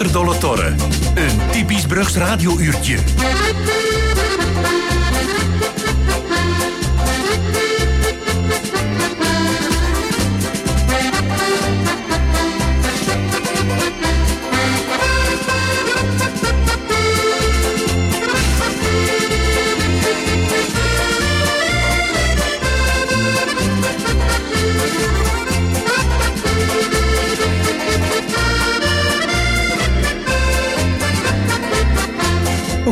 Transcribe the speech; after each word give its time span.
Achterdolle 0.00 0.38
Torre. 0.38 0.74
Een 1.14 1.50
typisch 1.50 1.86
Brugs 1.86 2.16
radiouurtje. 2.16 3.79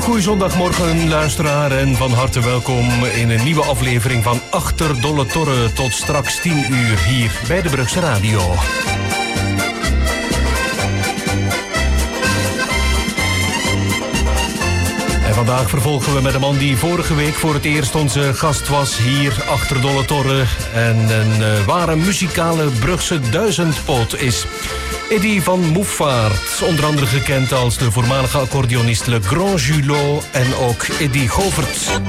Een 0.08 0.14
goede 0.14 0.28
zondagmorgen, 0.28 1.08
luisteraar, 1.08 1.70
en 1.70 1.96
van 1.96 2.10
harte 2.10 2.40
welkom 2.40 3.04
in 3.04 3.30
een 3.30 3.44
nieuwe 3.44 3.64
aflevering 3.64 4.22
van 4.22 4.40
Achter 4.50 5.00
Dolle 5.00 5.26
Torre. 5.26 5.72
Tot 5.72 5.92
straks 5.92 6.40
10 6.40 6.72
uur 6.72 6.98
hier 6.98 7.40
bij 7.48 7.62
de 7.62 7.68
Brugse 7.68 8.00
Radio. 8.00 8.40
En 15.26 15.34
vandaag 15.34 15.68
vervolgen 15.68 16.14
we 16.14 16.20
met 16.20 16.34
een 16.34 16.40
man 16.40 16.58
die 16.58 16.77
vorige 16.77 17.14
week 17.14 17.34
voor 17.34 17.54
het 17.54 17.64
eerst 17.64 17.94
onze 17.94 18.34
gast 18.34 18.68
was 18.68 18.98
hier 18.98 19.44
achter 19.48 19.80
Dolle 19.80 20.04
Torre. 20.04 20.44
En 20.74 20.96
een 20.96 21.40
uh, 21.40 21.64
ware 21.66 21.96
muzikale 21.96 22.70
Brugse 22.80 23.20
duizendpoot 23.20 24.14
is. 24.14 24.46
Eddie 25.11 25.42
van 25.42 25.61
Moeffaert, 25.61 26.62
onder 26.62 26.84
andere 26.84 27.06
gekend 27.06 27.53
als 27.53 27.78
de 27.78 27.92
voormalige 27.92 28.39
accordeonist 28.39 29.06
Le 29.06 29.20
Grand 29.23 29.62
Julot 29.62 30.25
en 30.33 30.55
ook 30.55 30.83
Eddie 30.83 31.28
Govert. 31.28 32.01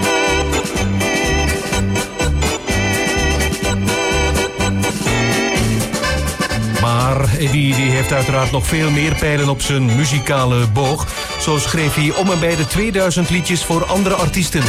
Maar 6.81 7.29
die 7.37 7.73
heeft 7.73 8.11
uiteraard 8.11 8.51
nog 8.51 8.67
veel 8.67 8.91
meer 8.91 9.15
pijlen 9.15 9.49
op 9.49 9.61
zijn 9.61 9.95
muzikale 9.95 10.67
boog. 10.67 11.07
Zo 11.41 11.57
schreef 11.57 11.95
hij 11.95 12.13
om 12.15 12.31
en 12.31 12.39
bij 12.39 12.55
de 12.55 12.67
2000 12.67 13.29
liedjes 13.29 13.63
voor 13.63 13.85
andere 13.85 14.15
artiesten. 14.15 14.63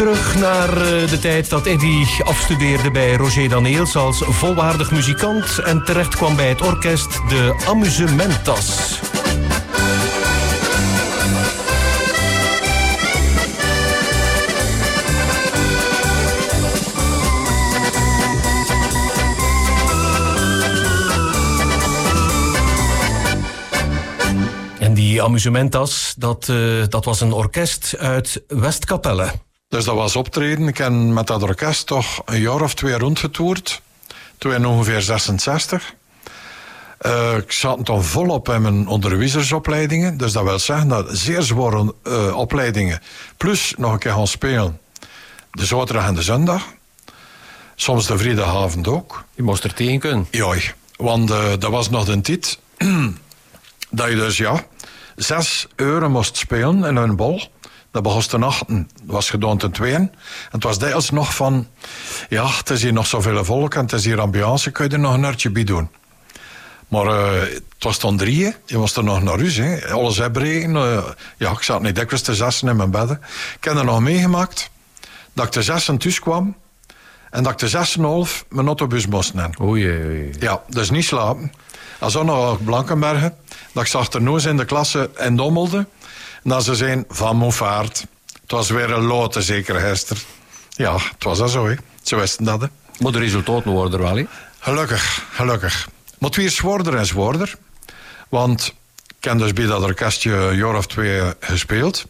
Terug 0.00 0.38
naar 0.38 0.68
eh, 0.68 1.08
de 1.08 1.18
tijd 1.18 1.50
dat 1.50 1.66
Eddy 1.66 2.04
afstudeerde 2.24 2.90
bij 2.90 3.14
Roger 3.14 3.48
Daneels 3.48 3.96
als 3.96 4.22
volwaardig 4.26 4.90
muzikant 4.90 5.58
en 5.58 5.84
terecht 5.84 6.16
kwam 6.16 6.36
bij 6.36 6.48
het 6.48 6.62
orkest 6.62 7.12
de 7.28 7.64
Amusementas. 7.66 9.00
En 24.78 24.94
die 24.94 25.22
Amusementas, 25.22 26.14
dat, 26.18 26.48
uh, 26.48 26.84
dat 26.88 27.04
was 27.04 27.20
een 27.20 27.32
orkest 27.32 27.96
uit 27.98 28.42
Westkapelle. 28.48 29.30
Dus 29.70 29.84
dat 29.84 29.94
was 29.94 30.16
optreden. 30.16 30.68
Ik 30.68 30.78
heb 30.78 30.92
met 30.92 31.26
dat 31.26 31.42
orkest 31.42 31.86
toch 31.86 32.22
een 32.24 32.40
jaar 32.40 32.60
of 32.60 32.74
twee 32.74 32.98
rondgetoerd. 32.98 33.82
Toen 34.38 34.52
in 34.52 34.66
ongeveer 34.66 35.02
66. 35.02 35.94
Uh, 37.00 37.36
ik 37.36 37.52
zat 37.52 37.86
dan 37.86 38.04
volop 38.04 38.48
in 38.48 38.62
mijn 38.62 38.86
onderwijzersopleidingen. 38.86 40.16
Dus 40.16 40.32
dat 40.32 40.44
wil 40.44 40.58
zeggen 40.58 40.88
dat 40.88 41.06
zeer 41.10 41.42
zware 41.42 41.94
uh, 42.04 42.36
opleidingen. 42.36 43.02
Plus 43.36 43.74
nog 43.76 43.92
een 43.92 43.98
keer 43.98 44.12
gaan 44.12 44.26
spelen. 44.26 44.80
De 45.50 45.64
zaterdag 45.64 46.06
en 46.06 46.14
de 46.14 46.22
zondag. 46.22 46.62
Soms 47.74 48.06
de 48.06 48.18
vrijdagavond 48.18 48.88
ook. 48.88 49.24
Je 49.34 49.42
moest 49.42 49.64
er 49.64 49.74
tegen 49.74 49.98
kunnen. 49.98 50.26
Ja, 50.30 50.54
want 50.96 51.30
uh, 51.30 51.48
dat 51.58 51.70
was 51.70 51.90
nog 51.90 52.08
een 52.08 52.22
tijd 52.22 52.58
dat 53.90 54.08
je 54.08 54.16
dus 54.16 54.36
ja, 54.36 54.64
zes 55.16 55.66
uren 55.76 56.10
moest 56.10 56.36
spelen 56.36 56.84
in 56.84 56.96
een 56.96 57.16
bol. 57.16 57.40
Dat 57.90 58.02
begon 58.02 58.20
te 58.20 58.38
nachten. 58.38 58.88
Dat 59.02 59.14
was 59.14 59.30
gedaan 59.30 59.58
ten 59.58 59.70
tweeën. 59.70 59.94
En 59.94 60.10
het 60.50 60.62
was 60.62 60.78
dikwijls 60.78 61.10
nog 61.10 61.34
van... 61.34 61.66
Ja, 62.28 62.46
het 62.46 62.70
is 62.70 62.82
hier 62.82 62.92
nog 62.92 63.06
zoveel 63.06 63.44
volk 63.44 63.74
en 63.74 63.80
het 63.80 63.92
is 63.92 64.04
hier 64.04 64.20
ambiance. 64.20 64.70
Kun 64.70 64.84
je 64.84 64.90
er 64.90 64.98
nog 64.98 65.14
een 65.14 65.24
uurtje 65.24 65.50
bij 65.50 65.64
doen? 65.64 65.90
Maar 66.88 67.06
uh, 67.06 67.40
het 67.40 67.62
was 67.78 67.98
dan 67.98 68.16
drieën. 68.16 68.54
Je 68.66 68.78
moest 68.78 68.96
er 68.96 69.04
nog 69.04 69.22
naar 69.22 69.38
huis. 69.38 69.56
Hè. 69.56 69.88
Alles 69.88 70.16
hebben. 70.16 70.74
Uh, 70.76 71.04
ja, 71.36 71.50
ik 71.50 71.62
zat 71.62 71.82
niet 71.82 71.94
dikwijls 71.94 72.22
te 72.22 72.34
zessen 72.34 72.68
in 72.68 72.76
mijn 72.76 72.90
bedden. 72.90 73.20
Ik 73.56 73.64
heb 73.64 73.76
er 73.76 73.84
nog 73.84 74.00
meegemaakt 74.00 74.70
dat 75.32 75.44
ik 75.44 75.50
te 75.50 75.62
zessen 75.62 75.98
thuis 75.98 76.20
kwam. 76.20 76.56
En 77.30 77.42
dat 77.42 77.52
ik 77.52 77.58
te 77.58 77.68
zessen 77.68 78.02
half 78.02 78.44
mijn 78.48 78.66
autobus 78.66 79.06
moest 79.06 79.34
nemen. 79.34 79.60
Oei, 79.62 80.04
oei. 80.04 80.30
Ja, 80.38 80.62
dus 80.68 80.90
niet 80.90 81.04
slapen. 81.04 81.52
Als 81.98 82.12
dan 82.12 82.26
nog 82.26 82.64
Blankenbergen. 82.64 83.34
Dat 83.72 83.82
ik 83.82 83.88
zag 83.88 84.12
er 84.12 84.22
nooit 84.22 84.44
in 84.44 84.56
de 84.56 84.64
klasse 84.64 85.10
en 85.16 85.36
dommelde. 85.36 85.86
Dat 86.42 86.64
ze 86.64 86.74
zijn 86.74 87.04
van 87.08 87.36
Moeffaert. 87.36 88.06
Het 88.42 88.50
was 88.50 88.70
weer 88.70 88.90
een 88.90 89.04
lote, 89.04 89.42
zeker, 89.42 89.80
Hester. 89.80 90.22
Ja, 90.70 90.92
het 90.92 91.24
was 91.24 91.38
dat 91.38 91.50
zo, 91.50 91.66
hè. 91.68 91.74
Ze 92.02 92.16
wisten 92.16 92.44
dat, 92.44 92.60
hè. 92.60 92.66
Maar 92.98 93.12
de 93.12 93.18
resultaten 93.18 93.70
worden 93.70 94.00
er 94.00 94.04
wel, 94.04 94.16
hè? 94.16 94.26
Gelukkig, 94.58 95.26
gelukkig. 95.32 95.88
Maar 96.18 96.28
het 96.28 96.38
weer 96.38 96.50
zwaarder 96.50 96.94
en 96.96 97.06
zwaarder. 97.06 97.56
Want 98.28 98.74
ik 99.18 99.24
heb 99.24 99.38
dus 99.38 99.52
bij 99.52 99.66
dat 99.66 99.82
orkestje 99.82 100.32
een 100.32 100.56
jaar 100.56 100.76
of 100.76 100.86
twee 100.86 101.32
gespeeld. 101.40 102.06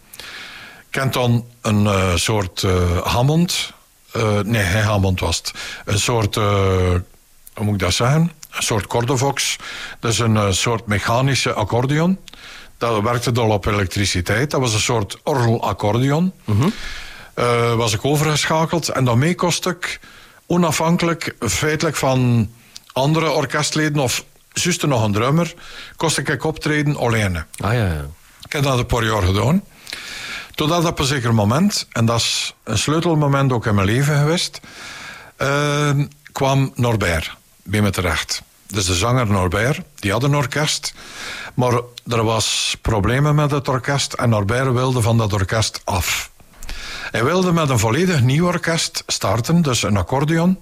Ik 0.88 0.94
heb 0.94 1.12
dan 1.12 1.46
een 1.60 1.84
uh, 1.84 2.14
soort 2.14 2.62
uh, 2.62 2.98
Hammond... 2.98 3.72
Uh, 4.16 4.40
nee, 4.40 4.64
geen 4.64 4.82
Hammond 4.82 5.20
was 5.20 5.36
het. 5.36 5.52
Een 5.84 5.98
soort... 5.98 6.34
hoe 6.34 7.02
moet 7.54 7.74
ik 7.74 7.80
dat 7.80 7.92
zeggen? 7.92 8.32
Een 8.50 8.62
soort 8.62 8.86
Cordovox. 8.86 9.56
Dat 10.00 10.12
is 10.12 10.18
een 10.18 10.54
soort 10.54 10.86
mechanische 10.86 11.52
accordeon. 11.52 12.18
Dat 12.80 13.02
werkte 13.02 13.32
dan 13.32 13.50
op 13.50 13.66
elektriciteit. 13.66 14.50
Dat 14.50 14.60
was 14.60 14.74
een 14.74 14.80
soort 14.80 15.18
orgelaccordeon. 15.22 16.32
Mm 16.44 16.60
-hmm. 16.60 16.72
uh, 17.34 17.74
was 17.74 17.92
ik 17.92 18.04
overgeschakeld. 18.04 18.88
En 18.88 19.04
daarmee 19.04 19.34
kost 19.34 19.66
ik 19.66 20.00
onafhankelijk, 20.46 21.34
feitelijk 21.40 21.96
van 21.96 22.50
andere 22.92 23.30
orkestleden 23.30 24.02
of 24.02 24.24
zuster 24.52 24.88
nog 24.88 25.04
een 25.04 25.12
drummer, 25.12 25.54
kost 25.96 26.18
ik 26.18 26.44
optreden 26.44 26.96
alleen. 26.96 27.36
Ah, 27.36 27.72
ja, 27.72 27.86
ja. 27.86 28.06
Ik 28.44 28.52
heb 28.52 28.62
dat 28.62 28.78
een 28.78 28.86
paar 28.86 29.04
jaar 29.04 29.22
gedaan. 29.22 29.62
Totdat 30.54 30.84
op 30.84 30.98
een 30.98 31.04
zeker 31.04 31.34
moment, 31.34 31.86
en 31.92 32.04
dat 32.04 32.20
is 32.20 32.54
een 32.64 32.78
sleutelmoment 32.78 33.52
ook 33.52 33.66
in 33.66 33.74
mijn 33.74 33.86
leven 33.86 34.18
geweest, 34.18 34.60
uh, 35.38 35.90
kwam 36.32 36.72
Norbert 36.74 37.36
bij 37.62 37.82
me 37.82 37.90
terecht. 37.90 38.42
Dus 38.70 38.84
de 38.84 38.94
zanger 38.94 39.26
Norbert, 39.26 39.80
die 39.94 40.12
had 40.12 40.22
een 40.22 40.36
orkest. 40.36 40.94
Maar 41.54 41.80
er 42.06 42.24
was 42.24 42.76
problemen 42.82 43.34
met 43.34 43.50
het 43.50 43.68
orkest 43.68 44.12
en 44.12 44.28
Norbert 44.28 44.72
wilde 44.72 45.00
van 45.00 45.18
dat 45.18 45.32
orkest 45.32 45.80
af. 45.84 46.30
Hij 47.10 47.24
wilde 47.24 47.52
met 47.52 47.68
een 47.68 47.78
volledig 47.78 48.22
nieuw 48.22 48.46
orkest 48.46 49.02
starten, 49.06 49.62
dus 49.62 49.82
een 49.82 49.96
accordeon. 49.96 50.58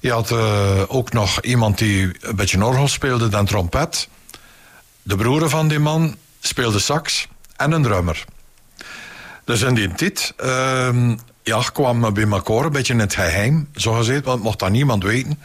Je 0.00 0.12
had 0.12 0.30
uh, 0.30 0.82
ook 0.86 1.12
nog 1.12 1.40
iemand 1.40 1.78
die 1.78 2.12
een 2.20 2.36
beetje 2.36 2.64
orgel 2.64 2.88
speelde 2.88 3.36
en 3.36 3.44
trompet. 3.44 4.08
De 5.02 5.16
broer 5.16 5.48
van 5.48 5.68
die 5.68 5.78
man 5.78 6.16
speelde 6.40 6.78
sax 6.78 7.28
en 7.56 7.72
een 7.72 7.82
drummer. 7.82 8.24
Dus 9.44 9.62
in 9.62 9.74
die 9.74 9.94
tijd 9.94 10.34
uh, 10.44 11.12
ja, 11.48 11.62
kwam 11.72 12.12
bij 12.14 12.28
elkaar, 12.28 12.64
een 12.64 12.72
beetje 12.72 12.92
in 12.92 12.98
het 12.98 13.14
geheim, 13.14 13.68
zo 13.74 13.92
gezegd, 13.92 14.24
want 14.24 14.42
mocht 14.42 14.58
dat 14.58 14.70
niemand 14.70 15.02
weten. 15.02 15.40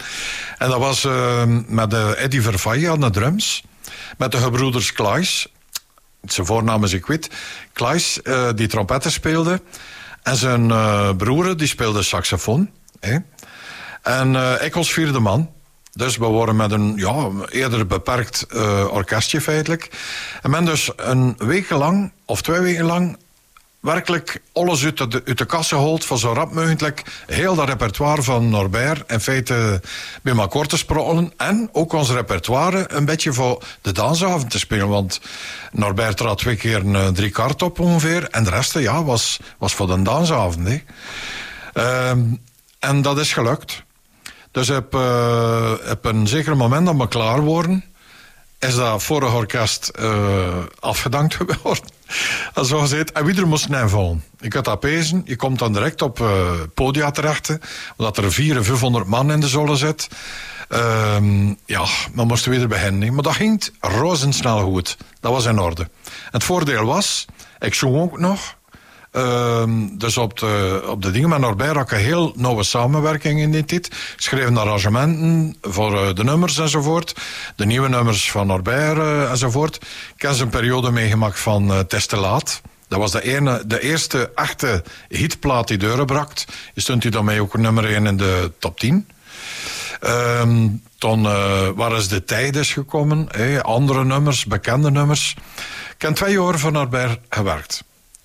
En 0.58 0.70
dat 0.70 0.80
was 0.80 1.04
uh, 1.04 1.44
met 1.68 1.94
uh, 1.94 2.24
Eddie 2.24 2.42
Vervaille 2.42 2.92
aan 2.92 3.00
de 3.00 3.10
drums, 3.10 3.64
met 4.18 4.32
de 4.32 4.38
gebroeders 4.38 4.94
Klaes, 4.94 5.48
zijn 6.24 6.46
voornaam 6.46 6.84
is 6.84 6.94
ik 6.94 7.06
weet, 7.06 7.30
Klaes 7.74 8.20
uh, 8.24 8.50
die 8.56 8.68
trompetten 8.68 9.12
speelde, 9.12 9.62
en 10.24 10.36
zijn 10.36 10.68
broer 11.18 11.58
die 11.58 11.68
speelde 11.68 12.04
saxofoon. 12.04 12.70
Hè. 13.00 13.18
En 14.02 14.36
ik 14.62 14.74
was 14.74 14.94
vierde 14.94 15.20
man. 15.20 15.52
Dus 15.92 16.18
we 16.18 16.26
waren 16.26 16.56
met 16.56 16.72
een 16.72 16.94
ja, 16.96 17.30
eerder 17.50 17.88
beperkt 17.88 18.46
orkestje 18.90 19.42
feitelijk. 19.42 19.90
En 20.42 20.50
men 20.50 20.66
dus 20.66 20.92
een 20.96 21.36
week 21.38 21.70
lang, 21.70 22.12
of 22.26 22.42
twee 22.42 22.60
weken 22.60 22.86
lang, 22.86 23.18
werkelijk 23.84 24.42
alles 24.54 24.84
uit 24.84 24.98
de, 24.98 25.22
uit 25.26 25.38
de 25.38 25.46
kassen 25.46 25.78
gehaald 25.78 26.06
van 26.06 26.18
zo 26.18 26.34
rap 26.34 26.52
mogelijk 26.52 27.24
heel 27.28 27.56
dat 27.56 27.68
repertoire 27.68 28.22
van 28.22 28.50
Norbert 28.50 29.12
in 29.12 29.20
feite 29.20 29.82
bij 30.22 30.36
elkaar 30.36 30.66
te 30.66 30.78
sprokkelen 30.78 31.34
en 31.38 31.70
ook 31.72 31.94
ons 31.94 32.10
repertoire 32.10 32.86
een 32.92 33.06
beetje 33.06 33.34
voor 33.34 33.64
de 33.82 33.92
dansavond 33.92 34.50
te 34.50 34.60
spelen, 34.60 34.88
want 34.88 35.22
Norbert 35.72 36.18
trad 36.18 36.38
twee 36.38 36.56
keer 36.56 36.86
een 36.86 37.14
drie 37.14 37.30
kaart 37.30 37.62
op 37.62 37.80
ongeveer 37.80 38.28
en 38.30 38.44
de 38.44 38.50
rest 38.50 38.74
ja, 38.80 39.04
was, 39.04 39.40
was 39.58 39.74
voor 39.74 39.88
de 39.88 40.02
dansavond. 40.02 40.68
Hè. 40.68 42.10
Um, 42.10 42.42
en 42.80 43.02
dat 43.02 43.18
is 43.18 43.34
gelukt. 43.34 43.84
Dus 44.52 44.70
op, 44.70 44.96
uh, 44.96 45.72
een 46.02 46.28
zeker 46.28 46.58
moment 46.58 46.86
dat 46.86 46.96
we 46.96 47.08
klaar 47.08 47.42
worden, 47.42 47.84
is 48.60 48.76
dat 48.76 49.04
vorige 49.04 49.36
orkest 49.36 49.92
uh, 50.00 50.58
afgedankt 50.80 51.36
geworden. 51.40 51.84
En 52.54 52.66
zo 52.66 52.80
gezegd, 52.80 53.12
en 53.12 53.26
wie 53.26 53.36
er 53.36 53.48
moest 53.48 53.70
invallen. 53.70 54.24
Ik 54.40 54.54
had 54.54 54.66
dat 54.66 54.80
pezen, 54.80 55.22
je 55.26 55.36
komt 55.36 55.60
dan 55.60 55.74
direct 55.74 56.02
op 56.02 56.20
uh, 56.20 56.52
podia 56.74 57.12
terecht, 57.12 57.58
omdat 57.98 58.18
er 58.18 58.32
400, 58.32 58.66
500 58.66 59.06
man 59.06 59.32
in 59.32 59.40
de 59.40 59.48
zolen 59.48 59.78
zit. 59.78 60.08
Um, 60.70 61.58
ja, 61.66 61.86
we 62.14 62.26
moesten 62.26 62.52
weer 62.52 62.68
beginnen. 62.68 63.14
Maar 63.14 63.24
dat 63.24 63.36
ging 63.36 63.70
rozensnel 63.80 64.60
goed. 64.60 64.98
Dat 65.20 65.32
was 65.32 65.46
in 65.46 65.60
orde. 65.60 65.90
Het 66.32 66.44
voordeel 66.44 66.86
was, 66.86 67.26
ik 67.60 67.74
zong 67.74 67.96
ook 67.96 68.20
nog. 68.20 68.56
Um, 69.16 69.98
dus 69.98 70.18
op 70.18 70.40
de, 70.40 70.84
op 70.88 71.02
de 71.02 71.12
dingen 71.12 71.44
had 71.44 71.76
ik 71.76 71.92
een 71.92 71.98
heel 71.98 72.34
nauwe 72.36 72.64
samenwerking 72.64 73.40
in 73.40 73.52
dit 73.52 73.68
tijd. 73.68 73.90
Schreven 74.16 74.58
arrangementen 74.58 75.56
voor 75.62 75.94
uh, 75.94 76.14
de 76.14 76.24
nummers 76.24 76.58
enzovoort. 76.58 77.16
De 77.56 77.66
nieuwe 77.66 77.90
nummers 77.90 78.32
van 78.32 78.48
Norbert 78.48 78.98
uh, 78.98 79.32
enzovoort. 79.32 79.76
Ik 80.16 80.22
heb 80.22 80.40
een 80.40 80.50
periode 80.50 80.92
meegemaakt 80.92 81.40
van 81.40 81.72
uh, 81.72 81.80
Testelaat. 81.80 82.62
Dat 82.88 83.00
was 83.00 83.12
de, 83.12 83.24
ene, 83.24 83.64
de 83.66 83.82
eerste 83.82 84.32
echte 84.36 84.84
hitplaat 85.08 85.68
die 85.68 85.78
deuren. 85.78 86.28
Je 86.74 86.82
stond 86.82 87.04
hij 87.04 87.12
daarmee 87.12 87.42
ook 87.42 87.58
nummer 87.58 87.86
1 87.86 88.06
in 88.06 88.18
de 88.18 88.52
top 88.60 88.80
10. 88.80 89.08
Um, 90.02 90.82
toen 90.98 91.24
uh, 91.24 91.68
waar 91.76 91.98
is 91.98 92.08
de 92.08 92.24
tijd 92.24 92.56
is 92.56 92.74
gekomen. 92.74 93.28
Andere 93.62 94.04
nummers, 94.06 94.46
bekende 94.46 94.92
nummers. 94.92 95.36
Ik 95.96 96.02
heb 96.02 96.16
twee 96.16 96.34
jaar 96.34 96.60
voor 96.60 96.72
Norbert 96.72 97.20
gewerkt. 97.30 97.84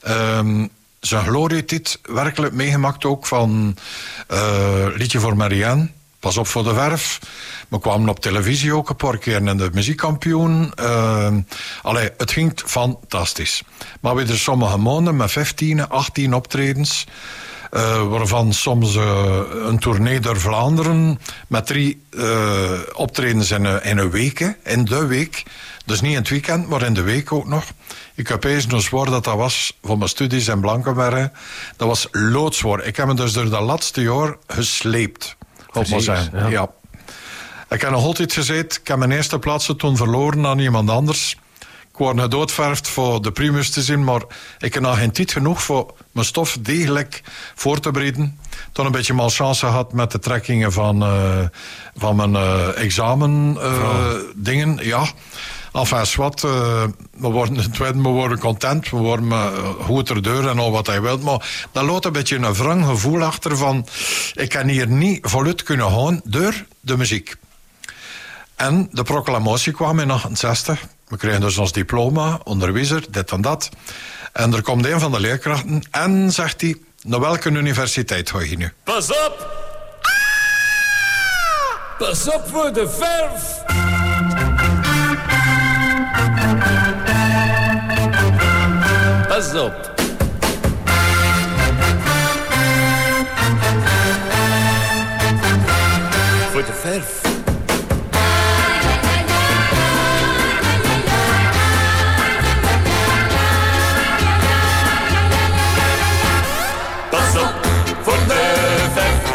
Um, 0.08 0.70
zijn 1.00 1.24
glorietijd 1.24 1.98
werkelijk 2.02 2.54
meegemaakt 2.54 3.04
ook 3.04 3.26
van 3.26 3.76
uh, 4.30 4.86
Liedje 4.94 5.20
voor 5.20 5.36
Marianne. 5.36 5.88
Pas 6.20 6.36
op 6.36 6.46
voor 6.46 6.64
de 6.64 6.74
verf. 6.74 7.18
We 7.68 7.80
kwamen 7.80 8.08
op 8.08 8.20
televisie 8.20 8.74
ook 8.74 8.88
een 8.88 8.96
paar 8.96 9.18
keer 9.18 9.46
in 9.46 9.56
de 9.56 9.70
muziekkampioen. 9.72 10.72
Uh, 10.80 11.34
allee, 11.82 12.10
het 12.16 12.30
ging 12.30 12.52
fantastisch. 12.66 13.62
Maar 14.00 14.14
we 14.14 14.22
er 14.22 14.38
sommige 14.38 14.76
maanden 14.76 15.16
met 15.16 15.32
15, 15.32 15.88
18 15.88 16.34
optredens. 16.34 17.06
Uh, 17.70 18.08
waarvan 18.08 18.52
soms 18.52 18.94
een 19.64 19.78
tournee 19.78 20.20
door 20.20 20.40
Vlaanderen 20.40 21.18
met 21.48 21.66
drie 21.66 22.02
optredens 22.94 23.50
in 23.50 23.64
een 23.64 24.10
week, 24.10 24.56
in 24.64 24.84
de 24.84 25.06
week. 25.06 25.44
Dus 25.88 26.00
niet 26.00 26.12
in 26.12 26.19
het 26.19 26.29
weekend, 26.29 26.69
maar 26.69 26.82
in 26.82 26.94
de 26.94 27.02
week 27.02 27.32
ook 27.32 27.46
nog. 27.46 27.64
Ik 28.14 28.29
heb 28.29 28.44
eens 28.44 28.67
nog 28.67 28.82
zwaar 28.82 29.11
dat 29.11 29.25
dat 29.25 29.37
was 29.37 29.79
voor 29.82 29.99
mijn 29.99 30.11
studies 30.11 30.49
in 30.49 30.61
Blankenberge. 30.61 31.31
Dat 31.76 31.88
was 31.88 32.08
loodzwaar. 32.11 32.85
Ik 32.85 32.96
heb 32.96 33.06
me 33.06 33.14
dus 33.14 33.32
door 33.32 33.50
dat 33.50 33.61
laatste 33.62 34.02
jaar 34.02 34.37
gesleept. 34.46 35.37
Precies, 35.70 35.90
maar 35.90 36.00
zijn. 36.00 36.31
Ja. 36.32 36.46
ja. 36.46 36.70
Ik 37.69 37.81
heb 37.81 37.90
nog 37.90 38.05
altijd 38.05 38.32
gezegd, 38.32 38.76
ik 38.76 38.88
heb 38.88 38.99
mijn 38.99 39.11
eerste 39.11 39.38
plaatsen 39.38 39.76
toen 39.76 39.96
verloren 39.96 40.46
aan 40.46 40.58
iemand 40.58 40.90
anders. 40.90 41.37
Ik 41.93 42.05
word 42.05 42.20
gedoodverfd 42.20 42.88
voor 42.88 43.23
de 43.23 43.32
primus 43.32 43.70
te 43.70 43.82
zien, 43.82 44.05
maar 44.05 44.23
ik 44.58 44.75
heb 44.75 44.82
nog 44.82 44.99
geen 44.99 45.12
tijd 45.12 45.32
genoeg 45.32 45.62
voor 45.62 45.94
mijn 46.12 46.26
stof 46.26 46.56
degelijk 46.61 47.23
voor 47.55 47.81
te 47.81 47.91
bereiden. 47.91 48.38
Toen 48.73 48.87
een 48.87 48.93
beetje 48.93 49.14
malchance 49.14 49.67
gehad 49.67 49.93
met 49.93 50.11
de 50.11 50.19
trekkingen 50.19 50.73
van, 50.73 51.02
uh, 51.02 51.38
van 51.96 52.17
mijn 52.17 52.32
uh, 52.32 52.82
examen 52.82 53.56
uh, 53.61 54.12
dingen. 54.34 54.79
Ja. 54.82 55.06
Enfin, 55.73 56.06
wat, 56.17 56.43
uh, 56.43 56.85
we 57.11 57.29
worden 57.29 57.73
tweede, 57.73 58.03
we 58.03 58.09
worden 58.09 58.38
content, 58.38 58.91
we 58.91 58.97
worden 58.97 59.29
uh, 59.29 59.69
goed 59.81 60.09
er 60.09 60.49
en 60.49 60.59
al 60.59 60.70
wat 60.70 60.87
hij 60.87 61.00
wilt. 61.00 61.23
Maar 61.23 61.67
dat 61.73 61.85
loopt 61.85 62.05
een 62.05 62.12
beetje 62.12 62.37
een 62.37 62.55
wrang 62.55 62.85
gevoel 62.85 63.23
achter 63.23 63.56
van... 63.56 63.87
ik 64.35 64.49
kan 64.49 64.69
hier 64.69 64.88
niet 64.88 65.19
voluit 65.23 65.62
kunnen 65.62 65.91
gaan 65.91 66.20
door 66.25 66.65
de 66.81 66.97
muziek. 66.97 67.37
En 68.56 68.88
de 68.93 69.03
proclamatie 69.03 69.73
kwam 69.73 69.99
in 69.99 70.11
68. 70.11 70.81
We 71.09 71.17
kregen 71.17 71.41
dus 71.41 71.59
ons 71.59 71.73
diploma, 71.73 72.41
onderwijzer, 72.44 73.05
dit 73.11 73.31
en 73.31 73.41
dat. 73.41 73.69
En 74.32 74.55
er 74.55 74.62
komt 74.62 74.87
een 74.87 75.00
van 75.00 75.12
de 75.12 75.20
leerkrachten 75.20 75.82
en 75.91 76.32
zegt 76.32 76.61
hij... 76.61 76.76
naar 77.03 77.20
welke 77.20 77.50
universiteit 77.50 78.31
ga 78.31 78.41
je 78.41 78.56
nu? 78.56 78.73
Pas 78.85 79.11
op! 79.11 79.67
Pas 81.99 82.29
op 82.29 82.43
voor 82.49 82.73
de 82.73 82.88
verf! 82.88 84.07
Pas 89.38 89.55
op. 89.55 89.93
Voor 96.50 96.64
de 96.64 96.73
verf. 96.81 97.20
Pas 107.11 107.43
op 107.43 107.67
voor 108.02 108.12
de 108.26 108.76
verf. 108.93 109.32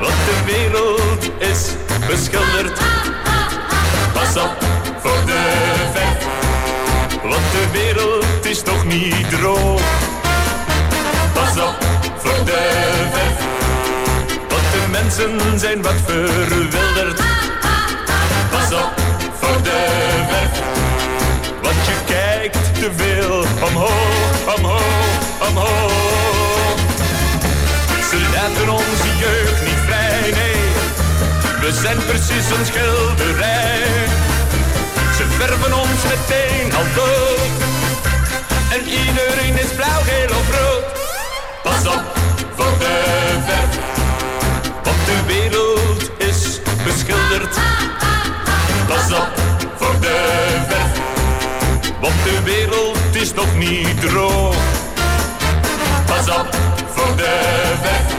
Want 0.00 0.12
de 0.12 0.42
wereld 0.46 1.30
is 1.38 1.70
beschilderd. 2.06 2.80
Pas 4.12 4.36
op 4.36 4.56
voor 5.00 5.26
de 5.26 5.77
is 8.58 8.64
toch 8.64 8.84
niet 8.84 9.30
droog. 9.30 9.80
Pas 11.32 11.64
op 11.64 11.76
voor 12.16 12.44
de 12.44 12.62
verf. 13.12 13.38
Want 14.48 14.66
de 14.72 14.84
mensen 14.90 15.58
zijn 15.58 15.82
wat 15.82 15.94
verwilderd. 16.06 17.20
Pas 18.50 18.72
op 18.72 18.92
voor 19.40 19.62
de 19.62 19.86
verf. 20.28 20.60
Want 21.62 21.86
je 21.86 21.96
kijkt 22.06 22.74
te 22.74 22.90
veel 22.96 23.44
omhoog, 23.68 24.56
omhoog, 24.56 25.48
omhoog. 25.48 26.78
Ze 28.10 28.18
laten 28.32 28.68
onze 28.68 29.10
jeugd 29.18 29.60
niet 29.64 29.82
vrij, 29.86 30.30
nee. 30.30 30.62
We 31.60 31.78
zijn 31.82 31.98
precies 32.06 32.50
een 32.58 32.66
schilderij. 32.66 33.80
Ze 35.16 35.24
verven 35.38 35.78
ons 35.78 36.02
meteen 36.08 36.72
al 36.74 36.84
dood. 36.94 37.77
En 38.78 38.84
iedereen 38.84 39.58
is 39.58 39.74
blauw, 39.76 40.00
geel 40.02 40.28
of 40.28 40.58
rood. 40.58 40.84
Pas 41.62 41.94
op 41.94 42.02
voor 42.56 42.78
de 42.78 43.36
verf. 43.46 43.78
Want 44.82 45.06
de 45.06 45.22
wereld 45.26 46.10
is 46.18 46.60
beschilderd. 46.84 47.58
Pas 48.86 49.12
op 49.12 49.28
voor 49.76 50.00
de 50.00 50.16
verf. 50.68 51.00
Want 52.00 52.14
de 52.24 52.42
wereld 52.44 52.98
is 53.12 53.34
nog 53.34 53.56
niet 53.56 54.00
droog. 54.00 54.56
Pas 56.06 56.28
op 56.28 56.56
voor 56.94 57.16
de 57.16 57.40
verf. 57.82 58.14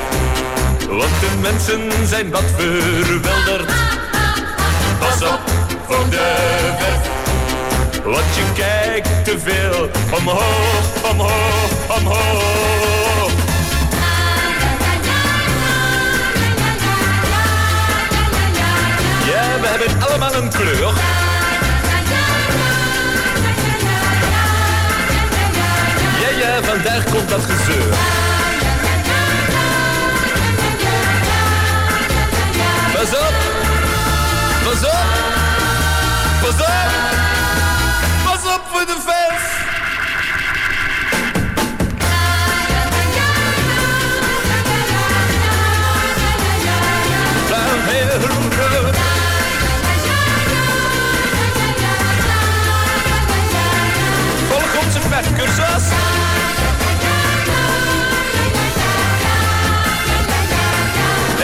Want 0.88 1.20
de 1.20 1.38
mensen 1.42 2.08
zijn 2.08 2.32
wat 2.32 2.46
verwilderd. 2.58 3.72
Pas 5.00 5.22
op 5.22 5.40
voor 5.88 6.10
de 6.10 6.36
verf. 6.80 7.19
Want 8.10 8.36
je 8.36 8.44
kijkt 8.54 9.26
te 9.26 9.40
veel 9.40 9.90
omhoog, 10.20 11.12
omhoog, 11.12 11.98
omhoog. 11.98 13.32
Ja, 19.26 19.60
we 19.62 19.68
hebben 19.68 20.08
allemaal 20.08 20.34
een 20.34 20.50
kleur. 20.50 20.94
Ja, 26.22 26.38
ja, 26.40 26.64
vandaag 26.64 27.04
komt 27.04 27.30
dat 27.30 27.42
gezeur. 27.42 28.19
voor 38.72 38.86
de 38.86 38.98
fans. 39.06 39.42
Volg 54.50 54.86
onze. 54.86 55.00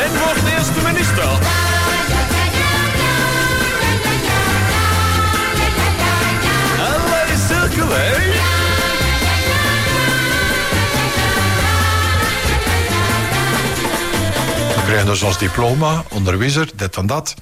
En 0.04 0.20
wordt 0.20 0.58
eerste 0.58 0.82
minister. 0.84 1.65
Ik 7.96 8.02
We 14.76 14.92
krijgen 14.92 15.06
dus 15.06 15.22
ons 15.22 15.38
diploma, 15.38 16.04
onderwijzer, 16.10 16.70
dit 16.76 16.96
en 16.96 17.06
dat. 17.06 17.34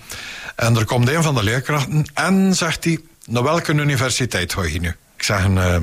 En 0.56 0.76
er 0.76 0.86
komt 0.86 1.10
een 1.10 1.24
van 1.24 1.36
de 1.36 1.44
leerkrachten 1.44 2.06
en 2.14 2.56
zegt 2.56 2.84
hij... 2.84 3.00
naar 3.26 3.44
welke 3.44 3.74
universiteit 3.74 4.54
ga 4.54 4.64
je 4.64 4.80
nu? 4.80 4.96
Ik 5.16 5.24
zeg, 5.24 5.48
uh, 5.48 5.76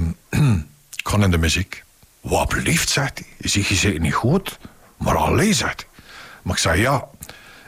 in 1.20 1.30
de 1.30 1.38
muziek. 1.38 1.84
Wat 2.20 2.52
lief, 2.52 2.88
zegt 2.88 3.18
hij. 3.18 3.26
Je 3.38 3.48
ziet, 3.48 3.66
je 3.66 3.74
ze 3.74 3.88
niet 3.88 4.14
goed. 4.14 4.58
Maar 4.96 5.16
alleen, 5.16 5.54
zegt 5.54 5.80
hij. 5.80 6.02
Maar 6.42 6.54
ik 6.54 6.60
zei, 6.60 6.80
ja, 6.80 7.04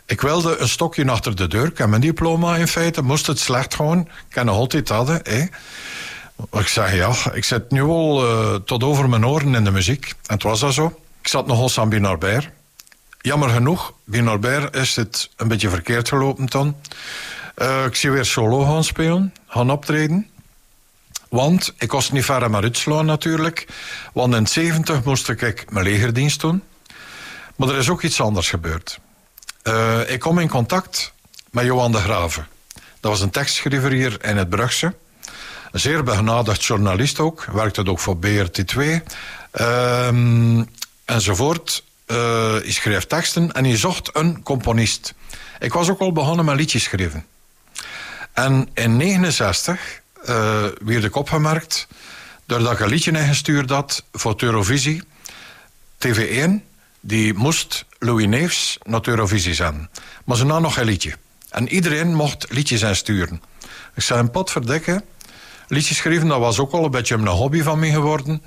ik 0.07 0.21
wilde 0.21 0.57
een 0.57 0.69
stokje 0.69 1.11
achter 1.11 1.37
de 1.37 1.49
deur. 1.49 1.67
Ik 1.67 1.79
heb 1.79 1.89
mijn 1.89 2.01
diploma 2.01 2.57
in 2.57 2.69
feite, 2.69 3.03
moest 3.03 3.27
het 3.27 3.39
slecht 3.39 3.75
gewoon. 3.75 4.01
Ik 4.01 4.09
kan 4.29 4.47
nog 4.47 4.57
altijd 4.57 4.89
hadden. 4.89 5.21
Hè. 5.23 5.45
Ik 6.53 6.69
zeg, 6.69 6.95
ja, 6.95 7.15
ik 7.33 7.45
zit 7.45 7.71
nu 7.71 7.83
al 7.83 8.27
eh, 8.27 8.55
tot 8.55 8.85
over 8.85 9.09
mijn 9.09 9.27
oren 9.27 9.55
in 9.55 9.65
de 9.65 9.71
muziek. 9.71 10.09
En 10.09 10.35
het 10.35 10.43
was 10.43 10.61
dat 10.61 10.75
zo. 10.75 11.01
Ik 11.21 11.29
zat 11.29 11.47
nog 11.47 11.79
aan 11.79 11.89
Binarbert. 11.89 12.49
Jammer 13.21 13.49
genoeg, 13.49 13.93
Binarbert 14.05 14.77
is 14.77 14.97
het 14.97 15.31
een 15.37 15.49
beetje 15.49 15.69
verkeerd 15.69 16.09
gelopen 16.09 16.47
toen. 16.47 16.77
Eh, 17.55 17.85
ik 17.85 17.97
zie 17.97 18.11
weer 18.11 18.25
solo 18.25 18.65
gaan 18.65 18.85
spelen, 18.85 19.35
gaan 19.49 19.71
optreden. 19.71 20.31
Want 21.29 21.75
ik 21.79 21.93
was 21.93 22.11
niet 22.11 22.25
ver 22.25 22.51
maar 22.51 22.63
uitslaan 22.63 23.07
natuurlijk. 23.07 23.67
Want 24.13 24.35
in 24.35 24.47
70 24.47 25.05
moest 25.05 25.29
ik 25.29 25.71
mijn 25.71 25.85
legerdienst 25.85 26.41
doen. 26.41 26.63
Maar 27.57 27.69
er 27.69 27.79
is 27.79 27.89
ook 27.89 28.03
iets 28.03 28.21
anders 28.21 28.49
gebeurd. 28.51 29.01
Eh, 29.63 30.11
ik 30.11 30.21
kom 30.21 30.39
in 30.39 30.49
contact 30.49 31.13
met 31.51 31.65
Johan 31.65 31.93
de 31.93 31.99
Graven. 31.99 32.47
Dat 32.75 33.11
was 33.11 33.21
een 33.21 33.31
tekstschrijver 33.31 33.91
hier 33.91 34.25
in 34.25 34.37
het 34.37 34.49
Brugse. 34.49 34.95
Een 35.73 35.81
zeer 35.81 36.03
begenadigd 36.03 36.65
journalist 36.65 37.19
ook. 37.19 37.45
Werkte 37.45 37.87
ook 37.87 37.99
voor 37.99 38.17
BRT2. 38.17 39.03
Ehm, 39.51 40.65
enzovoort. 41.05 41.85
Uh, 42.07 42.17
hij 42.53 42.73
schreef 42.73 43.07
teksten 43.07 43.53
en 43.53 43.65
hij 43.65 43.77
zocht 43.77 44.11
een 44.13 44.43
componist. 44.43 45.15
Ik 45.59 45.73
was 45.73 45.91
ook 45.91 46.01
al 46.01 46.13
begonnen 46.13 46.45
met 46.45 46.57
liedjes 46.57 46.83
schrijven. 46.83 47.27
En 48.33 48.69
in 48.75 48.97
69 48.97 50.01
uh, 50.21 50.27
werd 50.83 51.05
ik 51.05 51.17
opgemerkt... 51.17 51.87
doordat 52.47 52.73
ik 52.73 52.81
een 52.81 52.89
liedje 52.89 53.11
ingestuurd 53.11 53.71
had 53.71 54.05
voor 54.13 54.35
Eurovisie. 54.37 55.03
TV1, 56.07 56.51
die 57.01 57.35
moest 57.35 57.85
Louis 57.99 58.27
Neefs 58.27 58.79
naar 58.83 59.01
Eurovisie 59.03 59.55
zenden. 59.55 59.91
Maar 60.25 60.37
ze 60.37 60.45
nam 60.45 60.63
nog 60.63 60.75
geen 60.75 60.85
liedje. 60.85 61.13
En 61.49 61.69
iedereen 61.69 62.15
mocht 62.15 62.47
liedjes 62.49 62.83
insturen. 62.83 63.43
Ik 63.95 64.03
zei 64.03 64.21
een 64.21 64.31
pot 64.31 64.51
verdekken. 64.51 65.05
Liedjes 65.73 65.97
schrijven, 65.97 66.29
dat 66.29 66.39
was 66.39 66.59
ook 66.59 66.73
al 66.73 66.85
een 66.85 66.91
beetje 66.91 67.15
een 67.15 67.27
hobby 67.27 67.63
van 67.63 67.79
me 67.79 67.91
geworden. 67.91 68.43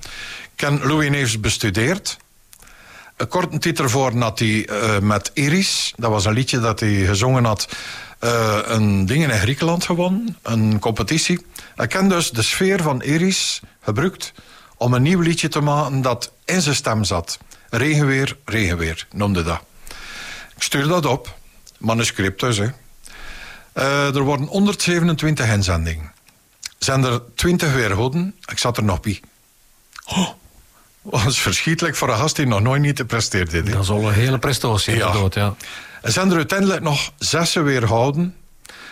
Ik 0.54 0.60
heb 0.60 0.84
Louis 0.84 1.10
Neefs 1.10 1.40
bestudeerd. 1.40 2.18
Een 3.18 3.28
korte 3.28 3.58
titel 3.58 3.90
voor 3.90 4.18
had 4.18 4.40
hij 4.40 4.70
uh, 4.70 5.00
met 5.00 5.32
Iris. 5.34 5.94
Dat 5.96 6.12
was 6.12 6.26
een 6.26 6.34
liedje 6.34 6.60
dat 6.60 6.80
hij 6.80 6.94
gezongen 6.94 7.46
had. 7.46 7.68
Uh, 8.24 8.60
een 8.64 9.06
ding 9.06 9.24
in 9.24 9.40
Griekenland 9.40 9.86
gewonnen. 9.86 10.38
Een 10.42 10.80
competitie. 10.80 11.46
Ik 11.78 11.90
ken 11.90 12.10
dus 12.10 12.32
de 12.32 12.42
sfeer 12.42 12.82
van 12.82 13.02
Iris 13.02 13.62
gebruikt 13.82 14.34
om 14.78 14.94
een 14.94 15.02
nieuw 15.02 15.22
liedje 15.22 15.48
te 15.48 15.62
maken 15.62 16.02
dat 16.02 16.32
in 16.46 16.62
zijn 16.62 16.76
stem 16.76 17.04
zat. 17.04 17.40
Regenweer, 17.70 18.38
regenweer, 18.46 19.08
noemde 19.12 19.44
dat. 19.44 19.62
Ik 20.56 20.64
stuur 20.64 20.88
dat 20.88 21.06
op. 21.06 21.38
Manuscript 21.78 22.40
dus, 22.40 22.58
hè. 22.58 22.68
Uh, 23.78 24.16
er 24.16 24.22
worden 24.22 24.48
127 24.48 25.48
inzendingen. 25.48 26.15
Zijn 26.86 27.04
er 27.04 27.22
20 27.36 27.74
weerhouden. 27.74 28.36
Ik 28.46 28.58
zat 28.58 28.78
er 28.78 28.84
nog 28.84 29.00
bij. 29.00 29.20
Oh, 30.06 30.30
was 31.02 31.40
verschietelijk 31.40 31.96
voor 31.96 32.10
een 32.10 32.18
gast 32.18 32.36
die 32.36 32.46
nog 32.46 32.62
nooit 32.62 32.82
niet 32.82 32.98
gepresteerd 32.98 33.52
heeft. 33.52 33.72
Dat 33.72 33.84
is 33.84 33.90
al 33.90 34.08
een 34.08 34.14
hele 34.14 34.40
prestatie 34.40 34.96
ja. 34.96 35.12
Dood, 35.12 35.34
ja. 35.34 35.56
Er 36.02 36.12
zijn 36.12 36.30
er 36.30 36.36
uiteindelijk 36.36 36.82
nog 36.82 37.12
zes 37.18 37.54
weerhouden. 37.54 38.36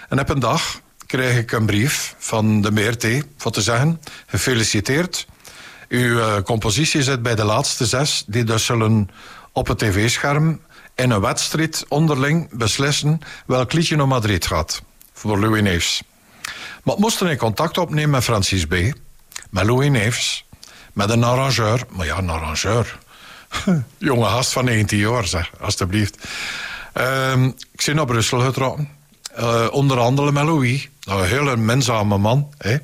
En 0.09 0.19
op 0.19 0.29
een 0.29 0.39
dag 0.39 0.81
kreeg 1.05 1.37
ik 1.37 1.51
een 1.51 1.65
brief 1.65 2.15
van 2.17 2.61
de 2.61 2.71
BRT 2.71 3.25
voor 3.37 3.51
te 3.51 3.61
zeggen... 3.61 4.01
gefeliciteerd, 4.25 5.25
uw 5.89 6.17
uh, 6.17 6.37
compositie 6.37 7.03
zit 7.03 7.21
bij 7.21 7.35
de 7.35 7.43
laatste 7.43 7.85
zes... 7.85 8.23
die 8.27 8.43
dus 8.43 8.65
zullen 8.65 9.09
op 9.51 9.67
het 9.67 9.77
tv-scherm 9.77 10.61
in 10.95 11.11
een 11.11 11.21
wedstrijd 11.21 11.85
onderling 11.87 12.49
beslissen... 12.51 13.19
welk 13.45 13.73
liedje 13.73 13.95
naar 13.95 14.07
Madrid 14.07 14.45
gaat, 14.45 14.81
voor 15.13 15.39
Louis 15.39 15.61
Neefs. 15.61 16.03
Maar 16.83 16.95
moesten 16.97 17.29
in 17.29 17.37
contact 17.37 17.77
opnemen 17.77 18.09
met 18.09 18.23
Francis 18.23 18.65
B., 18.65 18.75
met 19.49 19.65
Louis 19.65 19.89
Neefs... 19.89 20.45
met 20.93 21.09
een 21.09 21.23
arrangeur, 21.23 21.85
maar 21.89 22.05
ja, 22.05 22.17
een 22.17 22.29
arrangeur... 22.29 22.97
Jonge 23.97 24.25
gast 24.25 24.51
van 24.51 24.65
19 24.65 24.97
jaar, 24.97 25.27
zeg, 25.27 25.51
alstublieft. 25.59 26.27
Uh, 26.97 27.43
ik 27.71 27.83
ben 27.85 27.95
naar 27.95 28.05
Brussel 28.05 28.39
getrokken. 28.39 28.89
Uh, 29.39 29.67
onder 29.71 29.99
andere 29.99 30.31
met 30.31 30.43
Louis. 30.43 30.89
Een 31.03 31.25
hele 31.25 31.57
menzame 31.57 32.17
man. 32.17 32.53
Hè. 32.57 32.77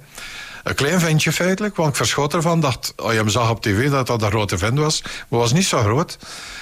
Een 0.63 0.75
klein 0.75 0.99
ventje 0.99 1.31
feitelijk, 1.31 1.75
want 1.75 1.89
ik 1.89 1.95
verschot 1.95 2.33
ervan. 2.33 2.59
Dacht, 2.59 2.93
als 2.95 3.11
je 3.11 3.17
hem 3.17 3.29
zag 3.29 3.49
op 3.49 3.61
tv 3.61 3.89
dat 3.89 4.07
dat 4.07 4.21
een 4.21 4.29
grote 4.29 4.57
vent 4.57 4.77
was. 4.77 5.01
Maar 5.27 5.39
was 5.39 5.53
niet 5.53 5.65
zo 5.65 5.79
groot. 5.79 6.17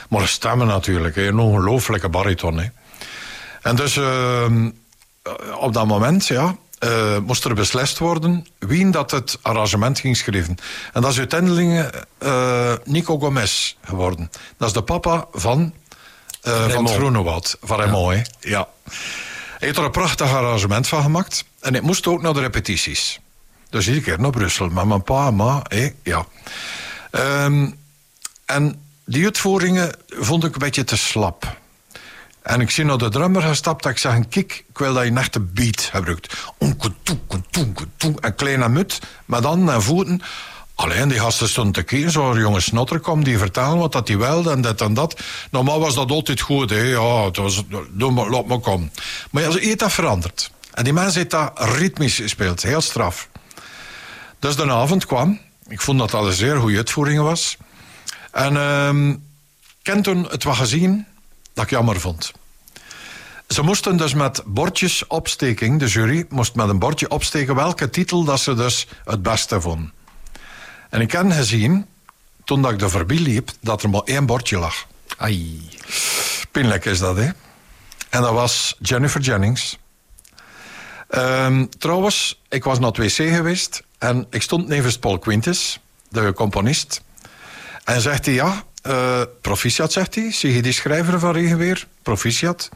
Maar 0.10 0.28
stemmen 0.28 0.68
natuurlijk. 0.68 1.16
Hè. 1.16 1.28
Een 1.28 1.40
ongelooflijke 1.40 2.10
bariton. 2.10 2.58
Hè. 2.58 2.68
En 3.62 3.76
dus 3.76 3.96
uh, 3.96 4.46
op 5.60 5.74
dat 5.74 5.88
moment, 5.88 6.28
ja... 6.28 6.56
Uh, 6.80 7.18
moest 7.18 7.44
er 7.44 7.54
beslist 7.54 7.98
worden 7.98 8.48
wie 8.60 8.90
dat 8.90 9.12
het 9.12 9.40
arrangement 9.42 10.00
ging 10.00 10.18
schrijven. 10.18 10.58
En 10.94 11.02
dat 11.02 11.12
is 11.12 11.18
uiteindelijk 11.18 12.06
uh, 12.20 12.74
Nico 12.84 13.20
Gomez 13.20 13.76
geworden. 13.84 14.32
Dat 14.58 14.68
is 14.68 14.74
de 14.74 14.82
papa 14.82 15.28
van, 15.32 15.74
uh, 16.44 16.70
van 16.70 16.86
het 16.86 16.94
Groenewoud, 16.94 17.58
van 17.62 17.78
Raymond. 17.80 18.16
Ja. 18.40 18.50
ja. 18.50 18.68
Hij 19.58 19.68
heeft 19.68 19.78
er 19.78 19.84
een 19.84 19.92
prachtig 19.92 20.34
arrangement 20.34 20.88
van 20.88 21.02
gemaakt. 21.02 21.46
En 21.60 21.76
ik 21.76 21.82
moest 21.82 22.08
ook 22.08 22.22
naar 22.22 22.34
de 22.34 22.40
repetities. 22.40 23.20
Dus 23.70 23.88
iedere 23.88 24.04
keer 24.06 24.20
naar 24.20 24.32
Brussel. 24.32 24.70
Met 24.70 24.86
mijn 24.86 25.04
pa, 25.04 25.32
ma, 25.32 25.62
hé, 25.68 25.90
ja. 26.04 26.26
Um, 27.12 27.80
en 28.46 28.82
die 29.06 29.24
uitvoeringen 29.24 29.96
vond 30.08 30.44
ik 30.44 30.54
een 30.54 30.60
beetje 30.60 30.84
te 30.84 30.98
slap. 30.98 31.58
En 32.48 32.62
ik 32.62 32.70
zie 32.70 32.84
naar 32.84 32.98
de 32.98 33.10
drummer 33.10 33.42
gestapt 33.42 33.84
dat 33.84 33.92
ik 33.92 33.98
zeg... 33.98 34.28
kijk, 34.30 34.64
ik 34.70 34.78
wil 34.78 34.94
dat 34.94 35.04
je 35.04 35.10
een 35.10 35.18
echte 35.18 35.40
beat 35.40 35.82
gebruikt. 35.82 36.36
Een 38.22 38.36
kleine 38.36 38.70
mut, 38.70 39.00
maar 39.26 39.42
dan 39.42 39.72
en 39.72 39.82
voeten... 39.84 40.22
Alleen 40.76 41.08
die 41.08 41.20
gasten 41.20 41.50
stonden 41.50 41.74
te 41.74 41.84
kijken, 41.84 42.12
zo'n 42.12 42.40
jonge 42.40 42.60
snotter 42.60 43.00
kwam 43.00 43.24
die 43.24 43.38
vertellen 43.38 43.78
wat 43.78 43.92
dat 43.92 44.08
hij 44.08 44.18
wilde 44.18 44.52
en 44.52 44.62
dit 44.62 44.82
en 44.82 44.94
dat. 44.94 45.22
Normaal 45.52 45.80
was 45.80 45.96
dat 45.96 46.12
altijd 46.12 46.42
goed, 46.42 46.70
hè. 46.70 46.82
Ja, 46.82 47.26
het 47.26 47.38
was, 47.38 47.64
doe 47.90 48.12
maar, 48.12 48.30
laat 48.30 48.46
maar 48.46 48.60
komen. 48.60 48.92
Maar 49.32 49.52
ze 49.52 49.76
dat 49.76 49.92
veranderd. 49.92 50.52
En 50.74 50.84
die 50.84 50.94
mensen 50.94 51.18
heeft 51.18 51.32
dat 51.32 51.52
ritmisch 51.56 52.16
gespeeld, 52.16 52.62
heel 52.62 52.82
straf. 52.82 53.30
Dus 54.40 54.56
de 54.56 54.72
avond 54.72 55.06
kwam, 55.06 55.40
ik 55.68 55.82
vond 55.82 56.00
dat 56.00 56.12
dat 56.12 56.26
een 56.26 56.34
zeer 56.34 56.60
goede 56.60 56.78
uitvoering 56.78 57.22
was. 57.22 57.58
En 58.32 58.54
ik 59.80 59.86
heb 59.86 60.04
toen 60.04 60.28
het 60.30 60.44
wat 60.44 60.56
gezien 60.56 61.06
dat 61.54 61.64
ik 61.64 61.70
jammer 61.70 62.00
vond. 62.00 62.32
Ze 63.48 63.62
moesten 63.62 63.98
dus 63.98 64.14
met 64.14 64.42
bordjes 64.46 65.08
opsteking, 65.08 65.80
de 65.80 65.88
jury 65.88 66.26
moest 66.30 66.56
met 66.56 66.70
een 66.70 66.80
bordje 66.80 67.10
opsteken 67.10 67.56
welke 67.56 67.90
titel 67.90 68.24
dat 68.24 68.40
ze 68.40 68.54
dus 68.54 68.88
het 69.06 69.22
beste 69.22 69.62
vonden. 69.62 69.94
En 70.90 71.02
ik 71.02 71.12
heb 71.12 71.32
gezien, 71.32 71.86
toen 72.44 72.62
dat 72.62 72.72
ik 72.72 72.82
er 72.82 72.90
voorbij 72.90 73.18
liep, 73.18 73.52
dat 73.62 73.84
er 73.84 73.90
maar 73.90 74.02
één 74.02 74.26
bordje 74.26 74.58
lag. 74.58 74.88
Ai. 75.18 75.70
Pinlijk 76.52 76.86
is 76.86 77.00
dat, 77.00 77.16
hè? 77.16 77.30
En 78.10 78.22
dat 78.22 78.34
was 78.34 78.76
Jennifer 78.80 79.22
Jennings. 79.22 79.78
Um, 81.10 81.70
trouwens, 81.70 82.42
ik 82.50 82.64
was 82.64 82.80
naar 82.80 82.92
het 82.92 82.98
wc 82.98 83.36
geweest 83.36 83.84
en 83.98 84.28
ik 84.30 84.42
stond 84.42 84.68
nevens 84.68 84.98
Paul 84.98 85.20
Quintus, 85.20 85.80
de 86.10 86.34
componist. 86.34 87.02
En 87.84 88.02
zegt 88.02 88.26
hij, 88.26 88.34
ja, 88.34 88.64
uh, 88.88 89.22
proficiat, 89.42 89.92
zegt 89.92 90.16
hij. 90.16 90.32
Zie 90.32 90.54
je 90.54 90.62
die 90.62 90.72
schrijver 90.72 91.20
van 91.20 91.34
Regenweer? 91.34 91.88
Proficiat. 92.02 92.70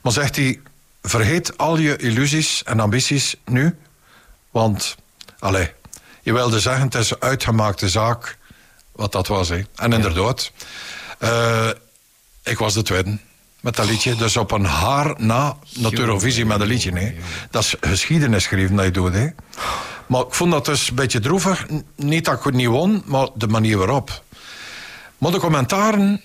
Maar 0.00 0.12
zegt 0.12 0.36
hij, 0.36 0.60
vergeet 1.02 1.58
al 1.58 1.76
je 1.76 1.96
illusies 1.96 2.62
en 2.62 2.80
ambities 2.80 3.36
nu. 3.44 3.76
Want, 4.50 4.96
allez, 5.38 5.68
je 6.22 6.32
wilde 6.32 6.60
zeggen, 6.60 6.84
het 6.84 6.94
is 6.94 7.10
een 7.10 7.20
uitgemaakte 7.20 7.88
zaak 7.88 8.38
wat 8.92 9.12
dat 9.12 9.26
was. 9.26 9.48
Hè. 9.48 9.62
En 9.74 9.92
inderdaad, 9.92 10.52
uh, 11.20 11.70
ik 12.42 12.58
was 12.58 12.74
de 12.74 12.82
tweede 12.82 13.18
met 13.60 13.76
dat 13.76 13.86
liedje. 13.86 14.14
Dus 14.14 14.36
op 14.36 14.50
een 14.50 14.64
haar 14.64 15.14
na 15.18 15.56
naar 15.74 15.92
Eurovisie 15.92 16.46
met 16.46 16.60
een 16.60 16.66
liedje. 16.66 16.92
Hè. 16.92 17.14
Dat 17.50 17.62
is 17.62 17.74
geschiedenis 17.80 18.44
schrijven 18.44 18.76
dat 18.76 18.84
je 18.84 18.90
doet. 18.90 19.12
Hè. 19.12 19.28
Maar 20.06 20.20
ik 20.20 20.34
vond 20.34 20.52
dat 20.52 20.64
dus 20.64 20.88
een 20.88 20.94
beetje 20.94 21.20
droevig. 21.20 21.66
Niet 21.96 22.24
dat 22.24 22.38
ik 22.38 22.44
het 22.44 22.54
niet 22.54 22.66
won, 22.66 23.02
maar 23.06 23.28
de 23.34 23.48
manier 23.48 23.78
waarop. 23.78 24.22
Maar 25.18 25.32
de 25.32 25.38
commentaren, 25.38 26.22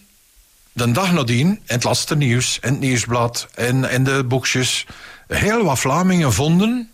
de 0.76 0.92
dag 0.92 1.12
nadien, 1.12 1.48
in 1.48 1.62
het 1.66 1.84
laatste 1.84 2.16
nieuws, 2.16 2.60
in 2.62 2.72
het 2.72 2.80
nieuwsblad, 2.80 3.48
in, 3.56 3.90
in 3.90 4.04
de 4.04 4.24
boekjes, 4.24 4.86
heel 5.28 5.64
wat 5.64 5.80
Vlamingen 5.80 6.34
vonden 6.34 6.90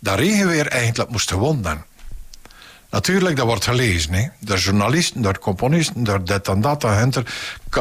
dat 0.00 0.18
regenweer 0.18 0.66
eigenlijk 0.66 1.10
moest 1.10 1.30
gewonnen 1.30 1.84
Natuurlijk, 2.90 3.36
dat 3.36 3.46
wordt 3.46 3.64
gelezen. 3.64 4.12
Hè. 4.12 4.28
Door 4.38 4.58
journalisten, 4.58 5.22
door 5.22 5.38
componisten, 5.38 6.04
door 6.04 6.24
dit 6.24 6.48
en 6.48 6.60
dat. 6.60 6.84
En 6.84 7.12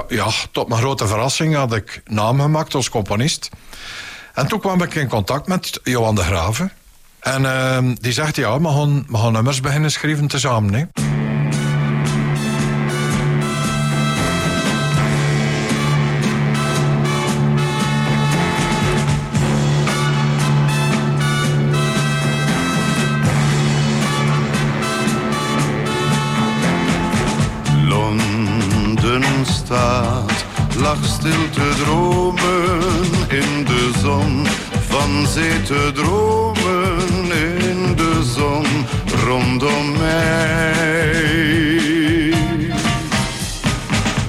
Ja, 0.07 0.27
tot 0.51 0.67
mijn 0.67 0.81
grote 0.81 1.07
verrassing 1.07 1.55
had 1.55 1.73
ik 1.73 2.01
naam 2.05 2.41
gemaakt 2.41 2.75
als 2.75 2.89
componist. 2.89 3.49
En 4.33 4.47
toen 4.47 4.59
kwam 4.59 4.81
ik 4.81 4.95
in 4.95 5.07
contact 5.07 5.47
met 5.47 5.79
Johan 5.83 6.15
de 6.15 6.23
Graven. 6.23 6.71
En 7.19 7.45
ehm, 7.45 7.95
die 8.01 8.11
zegt, 8.11 8.35
ja, 8.35 8.61
we 8.61 8.67
gaan, 8.67 9.05
we 9.07 9.31
nummers 9.31 9.61
beginnen 9.61 9.91
schrijven 9.91 10.27
tezamen. 10.27 10.73
Hè. 10.73 11.12
Stil 31.01 31.49
te 31.49 31.71
dromen 31.83 32.81
in 33.29 33.63
de 33.65 33.91
zon. 34.01 34.45
Van 34.89 35.27
zee 35.27 35.61
te 35.61 35.91
dromen 35.93 37.31
in 37.69 37.95
de 37.95 38.23
zon 38.35 38.65
rondom 39.25 39.91
mij. 39.97 41.13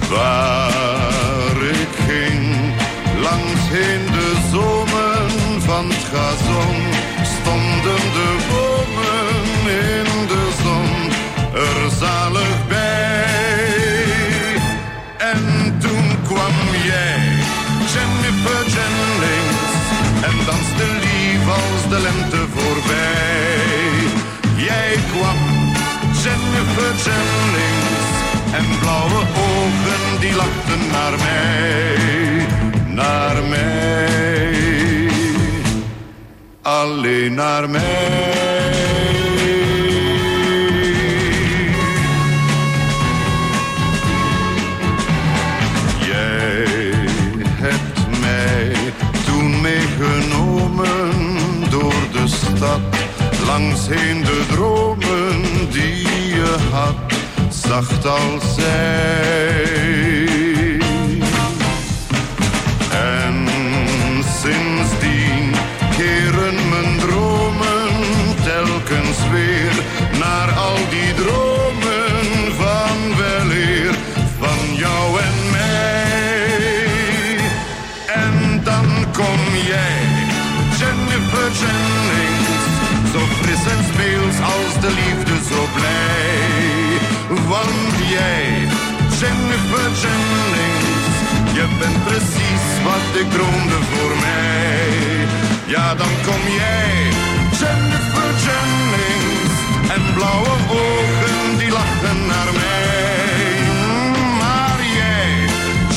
Waar 0.09 1.63
ik 1.63 1.87
ging, 2.07 2.55
langs 3.21 3.61
heen 3.69 4.05
de 4.11 4.33
zomen 4.51 5.61
van 5.61 5.85
het 5.89 6.03
stonden 7.23 8.11
de 8.13 8.54
de 21.89 21.99
lente 21.99 22.45
voorbij. 22.55 23.55
Jij 24.55 24.95
kwam, 25.11 25.37
Jennifer 26.23 26.93
Jennings, 27.03 28.09
en 28.53 28.79
blauwe 28.79 29.21
ogen 29.21 30.19
die 30.19 30.35
lachten 30.35 30.87
naar 30.91 31.17
mij, 31.17 32.47
naar 32.87 33.43
mij, 33.49 35.09
alleen 36.61 37.33
naar 37.33 37.69
mij. 37.69 38.54
Stad, 52.65 52.81
langs 53.45 53.87
heen 53.87 54.23
de 54.23 54.45
dromen 54.47 55.41
die 55.69 56.07
je 56.35 56.55
had, 56.71 56.95
zacht 57.49 58.05
als 58.07 58.55
zij. 58.55 59.69
En 62.91 63.47
sindsdien 64.41 65.51
keren 65.97 66.69
mijn 66.69 66.97
dromen 66.99 67.91
telkens 68.43 69.19
weer 69.31 69.73
naar 70.19 70.51
al 70.51 70.77
die 70.89 71.13
dromen 71.13 72.53
van 72.57 72.97
weleer 73.17 73.95
van 74.39 74.75
jou 74.75 75.19
en 75.19 75.51
mij. 75.51 77.37
En 78.23 78.61
dan 78.63 78.85
kom 79.13 79.39
jij, 79.67 80.03
Jennifer 80.79 81.51
Jennings, 81.59 82.34
en 83.73 83.83
speels 83.91 84.37
als 84.53 84.73
de 84.83 84.91
liefde 85.01 85.35
zo 85.49 85.61
blij. 85.77 86.85
Want 87.47 87.93
jij, 88.15 88.45
Jennifer 89.19 89.87
Jennings, 90.01 91.15
je 91.57 91.65
bent 91.79 92.03
precies 92.03 92.65
wat 92.87 93.21
ik 93.21 93.31
droomde 93.31 93.79
voor 93.91 94.13
mij. 94.25 94.75
Ja, 95.65 95.95
dan 95.95 96.13
kom 96.25 96.41
jij, 96.61 96.93
Jennifer 97.59 98.31
Jennings, 98.45 99.55
en 99.95 100.03
blauwe 100.13 100.55
ogen 100.69 101.57
die 101.57 101.71
lachen 101.71 102.25
naar 102.25 102.49
mij. 102.53 103.57
Maar 104.41 104.79
jij, 104.99 105.31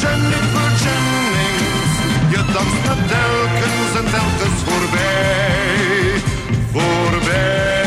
Jennifer 0.01 0.71
Jennings, 0.83 1.93
je 2.31 2.41
danst 2.55 2.81
me 2.87 2.95
telkens 3.15 3.91
en 4.01 4.07
telkens 4.17 4.61
voorbij, 4.67 6.08
voorbij, 6.79 7.85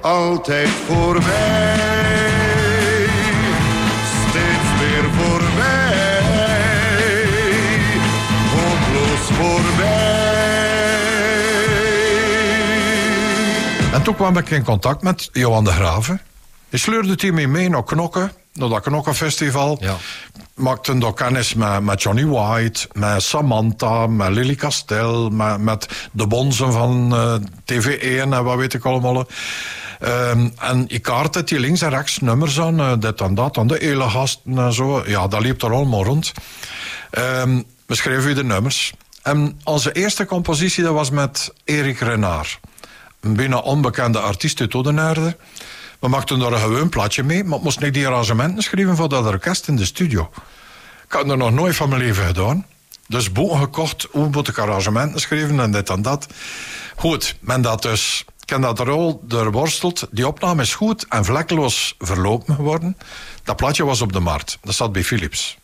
altijd 0.00 0.68
voorbij, 0.68 1.76
steeds 4.28 4.68
weer 4.78 5.10
voorbij, 5.12 6.36
hopeloos 8.50 9.30
voorbij. 9.38 10.16
En 13.92 14.02
toen 14.02 14.14
kwam 14.14 14.36
ik 14.36 14.50
in 14.50 14.64
contact 14.64 15.02
met 15.02 15.28
Johan 15.32 15.64
de 15.64 15.70
Graven. 15.70 16.20
Hij 16.68 16.78
sleurde 16.78 17.10
het 17.10 17.32
mee 17.32 17.48
mee 17.48 17.68
naar 17.68 17.84
Knokken, 17.84 18.32
naar 18.52 18.68
dat 18.68 18.80
Knokkenfestival. 18.80 19.78
Ja. 19.80 19.96
Maakte 20.54 20.98
daar 20.98 21.14
kennis 21.14 21.54
met, 21.54 21.82
met 21.82 22.02
Johnny 22.02 22.26
White, 22.26 22.88
met 22.92 23.22
Samantha, 23.22 24.06
met 24.06 24.28
Lily 24.28 24.54
Castel, 24.54 25.30
met, 25.30 25.58
met 25.60 25.88
de 26.12 26.26
bonzen 26.26 26.72
van 26.72 27.14
eh, 27.14 27.34
TV1 27.72 28.02
en 28.02 28.44
wat 28.44 28.56
weet 28.56 28.74
ik 28.74 28.84
allemaal. 28.84 29.26
Ehm, 29.98 30.48
en 30.58 30.84
ik 30.88 31.02
kaartte 31.02 31.44
die 31.44 31.58
links 31.58 31.82
en 31.82 31.90
rechts 31.90 32.18
nummers 32.18 32.60
aan, 32.60 32.80
eh, 32.80 32.92
dit 32.98 33.20
en 33.20 33.34
dat, 33.34 33.58
aan 33.58 33.66
de 33.66 33.76
hele 33.80 34.08
gasten 34.08 34.58
en 34.58 34.72
zo. 34.72 35.02
Ja, 35.06 35.28
dat 35.28 35.40
liep 35.40 35.62
er 35.62 35.72
allemaal 35.72 36.04
rond. 36.04 36.32
Ehm, 37.10 37.62
we 37.86 37.94
schreven 37.94 38.30
u 38.30 38.34
de 38.34 38.44
nummers. 38.44 38.92
En 39.22 39.60
onze 39.64 39.92
eerste 39.92 40.24
compositie 40.24 40.84
dat 40.84 40.94
was 40.94 41.10
met 41.10 41.52
Erik 41.64 41.98
Renard. 41.98 42.60
Een 43.20 43.34
bijna 43.34 43.58
onbekende 43.58 44.18
artiest 44.18 44.60
uit 44.60 44.74
Oudenaarde. 44.74 45.36
We 45.98 46.08
maakten 46.08 46.38
daar 46.38 46.52
een 46.52 46.58
gewoon 46.58 46.88
plaatje 46.88 47.22
mee, 47.22 47.44
maar 47.44 47.60
moest 47.60 47.82
ik 47.82 47.94
die 47.94 48.06
arrangementen 48.06 48.62
schrijven 48.62 48.96
voor 48.96 49.08
dat 49.08 49.26
orkest 49.26 49.68
in 49.68 49.76
de 49.76 49.84
studio. 49.84 50.30
Ik 51.04 51.12
had 51.12 51.30
er 51.30 51.36
nog 51.36 51.52
nooit 51.52 51.76
van 51.76 51.88
mijn 51.88 52.00
leven 52.00 52.26
gedaan. 52.26 52.66
Dus 53.08 53.32
boeken 53.32 53.58
gekocht, 53.58 54.06
hoe 54.10 54.28
moet 54.28 54.48
ik 54.48 54.58
arrangementen 54.58 55.20
schrijven 55.20 55.60
en 55.60 55.72
dit 55.72 55.90
en 55.90 56.02
dat. 56.02 56.26
Goed, 56.96 57.36
men 57.40 57.62
dat 57.62 57.82
dus, 57.82 58.24
ik 58.40 58.48
heb 58.48 58.62
dat 58.62 58.78
er 58.78 58.90
al 58.90 59.20
doorworsteld. 59.24 60.06
Die 60.10 60.26
opname 60.26 60.62
is 60.62 60.74
goed 60.74 61.06
en 61.08 61.24
vlekkeloos 61.24 61.94
verlopen 61.98 62.54
geworden. 62.54 62.96
Dat 63.44 63.56
plaatje 63.56 63.84
was 63.84 64.00
op 64.00 64.12
de 64.12 64.20
markt. 64.20 64.58
Dat 64.62 64.74
zat 64.74 64.92
bij 64.92 65.04
Philips. 65.04 65.58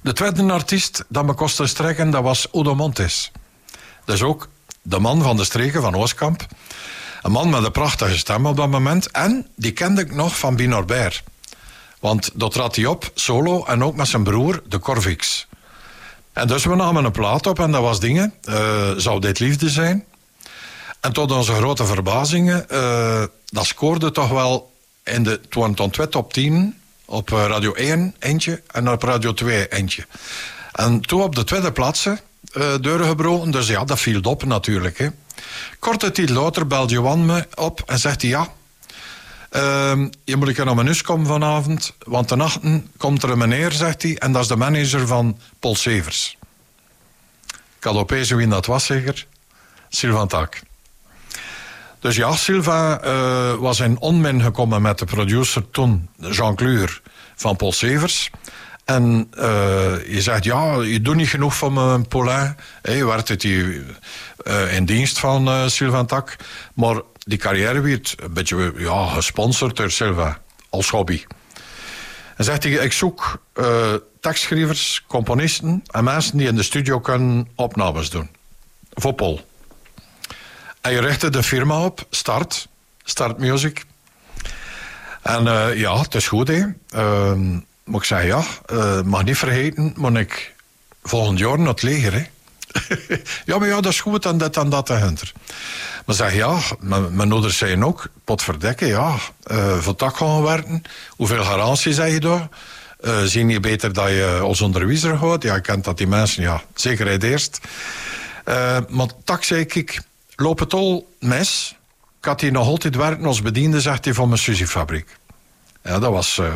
De 0.00 0.12
tweede 0.12 0.52
artiest 0.52 1.04
dat 1.08 1.24
me 1.24 1.34
kostte 1.34 1.66
strekken, 1.66 2.10
dat 2.10 2.22
was 2.22 2.48
Udo 2.52 2.74
Montes. 2.74 3.30
Dat 4.04 4.14
is 4.14 4.22
ook 4.22 4.48
de 4.82 4.98
man 4.98 5.22
van 5.22 5.36
de 5.36 5.44
streken 5.44 5.82
van 5.82 5.94
Oostkamp. 5.94 6.46
Een 7.22 7.32
man 7.32 7.50
met 7.50 7.64
een 7.64 7.72
prachtige 7.72 8.18
stem 8.18 8.46
op 8.46 8.56
dat 8.56 8.70
moment. 8.70 9.10
En 9.10 9.46
die 9.56 9.72
kende 9.72 10.00
ik 10.00 10.14
nog 10.14 10.38
van 10.38 10.56
Binorbert. 10.56 11.22
Want 12.00 12.30
dat 12.34 12.52
trad 12.52 12.76
hij 12.76 12.86
op, 12.86 13.10
solo, 13.14 13.64
en 13.64 13.84
ook 13.84 13.96
met 13.96 14.08
zijn 14.08 14.22
broer, 14.22 14.62
de 14.68 14.78
Corvix. 14.78 15.46
En 16.32 16.46
dus 16.46 16.64
we 16.64 16.74
namen 16.74 17.04
een 17.04 17.12
plaat 17.12 17.46
op 17.46 17.58
en 17.58 17.70
dat 17.70 17.82
was 17.82 18.00
dingen. 18.00 18.34
eh, 18.44 18.90
zou 18.96 19.20
dit 19.20 19.38
liefde 19.38 19.70
zijn? 19.70 20.04
En 21.00 21.12
tot 21.12 21.30
onze 21.32 21.52
grote 21.52 21.84
verbazingen, 21.84 22.68
eh, 22.68 23.22
dat 23.46 23.66
scoorde 23.66 24.10
toch 24.10 24.28
wel 24.28 24.72
in 25.04 25.22
de 25.22 25.40
20 25.48 26.08
top 26.08 26.32
10 26.32 26.80
op 27.04 27.32
eh, 27.32 27.44
Radio 27.46 27.72
1 27.74 28.14
eentje 28.18 28.62
en 28.66 28.90
op 28.90 29.02
Radio 29.02 29.34
2 29.34 29.68
eentje. 29.68 30.06
En 30.72 31.00
toen 31.00 31.22
op 31.22 31.34
de 31.34 31.44
tweede 31.44 31.72
plaatsen 31.72 32.20
eh 32.52 32.74
deuren 32.80 33.06
gebroken, 33.06 33.50
dus 33.50 33.66
ja, 33.66 33.84
dat 33.84 34.00
viel 34.00 34.20
op 34.20 34.44
natuurlijk. 34.44 34.98
Hè. 34.98 35.08
Korte 35.78 36.10
tijd 36.10 36.28
later 36.28 36.66
belt 36.66 36.90
Johan 36.90 37.26
me 37.26 37.46
op 37.54 37.82
en 37.86 37.98
zegt 37.98 38.22
hij 38.22 38.30
ja. 38.30 38.48
ehm, 39.50 40.08
je 40.24 40.36
moet 40.36 40.58
een 40.58 40.64
naar 40.64 40.74
mijn 40.74 40.86
huis 40.86 41.02
komen 41.02 41.26
vanavond, 41.26 41.94
want 41.98 42.28
de 42.28 42.36
nachten 42.36 42.90
komt 42.96 43.22
er 43.22 43.30
een 43.30 43.38
meneer, 43.38 43.72
zegt 43.72 44.02
hij, 44.02 44.18
en 44.18 44.32
dat 44.32 44.42
is 44.42 44.48
de 44.48 44.56
manager 44.56 45.06
van 45.06 45.38
Paul 45.58 45.74
Severs. 45.74 46.36
Ik 47.76 47.84
had 47.84 47.96
opeens 47.96 48.30
wie 48.30 48.48
dat 48.48 48.66
was, 48.66 48.84
zeker. 48.86 49.26
Sylvain 49.88 50.28
Tak. 50.28 50.60
Dus 52.00 52.16
ja, 52.16 52.32
Sylvain 52.32 53.00
eh, 53.00 53.54
was 53.54 53.80
in 53.80 54.00
onmin 54.00 54.42
gekomen 54.42 54.82
met 54.82 54.98
de 54.98 55.04
producer 55.04 55.70
toen, 55.70 56.08
Jean 56.16 56.54
Cluur, 56.54 57.02
van 57.34 57.56
Paul 57.56 57.72
Severs. 57.72 58.30
En 58.84 59.28
eh, 59.30 59.44
je 60.06 60.22
zegt, 60.22 60.44
ja, 60.44 60.80
je 60.80 61.00
doet 61.00 61.16
niet 61.16 61.28
genoeg 61.28 61.54
voor 61.54 61.72
mijn 61.72 62.08
Paulin. 62.08 62.56
Hey, 62.82 63.04
werd 63.04 63.28
het 63.28 63.44
eh, 63.44 63.80
in 64.70 64.84
dienst 64.84 65.18
van 65.18 65.48
uh, 65.48 65.66
Sylvain 65.66 66.06
Tak. 66.06 66.36
Maar 66.74 67.00
die 67.18 67.38
carrière 67.38 67.80
werd 67.80 68.14
een 68.16 68.32
beetje 68.32 68.72
ja, 68.76 69.06
gesponsord 69.06 69.76
door 69.76 69.90
Silva 69.90 70.40
als 70.70 70.88
hobby. 70.88 71.24
En 72.36 72.44
zegt 72.44 72.62
hij, 72.62 72.72
ik 72.72 72.92
zoek 72.92 73.42
tekstschrijvers, 74.20 75.04
componisten 75.06 75.82
en 75.90 76.04
mensen 76.04 76.38
die 76.38 76.48
in 76.48 76.56
de 76.56 76.62
studio 76.62 77.00
kunnen 77.00 77.48
opnames 77.54 78.10
doen. 78.10 78.30
Voor 78.90 79.12
Paul. 79.12 79.40
Je 80.82 81.00
richtte 81.00 81.30
de 81.30 81.42
firma 81.42 81.84
op, 81.84 82.06
Start, 82.10 82.68
Start 83.04 83.38
Music. 83.38 83.84
En 85.22 85.44
ja, 85.76 86.00
het 86.00 86.14
is 86.14 86.28
goed, 86.28 86.48
hè. 86.48 86.64
Maar 87.84 88.00
ik 88.00 88.06
zei, 88.06 88.26
ja, 88.26 88.42
uh, 88.72 89.02
mag 89.02 89.24
niet 89.24 89.38
vergeten, 89.38 89.92
maar 89.96 90.12
ik 90.16 90.54
volgend 91.02 91.38
jaar 91.38 91.58
naar 91.58 91.68
het 91.68 91.82
leger, 91.82 92.12
hè. 92.12 92.24
ja, 93.44 93.58
maar 93.58 93.68
ja, 93.68 93.80
dat 93.80 93.92
is 93.92 94.00
goed 94.00 94.26
en 94.26 94.38
dat 94.38 94.56
en 94.56 94.68
dat 94.68 94.90
en 94.90 95.00
hunter. 95.00 95.32
Maar 96.06 96.16
zeg, 96.16 96.34
ja, 96.34 96.58
mijn 97.10 97.32
ouders 97.32 97.58
zeiden 97.58 97.84
ook, 97.84 98.08
potverdekken, 98.24 98.86
ja, 98.86 99.16
uh, 99.46 99.78
voor 99.78 99.96
dat 99.96 100.16
gaan 100.16 100.42
werken. 100.42 100.82
Hoeveel 101.08 101.44
garantie 101.44 101.92
zeg 101.92 102.12
je 102.12 102.20
daar? 102.20 102.48
Uh, 103.04 103.22
zie 103.22 103.46
je 103.46 103.60
beter 103.60 103.92
dat 103.92 104.08
je 104.08 104.38
als 104.42 104.60
onderwijzer 104.60 105.18
gaat? 105.18 105.42
Ja, 105.42 105.54
ik 105.54 105.62
kent 105.62 105.84
dat 105.84 105.98
die 105.98 106.06
mensen, 106.06 106.42
ja, 106.42 106.62
zekerheid 106.74 107.22
eerst. 107.22 107.60
Uh, 108.48 108.78
maar 108.88 109.08
tak 109.24 109.44
zei 109.44 109.60
ik, 109.60 110.02
loop 110.36 110.58
het 110.58 110.72
al 110.72 111.14
mes. 111.20 111.76
Ik 112.18 112.24
had 112.24 112.40
hier 112.40 112.52
nog 112.52 112.66
altijd 112.66 112.96
werken 112.96 113.24
als 113.24 113.42
bediende, 113.42 113.80
zegt 113.80 114.04
hij, 114.04 114.14
van 114.14 114.28
mijn 114.28 114.40
susiefabriek. 114.40 115.16
Ja, 115.84 115.98
dat 115.98 116.12
was 116.12 116.38
uh, 116.38 116.46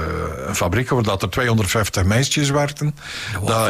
een 0.47 0.55
fabriek 0.55 0.89
waar 0.89 1.03
dat 1.03 1.23
er 1.23 1.31
250 1.31 2.05
meisjes 2.05 2.51
werkten. 2.51 2.97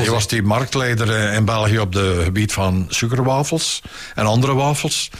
Je 0.02 0.10
was 0.10 0.28
die 0.28 0.42
marktleider 0.42 1.14
eh, 1.14 1.34
in 1.34 1.44
België 1.44 1.78
op 1.78 1.92
het 1.92 2.24
gebied 2.24 2.52
van 2.52 2.86
suikerwafels 2.88 3.82
en 4.14 4.26
andere 4.26 4.54
wafels. 4.54 5.10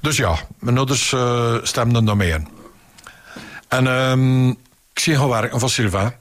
Dus 0.00 0.16
ja, 0.16 0.36
mijn 0.58 0.76
ouders 0.76 1.12
uh, 1.12 1.54
stemden 1.62 2.04
daarmee 2.04 2.30
in. 2.30 2.48
En 3.68 3.86
um, 3.86 4.50
ik 4.92 4.98
zie 4.98 5.16
gaan 5.16 5.28
werken 5.28 5.60
van 5.60 5.68
Sylvain. 5.68 6.14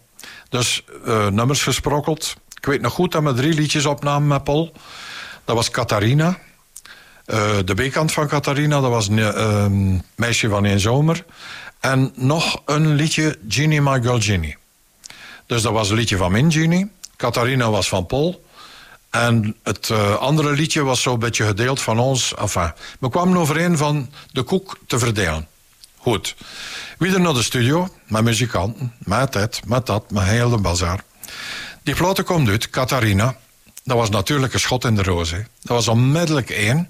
Dus 0.50 0.84
uh, 1.08 1.28
nummers 1.28 1.64
gesprokkeld. 1.64 2.36
Ik 2.58 2.66
weet 2.66 2.82
nog 2.82 2.94
goed 2.94 3.12
dat 3.12 3.24
we 3.24 3.34
drie 3.34 3.54
liedjes 3.54 3.86
opnamen 3.86 4.28
met 4.28 4.44
Paul. 4.44 4.72
Dat 5.46 5.56
was 5.56 5.70
Catharina. 5.70 6.38
de 7.26 7.74
B-kant 7.76 8.12
van 8.12 8.28
Catharina, 8.28 8.82
dat 8.82 8.90
was 8.90 9.08
een 9.08 9.20
ehm, 9.20 10.00
meisje 10.16 10.50
van 10.50 10.64
een 10.64 10.80
zomer. 10.80 11.26
En 11.80 12.14
nog 12.16 12.62
een 12.66 12.96
liedje, 12.96 13.38
Ginny 13.48 13.78
My 13.78 14.02
Girl 14.02 14.20
Ginny. 14.20 14.58
Dus 15.46 15.62
dat 15.62 15.74
was 15.74 15.90
een 15.90 15.96
liedje 15.96 16.18
van 16.18 16.32
min 16.32 16.52
Ginny. 16.52 16.88
Catharina 17.18 17.70
was 17.70 17.88
van 17.88 18.06
Paul. 18.06 18.44
En 19.10 19.56
het 19.64 19.90
uh, 19.90 20.16
andere 20.16 20.52
liedje 20.52 20.84
was 20.84 21.02
zo'n 21.02 21.20
beetje 21.20 21.46
gedeeld 21.46 21.82
van 21.82 22.00
ons. 22.00 22.34
Enfin, 22.36 22.74
we 23.00 23.10
kwamen 23.10 23.38
overeen 23.38 23.78
van 23.78 24.10
de 24.32 24.44
koek 24.44 24.78
te 24.88 25.00
verdelen. 25.00 25.48
Goed. 25.98 26.36
Weer 26.98 27.22
naar 27.22 27.34
de 27.34 27.44
studio, 27.44 27.88
met 28.08 28.24
muzikanten, 28.24 28.94
met 28.98 29.34
dit, 29.34 29.62
met 29.66 29.86
dat, 29.86 30.12
met 30.12 30.24
heel 30.24 30.50
de 30.50 30.58
bazaar. 30.58 31.04
Die 31.84 31.96
platen 31.96 32.24
komt 32.24 32.50
uit, 32.50 32.70
Catharina. 32.70 33.36
Dat 33.84 33.98
was 33.98 34.10
natuurlijk 34.10 34.54
een 34.54 34.60
schot 34.60 34.86
in 34.86 34.96
de 34.96 35.04
roos. 35.04 35.30
Dat 35.32 35.48
was 35.62 35.88
onmiddellijk 35.88 36.50
één. 36.50 36.90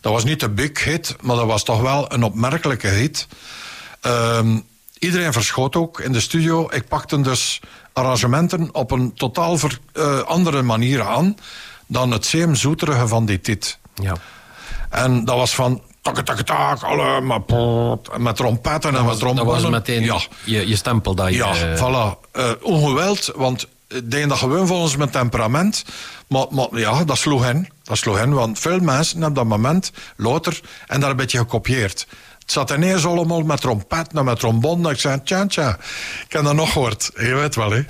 Dat 0.00 0.12
was 0.12 0.24
niet 0.24 0.40
de 0.40 0.48
big 0.48 0.84
hit, 0.84 1.16
maar 1.20 1.36
dat 1.36 1.46
was 1.46 1.64
toch 1.64 1.80
wel 1.80 2.12
een 2.12 2.22
opmerkelijke 2.22 2.88
hit. 2.88 3.26
Um, 4.06 4.64
iedereen 4.98 5.32
verschoot 5.32 5.76
ook 5.76 6.00
in 6.00 6.12
de 6.12 6.20
studio. 6.20 6.68
Ik 6.70 6.88
pakte 6.88 7.20
dus 7.20 7.60
arrangementen 7.92 8.74
op 8.74 8.90
een 8.90 9.14
totaal 9.14 9.58
ver, 9.58 9.78
uh, 9.94 10.20
andere 10.20 10.62
manier 10.62 11.02
aan 11.02 11.36
dan 11.86 12.10
het 12.10 12.26
zeem 12.26 12.54
zoeterige 12.54 13.08
van 13.08 13.26
die 13.26 13.40
tit. 13.40 13.78
Ja. 13.94 14.16
En 14.90 15.24
dat 15.24 15.36
was 15.36 15.54
van 15.54 15.82
tak 16.02 16.20
tak 16.20 16.40
tak, 16.40 16.82
alle 16.82 17.20
met 18.18 18.36
trompetten 18.36 18.96
en 18.96 19.04
met 19.04 19.18
trombonen. 19.18 19.52
Dat 19.52 19.62
was 19.62 19.70
meteen 19.70 20.02
ja. 20.02 20.20
je, 20.44 20.68
je 20.68 20.76
stempel 20.76 21.14
dat 21.14 21.28
je... 21.28 21.34
Ja, 21.34 21.72
uh... 21.72 21.76
voilà. 21.76 22.30
Uh, 22.32 22.50
ongeweld, 22.62 23.32
want 23.34 23.66
ik 23.88 24.10
denk 24.10 24.28
dat 24.28 24.38
gewoon 24.38 24.66
volgens 24.66 24.96
mijn 24.96 25.10
temperament. 25.10 25.84
Maar, 26.26 26.46
maar, 26.50 26.68
ja, 26.70 27.04
dat 27.04 27.18
sloeg 27.18 27.42
hen. 27.42 27.68
Dat 27.82 27.98
sloeg 27.98 28.18
hen, 28.18 28.32
want 28.32 28.58
veel 28.58 28.78
mensen 28.78 29.16
hebben 29.16 29.34
dat 29.34 29.58
moment 29.58 29.92
later 30.16 30.60
en 30.86 31.00
daar 31.00 31.10
een 31.10 31.16
beetje 31.16 31.38
gekopieerd. 31.38 32.06
Zat 32.52 32.70
ineens 32.70 33.06
allemaal 33.06 33.42
met 33.42 33.60
trompet 33.60 34.08
en 34.14 34.24
met 34.24 34.38
trombone. 34.38 34.90
Ik 34.90 34.98
zei, 34.98 35.22
tja, 35.22 35.46
tja, 35.46 35.76
ik 36.26 36.32
heb 36.32 36.44
dat 36.44 36.54
nog 36.54 36.72
gehoord. 36.72 37.10
Je 37.14 37.34
weet 37.34 37.54
wel, 37.54 37.70
hè. 37.70 37.84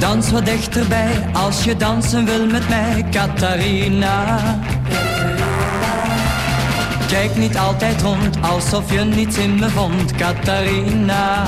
Dans 0.00 0.30
wat 0.30 0.44
dichterbij 0.44 1.28
als 1.32 1.64
je 1.64 1.76
dansen 1.76 2.24
wil 2.24 2.46
met 2.46 2.68
mij, 2.68 3.04
Catharina. 3.10 4.71
Kijk 7.12 7.36
niet 7.36 7.58
altijd 7.58 8.02
rond, 8.02 8.36
alsof 8.40 8.92
je 8.92 9.00
niets 9.00 9.36
in 9.36 9.54
me 9.54 9.68
vond, 9.68 10.12
Catharina. 10.12 11.42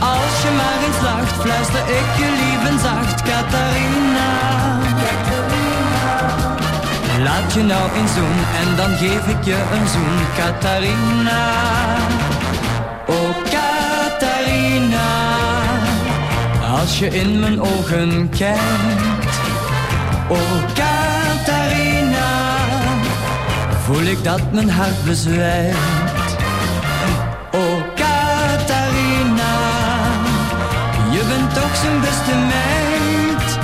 Als 0.00 0.42
je 0.42 0.50
maar 0.56 0.78
eens 0.86 1.02
lacht, 1.02 1.32
fluister 1.40 1.80
ik 1.80 2.08
je 2.18 2.28
lief 2.40 2.70
en 2.70 2.78
zacht, 2.78 3.22
Catharina. 3.22 4.30
Laat 7.22 7.52
je 7.52 7.62
nou 7.62 7.90
eens 7.96 8.14
doen 8.14 8.38
en 8.60 8.76
dan 8.76 8.96
geef 8.96 9.26
ik 9.26 9.44
je 9.44 9.62
een 9.72 9.88
zoen, 9.88 10.18
Catharina. 10.36 11.54
Oh, 13.06 13.30
Catharina. 13.50 15.08
Als 16.80 16.98
je 16.98 17.08
in 17.08 17.40
mijn 17.40 17.60
ogen 17.60 18.28
kijkt, 18.28 19.38
oh, 20.28 20.38
Catharina 20.74 21.25
voel 23.86 24.02
ik 24.02 24.24
dat 24.24 24.52
mijn 24.52 24.70
hart 24.70 25.04
bezwijkt. 25.04 25.76
Oh 27.52 27.82
Catharina, 27.94 29.54
je 31.10 31.22
bent 31.28 31.54
toch 31.54 31.76
zo'n 31.76 32.00
beste 32.00 32.34
meid. 32.34 33.58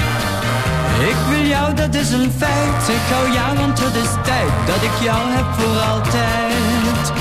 Ik 1.11 1.17
wil 1.31 1.47
jou, 1.47 1.75
dat 1.75 1.95
is 1.95 2.11
een 2.11 2.33
feit. 2.39 2.89
Ik 2.89 3.13
hou 3.13 3.33
jou, 3.33 3.59
want 3.59 3.79
het 3.81 3.95
is 3.95 4.11
tijd 4.25 4.51
dat 4.67 4.83
ik 4.83 5.05
jou 5.05 5.31
heb 5.31 5.47
voor 5.59 5.79
altijd. 5.79 7.13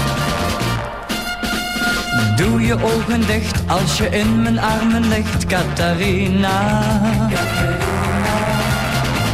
Doe 2.38 2.62
je 2.62 2.84
ogen 2.84 3.28
dicht 3.28 3.62
als 3.68 3.98
je 3.98 4.10
in 4.10 4.42
mijn 4.42 4.60
armen 4.60 5.08
ligt, 5.08 5.46
Catharina. 5.46 6.82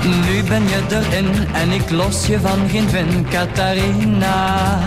Nu 0.08 0.44
ben 0.44 0.64
je 0.68 0.82
erin 0.90 1.48
en 1.54 1.72
ik 1.72 1.90
los 1.90 2.26
je 2.28 2.40
van 2.40 2.70
geen 2.70 2.90
vin, 2.90 3.28
Catharina. 3.30 4.80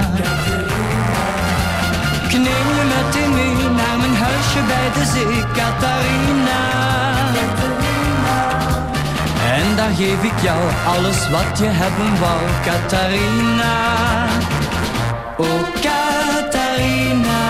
Ik 2.29 2.33
neem 2.33 2.67
je 2.79 2.85
meteen 2.95 3.35
mee 3.35 3.69
naar 3.71 3.99
mijn 3.99 4.17
huisje 4.17 4.61
bij 4.67 4.89
de 4.95 5.05
zee, 5.13 5.41
Catharina. 5.53 6.63
En 9.53 9.77
daar 9.77 9.95
geef 9.97 10.23
ik 10.23 10.43
jou 10.43 10.61
alles 10.87 11.31
wat 11.31 11.59
je 11.59 11.67
hebben 11.67 12.21
wou, 12.21 12.41
Catharina. 12.65 13.75
Oh, 15.37 15.61
Catharina. 15.81 17.41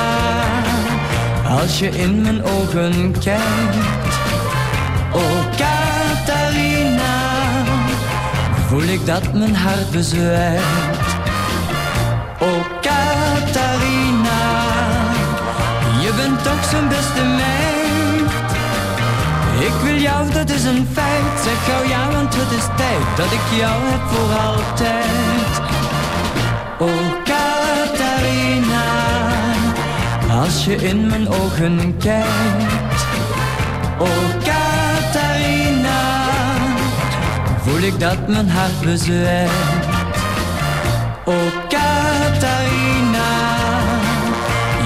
Als 1.61 1.79
je 1.79 1.89
in 1.89 2.21
mijn 2.21 2.45
ogen 2.45 3.15
kijkt. 3.21 3.77
Oh, 5.13 5.41
Catharina 5.51 5.90
voel 8.71 8.83
ik 8.83 9.07
dat 9.07 9.33
mijn 9.33 9.57
hart 9.57 9.91
bezwijkt. 9.91 11.09
Oh 12.39 12.65
Catharina, 12.81 14.43
je 16.01 16.13
bent 16.17 16.45
toch 16.45 16.65
zo'n 16.71 16.89
beste 16.89 17.25
meid. 17.25 18.31
Ik 19.69 19.75
wil 19.83 19.97
jou, 19.97 20.33
dat 20.33 20.51
is 20.51 20.65
een 20.65 20.89
feit. 20.93 21.41
Zeg 21.45 21.65
gauw 21.65 21.89
ja, 21.89 22.11
want 22.11 22.35
het 22.37 22.59
is 22.59 22.67
tijd 22.77 23.17
dat 23.17 23.33
ik 23.33 23.59
jou 23.59 23.81
heb 23.85 24.01
voor 24.13 24.33
altijd. 24.49 25.53
Oh 26.79 27.13
Catharina, 27.25 28.89
als 30.43 30.65
je 30.65 30.75
in 30.75 31.07
mijn 31.07 31.29
ogen 31.29 31.97
kijkt. 31.99 33.05
Oh 33.99 34.50
voel 37.71 37.83
ik 37.83 38.01
dat 38.01 38.29
mijn 38.29 38.49
hart 38.49 38.81
bezwijkt. 38.81 39.53
O 41.25 41.33
oh, 41.33 41.69
Catharina, 41.69 43.33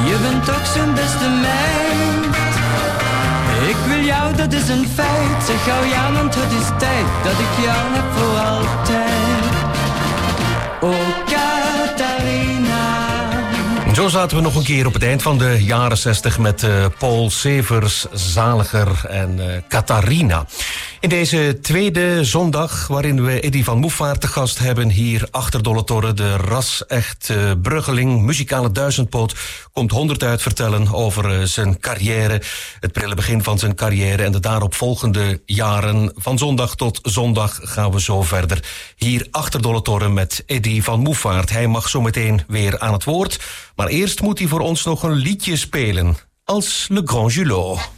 je 0.07 0.17
bent 0.23 0.45
toch 0.45 0.67
zo'n 0.67 0.95
beste 0.95 1.29
meid. 1.29 2.37
Ik 3.69 3.77
wil 3.87 4.05
jou, 4.05 4.37
dat 4.37 4.53
is 4.53 4.69
een 4.69 4.87
feit. 4.95 5.45
Zeg 5.47 5.65
gauw 5.65 5.85
ja, 5.85 6.13
want 6.13 6.35
het 6.35 6.53
is 6.53 6.69
tijd 6.79 7.07
dat 7.23 7.33
ik 7.33 7.65
jou 7.65 7.95
heb 7.97 8.13
voor 8.17 8.39
altijd. 8.39 9.45
O 10.81 10.89
oh, 10.89 10.95
Catharina. 11.27 12.95
Zo 13.95 14.09
zaten 14.09 14.37
we 14.37 14.43
nog 14.43 14.55
een 14.55 14.65
keer 14.65 14.87
op 14.87 14.93
het 14.93 15.03
eind 15.03 15.23
van 15.23 15.39
de 15.39 15.65
jaren 15.65 15.99
60 15.99 16.39
met 16.39 16.63
uh, 16.63 16.87
Paul 16.99 17.31
Severs, 17.31 18.07
Zaliger 18.13 19.05
en 19.09 19.37
uh, 19.39 19.45
Catharina. 19.69 20.45
In 21.05 21.11
deze 21.11 21.59
tweede 21.63 22.25
zondag, 22.25 22.87
waarin 22.87 23.25
we 23.25 23.41
Eddy 23.41 23.63
van 23.63 23.79
Moefvaart 23.79 24.21
te 24.21 24.27
gast 24.27 24.59
hebben... 24.59 24.91
hier 24.91 25.29
achter 25.31 25.63
Dolle 25.63 25.85
Torre, 25.85 26.13
de 26.13 26.37
ras-echt 26.37 27.33
bruggeling, 27.63 28.23
muzikale 28.23 28.73
duizendpoot... 28.73 29.35
komt 29.73 29.91
honderd 29.91 30.23
uit 30.23 30.43
vertellen 30.43 30.93
over 30.93 31.31
eh, 31.31 31.47
zijn 31.47 31.79
carrière, 31.79 32.43
het 32.81 32.93
prille 32.93 33.15
begin 33.15 33.43
van 33.43 33.59
zijn 33.59 33.75
carrière... 33.75 34.23
en 34.23 34.33
de 34.33 34.41
daaropvolgende 34.41 35.43
jaren. 35.47 36.13
Van 36.17 36.39
zondag 36.39 36.77
tot 36.77 36.99
zondag 37.03 37.61
gaan 37.63 37.91
we 37.91 38.01
zo 38.01 38.23
verder. 38.23 38.65
Hier 38.97 39.27
achter 39.31 39.63
Dolle 39.63 39.83
Torre 39.83 40.09
met 40.09 40.43
Eddy 40.47 40.83
van 40.83 41.01
Moefvaart. 41.01 41.51
Hij 41.51 41.67
mag 41.67 41.89
zo 41.89 42.01
meteen 42.01 42.43
weer 42.47 42.79
aan 42.79 42.93
het 42.93 43.05
woord... 43.05 43.41
Maar 43.77 43.89
eerst 43.89 44.21
moet 44.21 44.39
hij 44.39 44.49
voor 44.49 44.61
ons 44.61 44.85
nog 44.85 45.03
een 45.03 45.15
liedje 45.15 45.57
spelen. 45.57 46.17
Als 46.45 46.87
Le 46.89 47.03
Grand 47.05 47.33
Julot. 47.33 47.94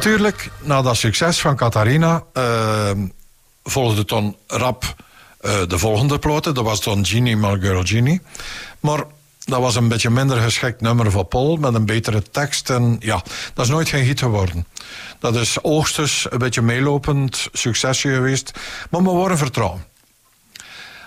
Natuurlijk, 0.00 0.50
na 0.60 0.82
dat 0.82 0.96
succes 0.96 1.40
van 1.40 1.56
Catharina 1.56 2.24
eh, 2.32 2.90
volgde 3.62 4.04
toen 4.04 4.36
rap 4.46 4.94
eh, 5.40 5.60
de 5.68 5.78
volgende 5.78 6.18
ploten. 6.18 6.54
Dat 6.54 6.64
was 6.64 6.82
dan 6.82 7.06
Genie, 7.06 7.36
My 7.36 7.60
Girl 7.60 7.82
Genie. 7.84 8.20
Maar 8.80 9.04
dat 9.44 9.60
was 9.60 9.74
een 9.74 9.88
beetje 9.88 10.10
minder 10.10 10.40
geschikt 10.40 10.80
nummer 10.80 11.10
voor 11.10 11.24
Paul, 11.24 11.56
met 11.56 11.74
een 11.74 11.86
betere 11.86 12.22
tekst. 12.22 12.70
En 12.70 12.96
ja, 13.00 13.22
dat 13.54 13.64
is 13.64 13.70
nooit 13.70 13.88
geen 13.88 14.04
hit 14.04 14.18
geworden. 14.18 14.66
Dat 15.18 15.36
is 15.36 15.62
oogstens 15.62 16.26
een 16.30 16.38
beetje 16.38 16.62
meelopend 16.62 17.48
succesje 17.52 18.08
geweest. 18.08 18.52
Maar 18.90 19.02
we 19.02 19.10
worden 19.10 19.38
vertrouwen. 19.38 19.84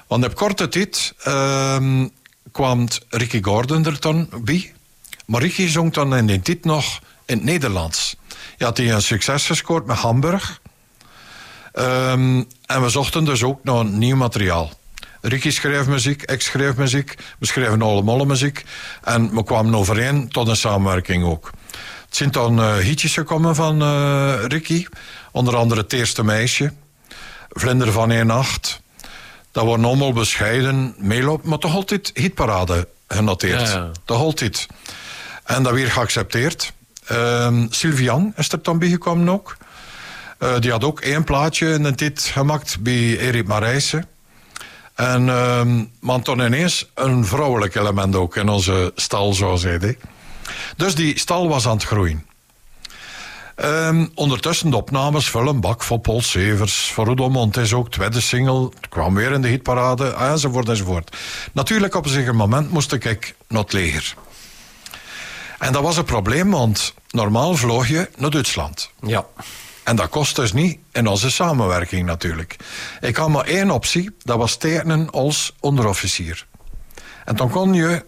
Want 0.07 0.25
op 0.25 0.35
korte 0.35 0.67
tijd 0.67 1.13
ehm, 1.23 2.07
kwam 2.51 2.87
Ricky 3.09 3.43
Gordon 3.43 3.85
er 3.85 3.99
dan 3.99 4.29
bij. 4.43 4.73
Maar 5.25 5.41
Ricky 5.41 5.67
zong 5.67 5.93
dan 5.93 6.15
in 6.15 6.25
die 6.25 6.41
tijd 6.41 6.65
nog 6.65 6.99
in 7.25 7.35
het 7.35 7.43
Nederlands. 7.43 8.15
Je 8.57 8.63
had 8.63 8.77
hij 8.77 8.91
een 8.91 9.01
succes 9.01 9.45
gescoord 9.45 9.85
met 9.85 9.97
Hamburg. 9.97 10.61
Ehm, 11.73 12.43
en 12.65 12.81
we 12.81 12.89
zochten 12.89 13.25
dus 13.25 13.43
ook 13.43 13.63
naar 13.63 13.85
nieuw 13.85 14.15
materiaal. 14.15 14.71
Ricky 15.21 15.49
schreef 15.49 15.87
muziek, 15.87 16.23
ik 16.23 16.41
schreef 16.41 16.75
muziek. 16.75 17.15
We 17.39 17.45
schreven 17.45 17.81
allemaal 17.81 18.25
muziek. 18.25 18.63
En 19.03 19.35
we 19.35 19.43
kwamen 19.43 19.75
overeen 19.75 20.29
tot 20.29 20.47
een 20.47 20.55
samenwerking 20.55 21.25
ook. 21.25 21.51
Het 22.05 22.15
zijn 22.15 22.31
dan 22.31 22.59
uh, 22.59 22.75
hitjes 22.75 23.13
gekomen 23.13 23.55
van 23.55 23.81
eh, 23.81 24.33
Ricky. 24.47 24.85
Onder 25.31 25.55
andere 25.55 25.81
Het 25.81 25.93
Eerste 25.93 26.23
Meisje. 26.23 26.73
Vlinder 27.49 27.91
van 27.91 28.11
één 28.11 28.27
nacht. 28.27 28.81
Dat 29.51 29.63
wordt 29.63 29.83
allemaal 29.83 30.13
bescheiden 30.13 30.95
meelopen. 30.97 31.49
Maar 31.49 31.57
toch 31.57 31.75
altijd 31.75 32.11
hitparade 32.13 32.87
genoteerd. 33.07 33.67
Ja, 33.67 33.75
ja. 33.75 33.91
Toch 34.05 34.19
altijd. 34.19 34.67
En 35.43 35.63
dat 35.63 35.73
weer 35.73 35.91
geaccepteerd. 35.91 36.73
Ehm 37.07 37.65
Sylvian 37.69 38.33
is 38.35 38.51
er 38.51 38.61
dan 38.61 38.79
bijgekomen 38.79 39.29
ook. 39.29 39.57
Eh, 40.37 40.59
die 40.59 40.71
had 40.71 40.83
ook 40.83 40.99
één 41.01 41.23
plaatje 41.23 41.73
in 41.73 41.83
een 41.83 41.95
tijd 41.95 42.21
gemaakt 42.21 42.77
bij 42.79 43.17
Erik 43.17 43.47
Marijsen. 43.47 44.05
En 44.95 45.29
ehm 45.29 45.83
maar 45.99 46.21
toen 46.21 46.39
ineens 46.39 46.91
een 46.93 47.25
vrouwelijk 47.25 47.75
element 47.75 48.15
ook 48.15 48.35
in 48.35 48.49
onze 48.49 48.91
stal, 48.95 49.33
zo 49.33 49.55
zei 49.55 49.77
hij. 49.77 49.97
Dus 50.77 50.95
die 50.95 51.19
stal 51.19 51.47
was 51.47 51.67
aan 51.67 51.73
het 51.73 51.83
groeien. 51.83 52.25
Ehm, 53.55 54.05
ondertussen 54.15 54.69
de 54.69 54.75
opnames 54.75 55.29
vullen 55.29 55.59
bak 55.59 55.83
voor 55.83 55.99
Paul 55.99 56.21
Severs. 56.21 56.91
Voor 56.91 57.09
Udo 57.09 57.29
Montes 57.29 57.73
ook, 57.73 57.91
tweede 57.91 58.21
single. 58.21 58.63
Het 58.63 58.89
kwam 58.89 59.15
weer 59.15 59.31
in 59.31 59.41
de 59.41 59.47
hitparade, 59.47 60.13
enzovoort 60.13 60.69
enzovoort. 60.69 61.17
Natuurlijk 61.51 61.95
op 61.95 62.05
een 62.05 62.11
zeker 62.11 62.35
moment 62.35 62.71
moest 62.71 62.91
ik 62.93 63.35
naar 63.47 63.61
het 63.61 63.73
leger. 63.73 64.15
En 65.63 65.73
dat 65.73 65.81
was 65.81 65.97
een 65.97 66.03
probleem, 66.03 66.51
want 66.51 66.93
normaal 67.09 67.55
vloog 67.55 67.87
je 67.87 68.09
naar 68.17 68.29
Duitsland. 68.29 68.91
Ja. 69.01 69.25
En 69.83 69.95
dat 69.95 70.09
kost 70.09 70.35
dus 70.35 70.53
niet 70.53 70.79
in 70.91 71.07
onze 71.07 71.31
samenwerking 71.31 72.05
natuurlijk. 72.05 72.55
Ik 73.01 73.15
had 73.15 73.29
maar 73.29 73.45
één 73.45 73.71
optie, 73.71 74.15
dat 74.23 74.37
was 74.37 74.55
tekenen 74.55 75.09
als 75.09 75.53
onderofficier. 75.59 76.45
En 77.25 77.35
dan 77.35 77.49
kon 77.49 77.73
je 77.73 78.05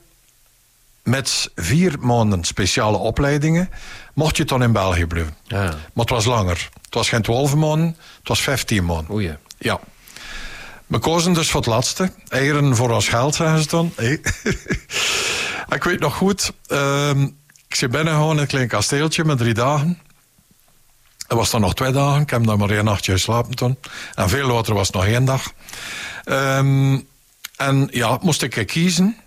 met 1.04 1.52
vier 1.56 1.96
maanden 2.00 2.44
speciale 2.44 2.98
opleidingen, 2.98 3.70
mocht 4.13 4.38
je 4.38 4.46
dan 4.46 4.63
in 4.63 4.72
België 4.72 5.06
blijven. 5.06 5.36
Ja. 5.44 5.63
Maar 5.63 5.80
het 5.94 6.10
was 6.10 6.26
langer. 6.26 6.70
Het 6.82 6.94
was 6.94 7.10
geen 7.10 7.22
12 7.22 7.56
maanden, 7.56 7.98
het 8.20 8.28
was 8.28 8.41
15 8.41 8.86
maanden. 8.86 9.13
Oei. 9.13 9.38
ja. 9.58 9.80
We 10.88 11.00
kozen 11.00 11.34
dus 11.34 11.50
voor 11.50 11.60
het 11.60 11.70
laatste. 11.70 12.12
Eieren 12.28 12.76
voor 12.76 12.89
ons 12.91 13.08
geld, 13.08 13.36
zeggen 13.36 13.62
ze 13.62 13.68
dan. 13.68 13.94
Hey. 13.96 14.22
ik 15.78 15.84
weet 15.84 16.00
nog 16.00 16.15
goed, 16.15 16.52
ehm, 16.68 17.28
ik 17.67 17.75
zit 17.75 17.91
binnen 17.91 18.13
gewoon 18.13 18.36
in 18.36 18.41
een 18.41 18.47
klein 18.47 18.67
kasteeltje 18.67 19.25
met 19.25 19.38
drie 19.38 19.54
dagen. 19.54 19.99
Er 21.28 21.36
was 21.36 21.49
dan 21.51 21.62
nog 21.62 21.73
twee 21.75 21.91
dagen. 21.91 22.21
Ik 22.21 22.30
heb 22.30 22.45
daar 22.45 22.58
maar 22.58 22.69
één 22.69 22.84
nachtje 22.86 23.12
geslapen 23.12 23.56
toen. 23.56 23.78
En 24.15 24.30
veel 24.30 24.47
later 24.47 24.73
was 24.73 24.88
het 24.88 24.95
nog 24.95 25.06
één 25.06 25.25
dag. 25.25 25.51
Ehm, 26.23 26.99
En 27.56 27.88
ja, 27.91 28.17
moest 28.21 28.41
ik 28.41 28.63
kiezen. 28.67 29.17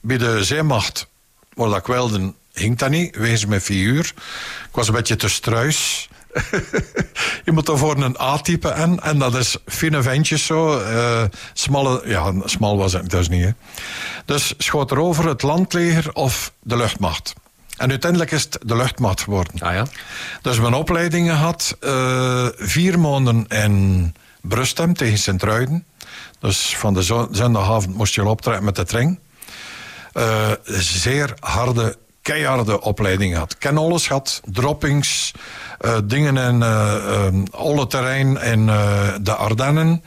Bij 0.00 0.18
de 0.18 0.44
zeemacht, 0.44 1.06
waar 1.54 1.76
ik 1.78 1.86
wilde, 1.86 2.32
hing 2.52 2.78
dat 2.78 2.90
niet. 2.90 3.16
Wegens 3.16 3.46
mijn 3.46 3.60
figuur. 3.60 4.04
Ik 4.68 4.68
was 4.72 4.88
een 4.88 4.94
beetje 4.94 5.16
te 5.16 5.28
struis. 5.28 6.08
je 7.44 7.52
moet 7.52 7.66
daarvoor 7.66 7.96
een 7.96 8.20
A-type 8.20 8.68
en. 8.68 9.00
En 9.02 9.18
dat 9.18 9.34
is 9.34 9.56
fine 9.66 10.02
ventjes 10.02 10.46
zo. 10.46 10.78
eh, 10.80 11.24
smalle, 11.52 12.02
ja, 12.04 12.32
smal 12.44 12.76
was 12.76 12.92
het 12.92 13.10
dus 13.10 13.28
niet. 13.28 13.44
Hè. 13.44 13.50
Dus 14.24 14.54
schoot 14.58 14.90
er 14.90 14.98
over 14.98 15.28
het 15.28 15.42
landleger 15.42 16.12
of 16.12 16.52
de 16.62 16.76
luchtmacht. 16.76 17.32
En 17.76 17.90
uiteindelijk 17.90 18.30
is 18.30 18.42
het 18.42 18.58
de 18.62 18.76
luchtmacht 18.76 19.20
geworden. 19.20 19.60
Ah 19.60 19.72
ja? 19.74 19.86
Dus 20.42 20.60
mijn 20.60 20.74
opleiding 20.74 21.28
gehad. 21.30 21.76
eh, 21.80 22.46
vier 22.56 22.98
maanden 22.98 23.46
in 23.48 24.14
Brustem 24.42 24.94
tegen 24.94 25.18
Sint-Truiden. 25.18 25.84
Dus 26.40 26.76
van 26.76 26.94
de 26.94 27.04
zo- 27.04 27.28
zondagavond 27.30 27.96
moest 27.96 28.14
je 28.14 28.24
optrekken 28.24 28.64
met 28.64 28.76
de 28.76 28.84
trein. 28.84 29.18
Eh, 30.12 30.50
zeer 30.78 31.34
harde, 31.40 31.96
keiharde 32.22 32.80
opleiding. 32.80 33.38
Ik 33.38 33.56
ken 33.58 33.78
alles 33.78 34.06
gehad. 34.06 34.40
Droppings, 34.44 35.32
eh, 35.78 35.96
dingen 36.04 36.36
in 36.36 36.62
eh 36.62 36.94
eh, 37.26 37.34
alle 37.50 37.86
terrein 37.86 38.42
in 38.42 38.66
de 39.22 39.34
Ardennen. 39.36 40.04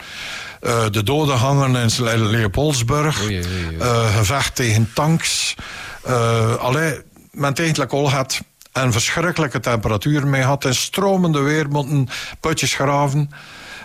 de 0.92 1.04
doden 1.04 1.38
hangen 1.38 1.76
in 1.76 2.04
Le- 2.04 2.16
Leopoldsburg. 2.18 3.22
Oei, 3.24 3.46
oei, 3.46 3.78
oei. 3.82 4.08
gevecht 4.12 4.56
tegen 4.56 4.90
tanks. 4.94 5.56
allee, 6.60 7.02
men 7.38 7.54
eigenlijk 7.56 7.92
al 7.92 8.12
had. 8.12 8.42
En 8.72 8.92
verschrikkelijke 8.92 9.60
temperaturen 9.60 10.30
mee 10.30 10.42
had. 10.42 10.66
En 10.66 10.76
stromende 10.76 11.40
weer 11.40 11.70
moeten 11.70 12.08
putjes 12.40 12.74
graven. 12.74 13.30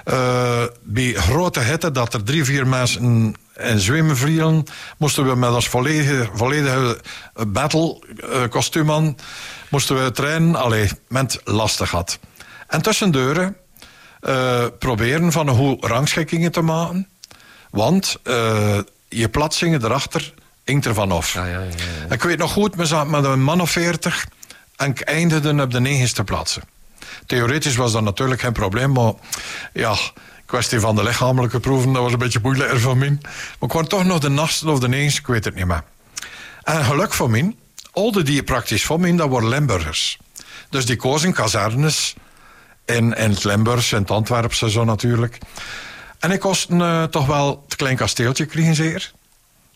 Eh, 0.05 0.63
bij 0.83 1.13
grote 1.13 1.61
hitte, 1.61 1.91
dat 1.91 2.15
er 2.15 2.25
drie, 2.25 2.45
vier 2.45 2.67
mensen 2.67 3.35
in 3.57 3.79
zwemmen 3.79 4.17
vielen, 4.17 4.65
moesten 4.99 5.27
we 5.27 5.35
met 5.35 5.51
ons 5.51 5.69
volledige, 5.69 6.29
volledige 6.35 7.01
battle 7.49 8.03
eh, 8.33 8.49
kostuum 8.49 8.91
aan, 8.91 9.17
moesten 9.71 10.05
we 10.05 10.11
trainen. 10.11 10.55
Allee, 10.55 10.91
ment 11.09 11.41
lastig 11.45 11.91
had. 11.91 12.19
En 12.67 12.83
tussendeuren 12.83 13.57
eh, 14.21 14.65
proberen 14.79 15.33
van 15.33 15.49
hoe 15.49 15.77
rangschikkingen 15.81 16.53
te 16.53 16.63
maken. 16.63 17.09
Want 17.71 18.17
je 19.09 19.29
plaatsingen 19.31 19.85
erachter 19.85 20.35
hinkt 20.65 20.87
er 20.87 20.95
van 20.95 21.13
af. 21.13 21.33
Ja, 21.33 21.47
ja, 21.47 21.61
ja. 21.61 22.15
Ik 22.15 22.23
weet 22.23 22.39
nog 22.39 22.53
goed, 22.53 22.75
we 22.75 22.87
zaten 22.87 23.11
met 23.11 23.25
een 23.25 23.43
man 23.43 23.61
of 23.61 23.71
veertig 23.71 24.27
en 24.77 24.91
ik 24.91 25.01
eindigde 25.01 25.63
op 25.63 25.71
de 25.71 25.81
negenste 25.81 26.25
plaatsen. 26.25 26.63
Theoretisch 27.27 27.77
was 27.77 27.93
dat 27.93 28.03
natuurlijk 28.03 28.41
geen 28.41 28.53
probleem, 28.53 28.93
maar 28.93 29.13
ja, 29.73 29.97
kwestie 30.47 30.81
van 30.81 30.97
de 30.97 31.03
lichamelijke 31.03 31.61
proeven, 31.61 31.93
dat 31.93 32.03
was 32.03 32.13
een 32.13 32.19
beetje 32.19 32.39
moeilijker 32.43 32.81
voor 32.81 32.97
mij. 32.97 33.19
Maar 33.21 33.69
ik 33.69 33.73
was 33.73 33.87
toch 33.87 34.05
nog 34.05 34.19
de 34.19 34.29
nachtste 34.29 34.71
of 34.71 34.79
de 34.79 34.89
negenste, 34.89 35.21
ik 35.21 35.27
weet 35.27 35.45
het 35.45 35.55
niet 35.55 35.67
meer. 35.67 35.83
En 36.63 36.85
geluk 36.85 37.13
voor 37.13 37.31
mij, 37.31 37.57
al 37.93 38.13
die 38.13 38.23
die 38.23 38.43
praktisch 38.43 38.85
voor 38.85 39.01
mij, 39.01 39.17
dat 39.17 39.29
waren 39.29 39.49
Limburgers. 39.49 40.19
Dus 40.71 40.87
die 40.87 40.97
kozen 40.97 41.33
kazernes 41.33 42.15
in, 42.85 43.15
in 43.15 43.31
het 43.31 43.45
Limburgs, 43.45 43.93
in 43.93 43.99
het 43.99 44.11
Antwerpse 44.11 44.71
zo 44.71 44.85
natuurlijk. 44.85 45.39
En 46.19 46.31
ik 46.31 46.41
kost 46.41 46.71
eh, 46.71 47.05
toch 47.05 47.27
wel 47.27 47.65
het 47.65 47.77
klein 47.77 47.97
kasteeltje 47.97 48.47
kregen 48.47 48.75
zeer. 48.75 49.13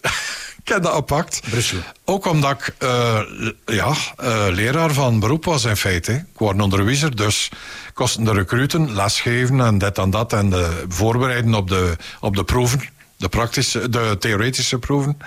ik 0.67 0.73
heb 0.73 0.83
dat 0.83 0.95
oppakt. 0.95 1.41
Brussel. 1.51 1.79
Ook 2.05 2.27
omdat 2.27 2.51
ik 2.51 2.75
eh, 2.79 3.21
ja, 3.67 3.95
eh, 4.17 4.47
leraar 4.51 4.93
van 4.93 5.21
beroep 5.21 5.45
was 5.45 5.65
in 5.65 5.77
feite. 5.77 6.13
Ik 6.13 6.39
was 6.39 6.55
onderwijzer, 6.55 7.17
dus 7.17 7.49
kosten 7.95 8.25
de 8.25 8.33
recruten 8.33 8.95
lesgeven 8.95 9.61
en 9.61 9.79
dit 9.79 9.99
en 9.99 10.11
dat. 10.11 10.33
En 10.33 10.51
de 10.51 10.85
voorbereiden 10.89 11.55
op 11.55 11.69
de, 11.69 11.97
op 12.21 12.37
de 12.37 12.45
proeven. 12.45 12.89
De, 13.17 13.29
praktische, 13.29 13.89
de 13.89 14.17
theoretische 14.19 14.79
proeven. 14.79 15.19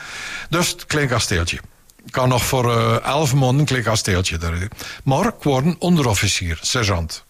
Dus 0.49 0.69
het 0.69 0.85
klein 0.85 1.07
kasteeltje. 1.07 1.59
Ik 2.05 2.11
kan 2.11 2.29
nog 2.29 2.45
voor 2.45 2.71
eh, 2.71 3.05
elf 3.05 3.33
maanden 3.33 3.59
een 3.59 3.65
klein 3.65 3.83
kasteeltje. 3.83 4.37
Maar 5.03 5.25
ik 5.25 5.43
word 5.43 5.77
onderofficier, 5.77 6.59
sergeant. 6.61 7.25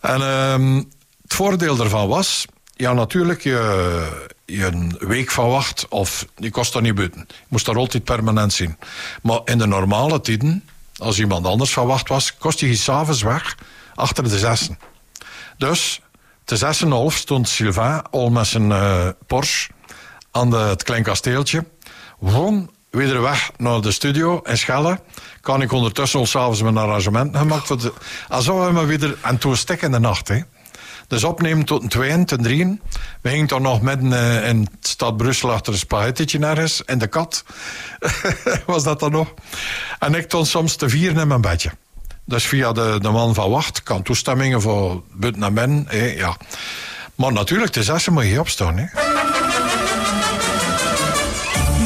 En 0.00 0.22
ehm, 0.22 0.76
het 1.22 1.34
voordeel 1.34 1.76
daarvan 1.76 2.08
was, 2.08 2.44
ja 2.74 2.92
natuurlijk, 2.92 3.42
je, 3.42 4.34
je 4.46 4.64
een 4.66 4.96
week 4.98 5.30
van 5.30 5.48
wacht 5.48 5.88
of 5.88 6.26
die 6.34 6.50
kost 6.50 6.72
dat 6.72 6.82
niet 6.82 6.94
buiten. 6.94 7.24
Je 7.28 7.34
moest 7.48 7.66
daar 7.66 7.76
altijd 7.76 8.04
permanent 8.04 8.52
zien. 8.52 8.76
Maar 9.22 9.40
in 9.44 9.58
de 9.58 9.66
normale 9.66 10.20
tijden, 10.20 10.64
als 10.96 11.18
iemand 11.18 11.46
anders 11.46 11.72
van 11.72 11.86
wacht 11.86 12.08
was, 12.08 12.36
kost 12.36 12.60
je 12.60 12.74
s'avonds 12.76 13.22
weg 13.22 13.56
achter 13.94 14.24
de 14.28 14.38
zessen. 14.38 14.78
Dus 15.58 16.00
te 16.44 16.56
zes 16.56 16.82
en 16.82 16.90
half 16.90 17.14
stond 17.14 17.48
Sylvain 17.48 18.02
al 18.10 18.30
met 18.30 18.46
zijn 18.46 18.72
eh, 18.72 19.08
Porsche 19.26 19.70
aan 20.30 20.52
het 20.52 20.82
klein 20.82 21.02
kasteeltje. 21.02 21.64
Gewoon 22.24 22.70
weer 22.90 23.22
weg 23.22 23.50
naar 23.56 23.80
de 23.80 23.92
studio 23.92 24.40
in 24.44 24.58
Schelle. 24.58 25.00
Kan 25.40 25.62
ik 25.62 25.72
ondertussen 25.72 26.18
al 26.20 26.26
s'avonds 26.26 26.62
mijn 26.62 26.76
arrangement 26.76 27.36
gemaakt. 27.36 27.66
voor 27.66 27.78
de- 27.78 27.92
Alsof 28.28 28.66
we 28.66 28.72
maar 28.72 28.86
weer... 28.86 29.16
En 29.22 29.38
toen 29.38 29.56
in 29.80 29.90
de 29.92 29.98
nacht, 29.98 30.28
hè. 30.28 30.40
Dus 31.06 31.24
opnemen 31.24 31.64
tot 31.64 31.82
een 31.82 31.88
tweeën, 31.88 32.24
ten 32.24 32.42
drieën. 32.42 32.80
We 33.20 33.28
gingen 33.28 33.46
toch 33.46 33.60
nog 33.60 33.80
midden 33.80 34.12
eh, 34.12 34.48
in 34.48 34.64
de 34.64 34.88
stad 34.88 35.16
Brussel 35.16 35.52
achter 35.52 35.72
een 35.72 35.78
spaghettetje 35.78 36.38
ergens. 36.38 36.82
In 36.86 36.98
de 36.98 37.06
kat. 37.06 37.44
Was 38.66 38.84
dat 38.84 39.00
dan 39.00 39.10
nog. 39.10 39.34
En 39.98 40.14
ik 40.14 40.24
stond 40.24 40.46
soms 40.46 40.76
te 40.76 40.88
vieren 40.88 41.20
in 41.20 41.28
mijn 41.28 41.40
bedje. 41.40 41.70
Dus 42.24 42.46
via 42.46 42.72
de, 42.72 42.98
de 43.00 43.10
man 43.10 43.34
van 43.34 43.50
wacht 43.50 43.82
kan 43.82 44.02
toestemmingen 44.02 44.62
voor 44.62 45.02
buiten 45.12 45.40
naar 45.40 45.68
hè, 45.86 46.04
ja. 46.04 46.36
Maar 47.14 47.32
natuurlijk, 47.32 47.72
de 47.72 47.82
zessen 47.82 48.12
moet 48.12 48.26
je 48.26 48.40
opstaan. 48.40 48.76
Hè. 48.76 48.84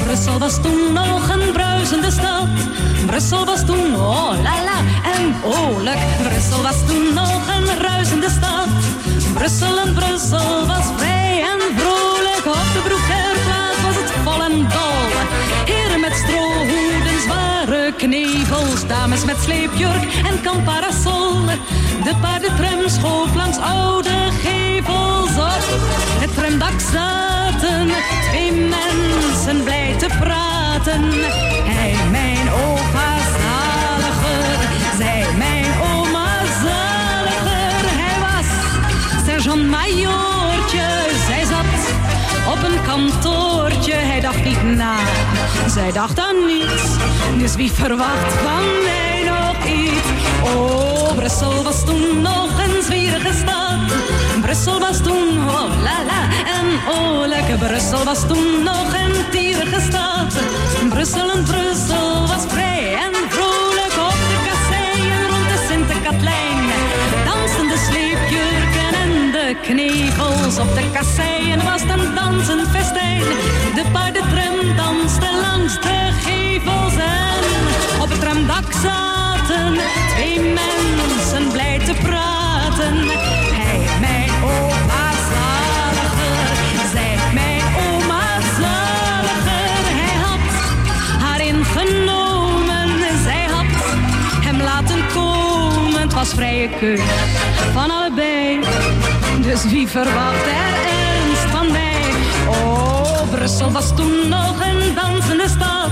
Brussel 0.05 0.39
was 0.39 0.63
toen 0.63 0.93
nog 0.93 1.29
een 1.29 1.53
bruisende 1.53 2.11
stad. 2.11 2.49
Brussel 3.07 3.45
was 3.45 3.65
toen 3.65 3.95
oh 3.95 4.33
la 4.43 4.65
la 4.65 4.79
en 5.15 5.35
oorlijk. 5.45 5.99
Brussel 6.23 6.63
was 6.63 6.77
toen 6.87 7.15
nog. 7.15 7.40
Brussel 9.41 9.79
en 9.79 9.95
Brussel 9.95 10.67
was 10.67 10.85
vrij 10.97 11.43
en 11.43 11.61
vrolijk. 11.77 12.45
Op 12.47 12.73
de 12.73 12.81
Broekerplaats 12.85 13.83
was 13.85 13.95
het 13.95 14.11
vol 14.25 14.43
en 14.43 14.69
dol. 14.69 15.11
Heren 15.65 16.01
met 16.01 16.15
strohoeden, 16.15 17.21
zware 17.27 17.93
knevels. 17.97 18.87
Dames 18.87 19.25
met 19.25 19.37
sleepjurk 19.43 20.03
en 20.29 20.41
kamparasol. 20.43 21.47
De 22.05 22.15
paardentram 22.21 22.89
schoof 22.89 23.35
langs 23.35 23.59
oude 23.59 24.17
gevels 24.43 25.37
op. 25.37 25.65
Het 26.21 26.35
tramdak 26.35 26.81
zaten 26.93 27.89
twee 28.31 28.53
mensen 28.53 29.65
blij 29.65 29.95
te 29.99 30.07
praten. 30.19 31.03
Hij, 31.65 31.95
mijn 32.11 32.51
opa 32.51 33.10
sergeant-majoortje, 39.51 40.87
zij 41.27 41.45
zat 41.45 41.93
op 42.53 42.63
een 42.63 42.83
kantoortje. 42.83 43.93
Hij 43.93 44.21
dacht 44.21 44.45
niet 44.45 44.63
na, 44.63 44.95
zij 45.67 45.93
dacht 45.93 46.19
aan 46.19 46.47
niets. 46.47 46.83
Dus 47.39 47.55
wie 47.55 47.73
verwacht 47.73 48.33
van 48.33 48.63
mij 48.85 49.25
nog 49.25 49.67
iets? 49.67 50.09
Oh, 50.55 51.15
Brussel 51.15 51.63
was 51.63 51.85
toen 51.85 52.21
nog 52.21 52.51
een 52.59 52.83
zwierige 52.83 53.33
stad. 53.33 53.79
Brussel 54.41 54.79
was 54.81 55.03
toen, 55.03 55.49
oh 55.49 55.83
la 55.83 56.05
la, 56.07 56.23
en 56.59 56.67
oh 56.95 57.27
lekker. 57.27 57.59
Brussel 57.59 58.05
was 58.05 58.27
toen 58.27 58.63
nog 58.65 58.95
een 58.95 59.31
tierige 59.31 59.81
stad. 59.81 60.35
Brussel 60.89 61.31
en 61.31 61.45
Brussel 61.45 62.27
was 62.27 62.45
vrij 62.49 62.95
en 62.95 63.13
vrolijk 63.29 63.95
op 64.09 64.17
de 64.29 64.39
kasseien 64.47 65.29
rond 65.29 65.49
de 65.49 65.67
Sint-Katlijn. 65.69 66.50
De 69.51 69.57
knevels 69.61 70.59
op 70.59 70.75
de 70.75 70.91
kasseien 70.93 71.65
was 71.65 71.81
een 71.81 72.15
dansend 72.15 72.69
festijn. 72.69 73.21
De 73.75 73.85
paardentram 73.93 74.77
danste 74.77 75.27
langs 75.41 75.75
de 75.75 76.11
gevels 76.25 76.95
en 76.95 78.03
op 78.03 78.09
het 78.09 78.21
tramdak 78.21 78.73
zaten 78.83 79.79
twee 80.15 80.41
mensen 80.41 81.53
blij 81.53 81.79
te 81.79 81.95
praten. 82.03 82.95
Hij, 83.59 83.81
mijn 84.01 84.31
opa 84.45 85.11
zaliger, 85.31 86.47
zij, 86.93 87.17
mijn 87.35 87.63
oma 87.87 88.27
zaliger. 88.61 89.85
Hij 90.01 90.17
had 90.27 90.47
haar 91.21 91.41
ingenomen, 91.41 92.89
zij 93.23 93.47
had 93.53 93.71
hem 94.45 94.61
laten 94.63 95.03
komen. 95.15 96.01
Het 96.01 96.13
was 96.13 96.29
vrije 96.35 96.69
keus 96.69 97.01
van 97.73 97.91
allebei. 97.91 98.61
Dus 99.51 99.65
wie 99.65 99.89
verwacht 99.89 100.47
er 100.47 100.75
ernst 100.87 101.51
van 101.51 101.73
mij? 101.73 102.03
Oh, 102.49 103.31
Brussel 103.31 103.71
was 103.71 103.97
toen 103.97 104.29
nog 104.29 104.55
een 104.61 104.95
dansende 104.95 105.49
stad. 105.49 105.91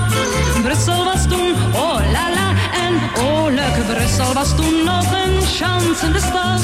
Brussel 0.62 1.04
was 1.04 1.22
toen, 1.28 1.52
oh 1.72 2.00
la 2.12 2.30
la, 2.36 2.48
en 2.86 2.94
oh 3.24 3.44
leuk. 3.44 3.96
Brussel 3.96 4.32
was 4.32 4.56
toen 4.56 4.84
nog 4.84 5.04
een 5.24 5.42
chansende 5.42 6.18
stad. 6.18 6.61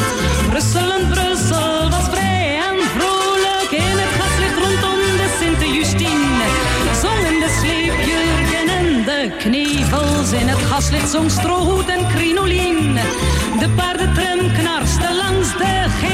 Brussel 0.51 0.93
en 0.93 1.09
Brussel 1.09 1.91
was 1.91 2.05
vrij 2.11 2.61
en 2.69 2.77
vrolijk. 2.97 3.71
In 3.71 3.99
het 4.03 4.13
gaslicht 4.21 4.59
rondom 4.65 5.01
de 5.17 5.37
Sint-Justine 5.39 6.45
zongen 7.01 7.41
de 7.41 7.59
sleepjurken 7.61 8.69
en 8.79 9.05
de 9.05 9.37
knievels 9.39 10.33
In 10.33 10.49
het 10.49 10.63
gaslicht 10.63 11.11
zong 11.11 11.31
strohoed 11.31 11.89
en 11.89 12.07
crinoline. 12.09 13.01
De 13.59 13.69
paardentrem 13.77 14.53
knarste 14.53 15.15
langs 15.15 15.57
de 15.57 15.85
geest 16.01 16.14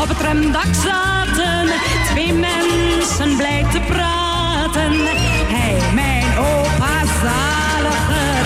op 0.00 0.08
het 0.08 0.18
tramdak 0.18 0.74
zaten 0.84 1.68
twee 2.10 2.32
mensen 2.32 3.36
blij 3.36 3.64
te 3.70 3.80
praten. 3.80 4.92
Hij, 5.48 5.92
mijn 5.94 6.38
opa 6.38 7.04
zaliger, 7.22 8.44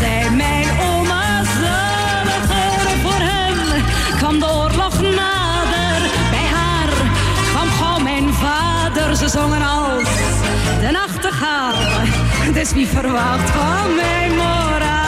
zij, 0.00 0.30
mijn 0.30 0.68
oma 0.80 1.42
zaliger. 1.44 2.98
Voor 3.02 3.20
hem 3.20 3.84
kwam 4.16 4.38
de 4.38 4.46
oorlog 4.46 5.00
nader, 5.00 6.00
bij 6.30 6.46
haar 6.54 6.88
kwam 7.50 7.68
gauw 7.68 7.98
mijn 7.98 8.34
vader. 8.34 9.16
Ze 9.16 9.28
zongen 9.28 9.62
als 9.62 10.08
de 10.80 10.90
nachtegaal, 10.90 11.74
dus 12.52 12.72
wie 12.72 12.86
verwacht 12.86 13.50
van 13.50 13.94
mijn 13.94 14.30
moraal? 14.30 15.03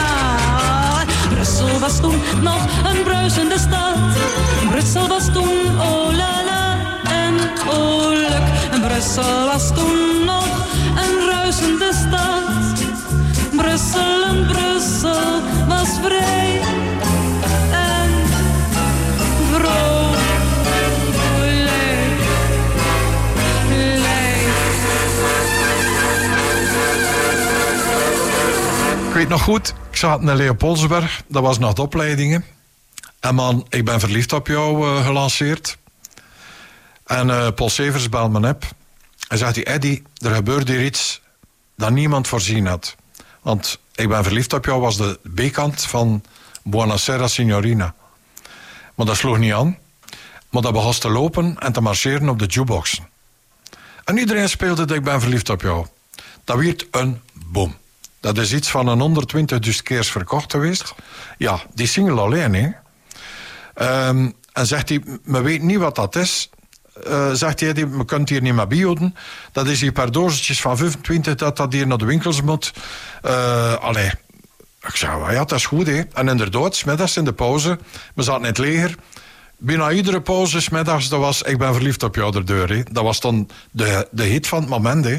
Brussel 1.57 1.79
was 1.79 1.99
toen 1.99 2.21
nog 2.41 2.65
een 2.83 3.03
bruisende 3.03 3.57
stad. 3.57 3.97
Brussel 4.69 5.07
was 5.07 5.25
toen 5.33 5.79
oh 5.79 6.11
la 6.11 6.43
la 6.45 6.77
en 7.03 7.33
oh 7.69 8.11
luk. 8.11 8.81
Brussel 8.87 9.45
was 9.45 9.67
toen 9.67 10.25
nog 10.25 10.67
een 10.95 11.29
ruisende 11.29 11.91
stad. 11.93 12.85
Brussel 13.55 14.23
en 14.23 14.45
Brussel 14.45 15.41
was 15.67 15.89
vrij 16.01 16.61
weet 29.27 29.37
nog 29.37 29.45
goed, 29.45 29.73
ik 29.89 29.95
zat 29.95 30.21
in 30.21 30.35
Leopoldsberg. 30.35 31.23
Dat 31.27 31.43
was 31.43 31.59
nog 31.59 31.73
de 31.73 31.81
opleidingen. 31.81 32.45
En 33.19 33.35
man, 33.35 33.65
ik 33.69 33.85
ben 33.85 33.99
verliefd 33.99 34.33
op 34.33 34.47
jou 34.47 34.87
eh, 34.87 35.05
gelanceerd. 35.05 35.77
En 37.05 37.29
eh, 37.29 37.47
Paul 37.55 37.69
Severs 37.69 38.09
belde 38.09 38.39
me 38.39 38.49
op. 38.49 38.63
En 39.27 39.37
zegt 39.37 39.55
hij, 39.55 39.65
Eddy, 39.65 40.03
er 40.17 40.33
gebeurt 40.33 40.67
hier 40.67 40.83
iets 40.83 41.21
dat 41.75 41.91
niemand 41.91 42.27
voorzien 42.27 42.65
had. 42.65 42.95
Want 43.41 43.79
ik 43.95 44.07
ben 44.07 44.23
verliefd 44.23 44.53
op 44.53 44.65
jou 44.65 44.81
was 44.81 44.97
de 44.97 45.19
B-kant 45.35 45.81
van 45.81 46.23
Buonasera 46.63 47.27
Signorina. 47.27 47.95
Maar 48.95 49.05
dat 49.05 49.17
sloeg 49.17 49.37
niet 49.37 49.53
aan. 49.53 49.77
Maar 50.49 50.61
dat 50.61 50.73
begon 50.73 50.91
te 50.91 51.09
lopen 51.09 51.57
en 51.59 51.71
te 51.71 51.81
marcheren 51.81 52.29
op 52.29 52.39
de 52.39 52.45
jukeboxen. 52.45 53.09
En 54.03 54.17
iedereen 54.17 54.49
speelde 54.49 54.85
dat 54.85 54.97
ik 54.97 55.03
ben 55.03 55.21
verliefd 55.21 55.49
op 55.49 55.61
jou. 55.61 55.85
Dat 56.43 56.57
werd 56.57 56.87
een 56.91 57.21
boom. 57.33 57.75
Dat 58.19 58.37
is 58.37 58.53
iets 58.53 58.69
van 58.69 58.87
een 58.87 59.27
120.000 59.65 59.71
keer 59.83 60.03
verkocht 60.03 60.51
geweest. 60.51 60.93
Ja, 61.37 61.59
die 61.73 61.87
single 61.87 62.21
alleen, 62.21 62.53
hè. 62.53 62.69
Ehm, 63.73 64.29
en 64.53 64.65
zegt 64.65 64.89
hij, 64.89 65.01
me 65.23 65.41
weet 65.41 65.61
niet 65.61 65.77
wat 65.77 65.95
dat 65.95 66.15
is. 66.15 66.49
Eh, 67.05 67.31
zegt 67.33 67.59
hij, 67.59 67.73
me 67.73 68.05
kunt 68.05 68.29
hier 68.29 68.41
niet 68.41 68.53
meer 68.53 68.67
bioden. 68.67 69.15
Dat 69.51 69.67
is 69.67 69.81
hier 69.81 69.91
per 69.91 70.11
doosjes 70.11 70.61
van 70.61 70.77
25 70.77 71.35
dat 71.35 71.57
dat 71.57 71.73
hier 71.73 71.87
naar 71.87 71.97
de 71.97 72.05
winkels 72.05 72.41
moet. 72.41 72.73
Eh 73.21 73.73
allee. 73.73 74.11
Ik 74.87 74.95
zei, 74.95 75.31
ja, 75.31 75.37
dat 75.45 75.51
is 75.51 75.65
goed, 75.65 75.87
hè. 75.87 76.01
En 76.13 76.27
inderdaad, 76.27 76.75
smiddags 76.75 77.17
in 77.17 77.25
de 77.25 77.33
pauze, 77.33 77.79
we 78.15 78.23
zaten 78.23 78.41
in 78.41 78.47
het 78.47 78.57
leger. 78.57 78.95
Bijna 79.57 79.91
iedere 79.91 80.21
pauze, 80.21 80.61
smiddags, 80.61 81.09
dat 81.09 81.19
was, 81.19 81.41
ik 81.41 81.57
ben 81.57 81.73
verliefd 81.73 82.03
op 82.03 82.15
jou 82.15 82.31
de 82.31 82.43
deur, 82.43 82.69
hè. 82.69 82.83
Dat 82.91 83.03
was 83.03 83.19
dan 83.19 83.49
de, 83.71 84.07
de 84.11 84.23
hit 84.23 84.47
van 84.47 84.59
het 84.59 84.69
moment, 84.69 85.05
hè. 85.05 85.17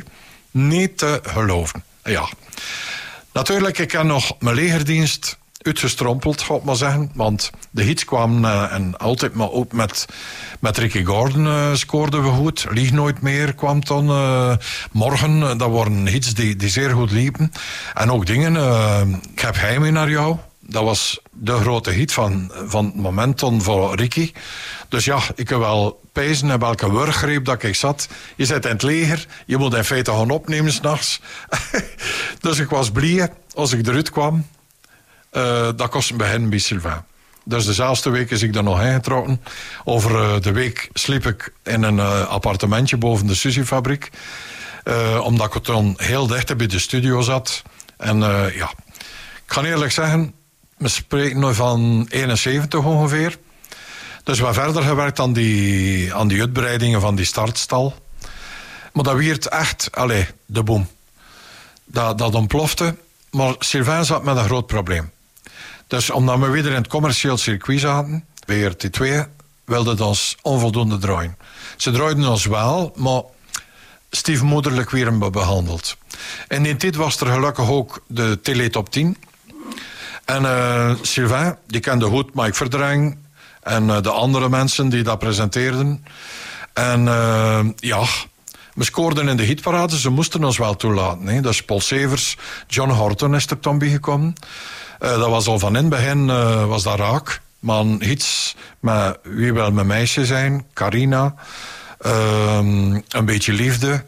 Niet 0.51 0.99
te 0.99 1.21
geloven. 1.23 1.83
Ja. 2.09 2.29
Natuurlijk, 3.33 3.79
ik 3.79 3.93
heb 3.93 4.03
nog 4.03 4.33
mijn 4.39 4.55
legerdienst 4.55 5.39
uitgestrompeld, 5.59 6.43
ga 6.43 6.55
ik 6.55 6.63
maar 6.63 6.77
zeggen. 6.77 7.11
Want 7.15 7.51
de 7.71 7.83
hits 7.83 8.05
kwamen 8.05 8.45
eh, 8.45 8.73
en 8.73 8.99
altijd 8.99 9.35
maar 9.35 9.51
ook 9.51 9.73
met, 9.73 10.07
met 10.61 10.79
Ricky 10.79 11.05
Gordon 11.05 11.47
eh, 11.47 11.75
scoorden 11.75 12.23
we 12.23 12.29
goed. 12.29 12.67
Lieg 12.71 12.93
nooit 12.93 13.23
meer 13.23 13.55
kwam 13.55 13.85
dan. 13.85 14.09
eh, 14.09 14.57
morgen, 14.93 15.59
dat 15.59 15.71
waren 15.71 16.07
hits 16.07 16.35
die, 16.35 16.57
die 16.57 16.69
zeer 16.69 16.91
goed 16.91 17.11
liepen. 17.11 17.53
En 17.95 18.11
ook 18.11 18.27
dingen, 18.27 18.57
ik 19.33 19.41
heb 19.41 19.57
heimwee 19.57 19.91
naar 19.91 20.11
jou. 20.11 20.37
Dat 20.71 20.85
was 20.85 21.21
de 21.33 21.53
grote 21.53 21.91
hit 21.91 22.13
van, 22.13 22.53
van 22.67 22.85
het 22.85 22.95
moment 22.95 23.39
dan 23.39 23.63
voor 23.63 23.97
Ricky. 23.97 24.33
Dus 24.89 25.05
ja, 25.05 25.21
ik 25.35 25.49
heb 25.49 25.59
wel 25.59 26.01
pezen 26.13 26.51
en 26.51 26.59
welke 26.59 26.93
wurggreep 26.93 27.45
dat 27.45 27.63
ik 27.63 27.75
zat. 27.75 28.09
Je 28.37 28.45
zit 28.45 28.65
in 28.65 28.71
het 28.71 28.83
leger, 28.83 29.27
je 29.47 29.57
moet 29.57 29.75
in 29.75 29.85
feite 29.85 30.11
gaan 30.11 30.31
opnemen 30.31 30.73
s'nachts. 30.73 31.21
dus 32.41 32.59
ik 32.59 32.69
was 32.69 32.91
blij 32.91 33.33
als 33.55 33.73
ik 33.73 33.87
eruit 33.87 34.11
kwam. 34.11 34.47
Eh, 35.31 35.69
dat 35.77 35.89
kostte 35.89 36.17
bij 36.17 36.29
hen 36.29 36.49
bij 36.49 36.59
Sylvain. 36.59 37.05
Dus 37.45 37.67
dezelfde 37.67 38.11
week 38.11 38.31
is 38.31 38.43
ik 38.43 38.55
er 38.55 38.63
nog 38.63 38.83
ingetrokken. 38.83 39.41
Over 39.85 40.23
eh, 40.23 40.41
de 40.41 40.53
week 40.53 40.89
sliep 40.93 41.27
ik 41.27 41.53
in 41.65 41.83
een 41.83 41.99
eh, 41.99 42.29
appartementje 42.29 42.97
boven 42.97 43.27
de 43.27 43.35
Suzy-fabriek. 43.35 44.11
Omdat 45.23 45.55
ik 45.55 45.65
dan 45.65 45.95
heel 45.97 46.27
dicht 46.27 46.57
bij 46.57 46.67
de 46.67 46.79
studio 46.79 47.21
zat. 47.21 47.63
En 47.97 48.19
ja, 48.55 48.73
ik 49.47 49.53
ga 49.53 49.65
eerlijk 49.65 49.93
zeggen, 49.93 50.35
we 50.79 50.89
spreken 50.89 51.41
nu 51.41 51.55
van 51.55 52.07
71 52.09 52.85
ongeveer. 52.85 53.39
Dus 54.25 54.37
hebben 54.37 54.55
verder 54.55 54.83
gewerkt 54.83 55.21
aan 55.21 55.33
die, 55.33 56.15
aan 56.15 56.29
die 56.29 56.41
uitbreidingen 56.41 57.01
van 57.01 57.17
die 57.17 57.25
startstal. 57.25 57.95
Maar 58.93 59.05
dat 59.05 59.17
werd 59.17 59.49
echt, 59.49 59.89
allez, 59.93 60.27
de 60.47 60.63
boom. 60.63 60.89
Dat, 61.85 62.19
dat 62.19 62.35
ontplofte. 62.35 62.97
Maar 63.31 63.55
Sylvain 63.59 64.05
zat 64.05 64.25
met 64.25 64.37
een 64.37 64.45
groot 64.45 64.67
probleem. 64.67 65.11
Dus 65.87 66.11
omdat 66.11 66.39
we 66.39 66.49
weer 66.49 66.67
in 66.67 66.73
het 66.73 66.87
commercieel 66.87 67.37
circuit 67.37 67.81
zaten, 67.81 68.25
WRT2, 68.53 69.05
wilde 69.65 69.91
het 69.91 70.01
ons 70.01 70.37
onvoldoende 70.43 70.99
draaien. 70.99 71.37
Ze 71.77 71.91
draaiden 71.91 72.29
ons 72.29 72.45
wel, 72.47 72.93
maar 72.97 73.23
stiefmoederlijk 74.11 74.91
weer 74.91 75.19
be- 75.19 75.31
behandeld. 75.31 75.97
En 76.49 76.67
in 76.67 76.77
dit 76.79 76.97
was 76.97 77.21
er 77.21 77.27
gelukkig 77.27 77.69
ook 77.71 78.03
de 78.07 78.39
Teletop 78.43 78.91
10. 78.91 79.17
En 80.29 80.45
eh, 80.45 80.91
Sylvain, 81.03 81.57
die 81.67 81.81
kende 81.81 82.07
goed 82.07 82.35
Mike 82.35 82.55
Verdreng 82.55 83.17
en 83.63 83.91
eh, 83.91 84.03
de 84.03 84.11
andere 84.11 84.49
mensen 84.49 84.89
die 84.89 85.03
dat 85.03 85.19
presenteerden. 85.19 86.05
En 86.73 87.09
eh, 87.09 87.61
ja, 87.77 88.05
we 88.75 88.85
scoorden 88.85 89.29
in 89.29 89.37
de 89.37 89.43
hitparade, 89.43 89.99
ze 89.99 90.11
moesten 90.11 90.45
ons 90.45 90.59
wel 90.59 90.77
toelaten. 90.77 91.27
Hè. 91.27 91.41
Dus 91.41 91.65
Paul 91.65 91.81
Severs, 91.81 92.37
John 92.67 92.91
Horton 92.91 93.35
is 93.35 93.47
er 93.47 93.61
toen 93.61 93.79
bijgekomen. 93.79 94.35
Dat 94.99 95.29
was 95.29 95.47
al 95.47 95.59
van 95.59 95.77
in 95.77 95.83
het 95.83 95.89
begin, 95.89 96.27
was 96.67 96.83
dat 96.83 96.99
raak. 96.99 97.41
Maar 97.59 97.85
hits 97.85 98.57
met 98.81 99.19
Wie 99.23 99.53
wil 99.53 99.73
mijn 99.73 99.87
meisje 99.87 100.27
zijn, 100.27 100.67
Carina, 100.75 101.35
ehm, 101.99 103.01
Een 103.09 103.25
beetje 103.25 103.53
liefde. 103.53 104.05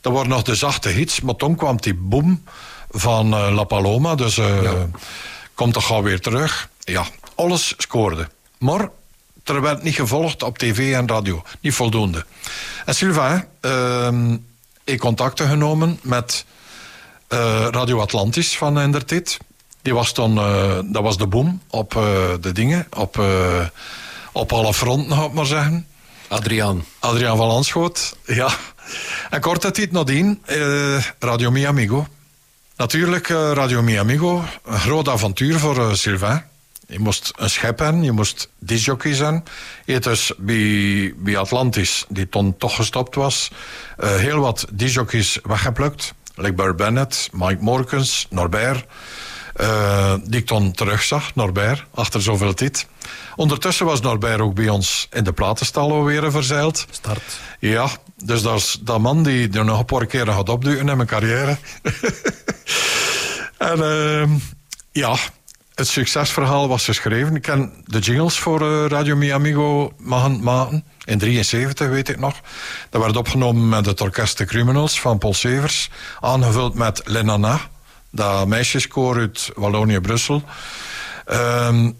Dat 0.00 0.12
waren 0.12 0.28
nog 0.28 0.42
de 0.42 0.54
zachte 0.54 0.88
hits, 0.88 1.20
maar 1.20 1.36
toen 1.36 1.56
kwam 1.56 1.76
die 1.80 1.94
boom 1.94 2.44
van 2.90 3.28
La 3.28 3.64
Paloma. 3.64 4.14
Dus 4.14 4.40
komt 5.54 5.72
toch 5.72 5.86
gauw 5.86 6.02
weer 6.02 6.20
terug. 6.20 6.68
Ja, 6.84 7.06
alles 7.34 7.74
scoorde. 7.78 8.28
Maar 8.58 8.88
er 9.44 9.60
werd 9.60 9.82
niet 9.82 9.94
gevolgd 9.94 10.42
op 10.42 10.58
tv 10.58 10.94
en 10.94 11.08
radio. 11.08 11.42
Niet 11.60 11.74
voldoende. 11.74 12.24
En 12.84 12.94
Sylvain, 12.94 13.46
ehm 13.60 14.36
ik 14.84 14.98
contacten 14.98 15.48
genomen 15.48 15.98
met 16.02 16.44
eh, 17.28 17.66
Radio 17.70 18.00
Atlantis 18.00 18.56
van 18.56 18.78
Endertit. 18.78 19.38
Die 19.82 19.94
was 19.94 20.14
dan, 20.14 20.38
eh, 20.38 20.78
dat 20.84 21.02
was 21.02 21.18
de 21.18 21.26
boom 21.26 21.60
op 21.70 21.96
eh, 21.96 22.02
de 22.40 22.52
dingen, 22.52 22.86
op, 22.96 23.22
op 24.32 24.52
alle 24.52 24.74
fronten, 24.74 25.16
ga 25.16 25.24
ik 25.24 25.32
maar 25.32 25.46
zeggen. 25.46 25.86
Adriaan. 26.28 26.84
Adriaan 26.98 27.36
van 27.36 27.46
Landschoot, 27.46 28.16
ja. 28.26 28.48
En 29.30 29.40
kort 29.40 29.74
tijd 29.74 29.92
nadien, 29.92 30.42
Radio 31.18 31.50
Mi 31.50 31.64
Amigo. 31.64 32.06
Natuurlijk, 32.76 33.28
eh, 33.28 33.50
Radio 33.52 33.82
Mi 33.82 33.96
Amigo, 33.98 34.44
een 34.64 34.78
groot 34.78 35.08
avontuur 35.08 35.58
voor 35.58 35.78
eh, 35.78 35.92
Sylvain. 35.92 36.44
Je 36.86 36.98
moest 36.98 37.32
een 37.36 37.50
schep 37.50 37.78
hebben, 37.78 38.02
je 38.02 38.12
moest 38.12 38.48
disjockey 38.58 39.14
zijn. 39.14 39.44
Hebt 39.84 40.04
dus 40.04 40.32
bij, 40.38 41.14
bij 41.16 41.36
Atlantis, 41.36 42.04
die 42.08 42.28
toen 42.28 42.56
toch 42.56 42.74
gestopt 42.74 43.14
was, 43.14 43.50
eh, 43.96 44.16
heel 44.16 44.38
wat 44.38 44.66
disjockeys 44.72 45.38
weggeplukt. 45.42 46.14
Like 46.34 46.52
Burt 46.52 46.76
Bennett, 46.76 47.28
Mike 47.32 47.62
Morkens, 47.62 48.26
Norbert. 48.30 48.84
Eh, 49.54 50.14
die 50.24 50.40
ik 50.40 50.46
toen 50.46 50.72
terugzag, 50.72 51.34
Norbert, 51.34 51.84
achter 51.94 52.22
zoveel 52.22 52.54
tijd. 52.54 52.86
Ondertussen 53.36 53.86
was 53.86 54.00
Norbert 54.00 54.40
ook 54.40 54.54
bij 54.54 54.68
ons 54.68 55.08
in 55.12 55.24
de 55.24 55.32
platenstal 55.32 55.92
alweer 55.92 56.30
verzeild. 56.30 56.86
Start. 56.90 57.22
Ja, 57.58 57.88
dus 58.24 58.42
dat 58.42 58.56
is 58.56 58.78
dat 58.80 59.00
man 59.00 59.22
die 59.22 59.50
er 59.50 59.64
nog 59.64 59.78
een 59.78 59.84
paar 59.84 60.06
keer 60.06 60.26
gaat 60.26 60.48
opduwen 60.48 60.88
in 60.88 60.96
mijn 60.96 61.08
carrière. 61.08 61.56
en 63.58 63.82
ehm, 63.82 64.30
ja, 64.92 65.16
het 65.74 65.88
succesverhaal 65.88 66.68
was 66.68 66.84
geschreven. 66.84 67.36
Ik 67.36 67.42
ken 67.42 67.72
de 67.84 67.98
jingles 67.98 68.38
voor 68.38 68.60
eh, 68.60 68.86
Radio 68.86 69.16
Mi 69.16 69.32
Amigo 69.32 69.92
mogen 69.98 70.42
maken. 70.42 70.84
In 71.04 71.18
73 71.18 71.88
weet 71.88 72.08
ik 72.08 72.18
nog. 72.18 72.40
Dat 72.90 73.02
werd 73.02 73.16
opgenomen 73.16 73.68
met 73.68 73.86
het 73.86 74.00
orkest 74.00 74.36
The 74.36 74.44
Criminals 74.44 75.00
van 75.00 75.18
Paul 75.18 75.34
Severs. 75.34 75.90
Aangevuld 76.20 76.74
met 76.74 77.02
Lenana, 77.04 77.60
dat 78.14 78.46
meisjeskoor 78.46 79.18
uit 79.18 79.50
Wallonië-Brussel. 79.54 80.42
Ehm, 81.24 81.86
ik 81.86 81.94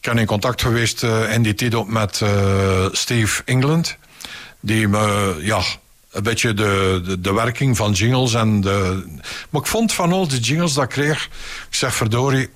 ben 0.00 0.18
in 0.18 0.26
contact 0.26 0.62
geweest 0.62 1.02
in 1.02 1.42
die 1.42 1.54
tijd 1.54 1.88
met 1.88 2.20
eh, 2.20 2.86
Steve 2.92 3.42
England. 3.44 3.96
Die 4.60 4.88
me, 4.88 5.36
ja, 5.40 5.60
een 6.10 6.22
beetje 6.22 6.54
de, 6.54 7.00
de, 7.04 7.20
de 7.20 7.32
werking 7.32 7.76
van 7.76 7.92
jingles 7.92 8.34
en 8.34 8.60
de... 8.60 9.04
Maar 9.50 9.60
ik 9.60 9.66
vond 9.66 9.92
van 9.92 10.12
al 10.12 10.28
die 10.28 10.40
jingles 10.40 10.72
dat 10.72 10.84
ik 10.84 10.90
kreeg... 10.90 11.24
Ik 11.68 11.74
zeg, 11.74 11.94
verdorie, 11.94 12.48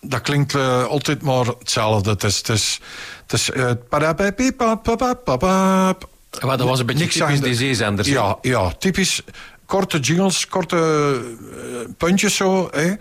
dat 0.00 0.20
klinkt 0.20 0.54
eh, 0.54 0.84
altijd 0.84 1.22
maar 1.22 1.46
hetzelfde. 1.46 2.10
Het 2.10 2.24
is... 2.24 2.36
Het 2.36 2.48
is, 2.48 2.80
het 3.26 3.32
is 3.32 3.50
parapapipapapapap. 3.88 6.08
Maar 6.40 6.56
dat 6.56 6.68
was 6.68 6.78
een 6.80 6.86
beetje 6.86 7.02
Niks 7.02 7.16
typisch 7.16 7.38
de- 7.40 7.44
die 7.44 7.54
zeezenders. 7.54 8.08
Ja, 8.08 8.38
ja, 8.42 8.72
typisch 8.78 9.22
korte 9.66 9.98
jingles, 9.98 10.48
korte 10.48 10.76
eh, 10.76 11.94
puntjes 11.96 12.34
zo. 12.34 12.68
Hè. 12.70 12.94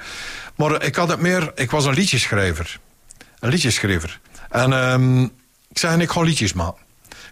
Maar 0.56 0.84
ik 0.84 0.96
had 0.96 1.10
het 1.10 1.20
meer... 1.20 1.52
Ik 1.56 1.72
was 1.72 1.86
een 1.86 1.94
liedjeschrijver. 1.94 2.80
Een 3.40 3.50
liedjeschrijver. 3.50 4.20
En 4.50 4.74
ehm, 4.74 5.24
ik 5.70 5.78
zei, 5.78 6.02
ik 6.02 6.12
ga 6.12 6.22
liedjes 6.22 6.54
maken. 6.54 6.84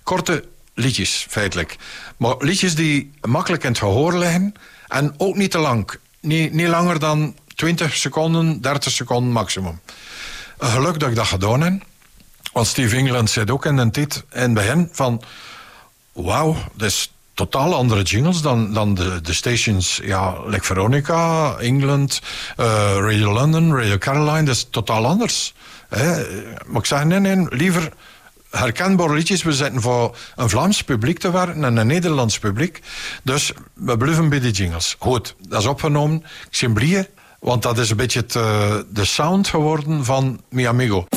Korte 0.04 0.44
liedjes, 0.74 1.26
feitelijk. 1.30 1.78
Maar 2.18 2.36
liedjes 2.40 2.76
die 2.76 3.12
makkelijk 3.22 3.64
in 3.64 3.70
het 3.70 3.78
gehoor 3.78 4.18
liggen. 4.18 4.54
En 4.88 5.14
ook 5.18 5.36
niet 5.36 5.52
te 5.52 5.58
lang. 5.58 5.94
Niet, 6.20 6.54
niet 6.54 6.68
langer 6.68 7.00
dan 7.00 7.36
20 7.56 7.96
seconden, 7.96 8.62
30 8.62 8.92
seconden 8.92 9.32
maximum. 9.32 9.80
Een 10.58 10.70
geluk 10.70 11.00
dat 11.00 11.10
ik 11.10 11.16
dat 11.16 11.28
gedaan 11.28 11.62
heb. 11.62 11.84
Want 12.54 12.68
Steve 12.68 12.96
England 12.96 13.30
zei 13.30 13.52
ook 13.52 13.66
in 13.66 13.76
de 13.76 13.90
tijd, 13.90 14.24
in 14.32 14.42
het 14.42 14.54
begin 14.54 14.90
van... 14.92 15.24
Wauw, 16.12 16.56
dat 16.74 16.88
is 16.88 17.14
totaal 17.34 17.76
andere 17.76 18.02
jingles 18.02 18.42
dan, 18.42 18.74
dan 18.74 18.94
de, 18.94 19.22
de 19.22 19.34
stations, 19.34 20.00
ja, 20.04 20.36
like 20.46 20.66
Veronica, 20.66 21.56
England, 21.58 22.22
eh, 22.58 22.66
Radio 22.96 23.34
London, 23.34 23.76
Radio 23.76 23.98
Caroline, 23.98 24.44
dat 24.44 24.56
is 24.56 24.68
totaal 24.70 25.06
anders. 25.06 25.54
Hè. 25.90 26.24
Maar 26.66 26.82
ik 26.82 26.86
zeg, 26.86 27.04
nee, 27.04 27.20
nee, 27.20 27.46
liever 27.50 27.92
herkenbare 28.50 29.14
liedjes. 29.14 29.44
We 29.44 29.54
zitten 29.54 29.82
voor 29.82 30.18
een 30.36 30.50
Vlaams 30.50 30.84
publiek 30.84 31.20
te 31.20 31.32
werken 31.32 31.64
en 31.64 31.78
een 31.78 31.88
Nederlands 31.88 32.40
publiek. 32.40 32.82
Dus 33.24 33.52
we 33.74 33.98
blijven 33.98 34.30
bij 34.30 34.40
de 34.40 34.52
jingles. 34.52 34.96
Goed, 35.00 35.36
dat 35.48 35.62
is 35.62 35.68
opgenomen. 35.68 36.24
Ik 36.50 36.60
ben 36.60 36.74
blij, 36.74 37.10
want 37.40 37.62
dat 37.62 37.78
is 37.78 37.90
een 37.90 37.98
beetje 37.98 38.26
eh, 38.28 38.76
de 38.90 39.06
sound 39.06 39.48
geworden 39.48 40.06
van 40.06 40.42
Mi 40.50 40.68
Amigo. 40.68 41.08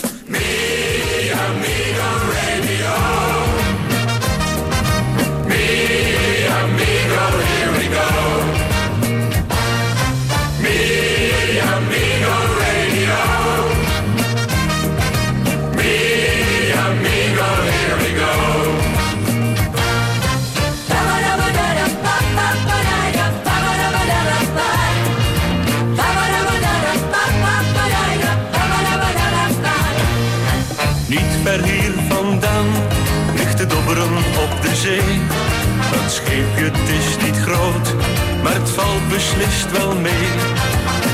Het 36.72 36.88
is 36.88 37.26
niet 37.26 37.36
groot, 37.36 37.94
maar 38.42 38.54
het 38.54 38.70
valt 38.70 39.08
beslist 39.08 39.70
wel 39.78 39.94
mee. 39.94 40.26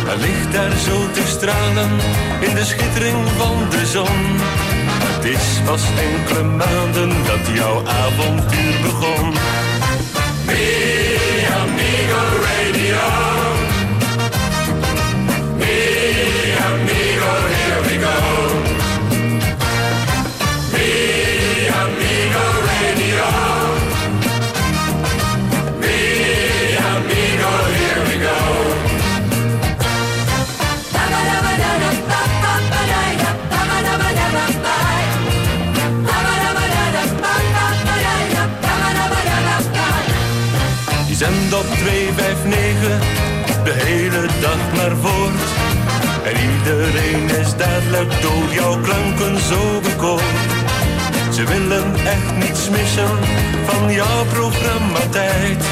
Hij 0.09 0.17
ligt 0.17 0.53
daar 0.53 0.77
zo 0.77 1.11
te 1.11 1.23
stralen 1.27 1.91
in 2.41 2.55
de 2.55 2.65
schittering 2.65 3.29
van 3.37 3.57
de 3.71 3.87
zon. 3.87 4.21
Het 5.13 5.25
is 5.25 5.61
pas 5.65 5.83
enkele 6.11 6.43
maanden 6.43 7.09
dat 7.25 7.57
jouw 7.57 7.83
avontuur 7.87 8.75
begon. 8.83 9.33
Mi 10.47 10.65
amigo 11.61 12.23
radio. 12.47 13.32
Die 41.23 41.31
zendt 41.31 41.55
op 41.55 41.67
259 41.77 42.99
de 43.65 43.73
hele 43.73 44.27
dag 44.41 44.61
maar 44.77 44.97
voort. 44.97 45.43
En 46.25 46.37
iedereen 46.51 47.41
is 47.41 47.57
dadelijk 47.57 48.23
door 48.23 48.53
jouw 48.55 48.81
klanken 48.81 49.41
zo 49.41 49.81
bekoord. 49.81 50.23
Ze 51.35 51.45
willen 51.45 51.95
echt 51.95 52.37
niets 52.37 52.69
missen 52.71 53.19
van 53.67 53.93
jouw 53.93 54.25
programmatijd. 54.33 55.65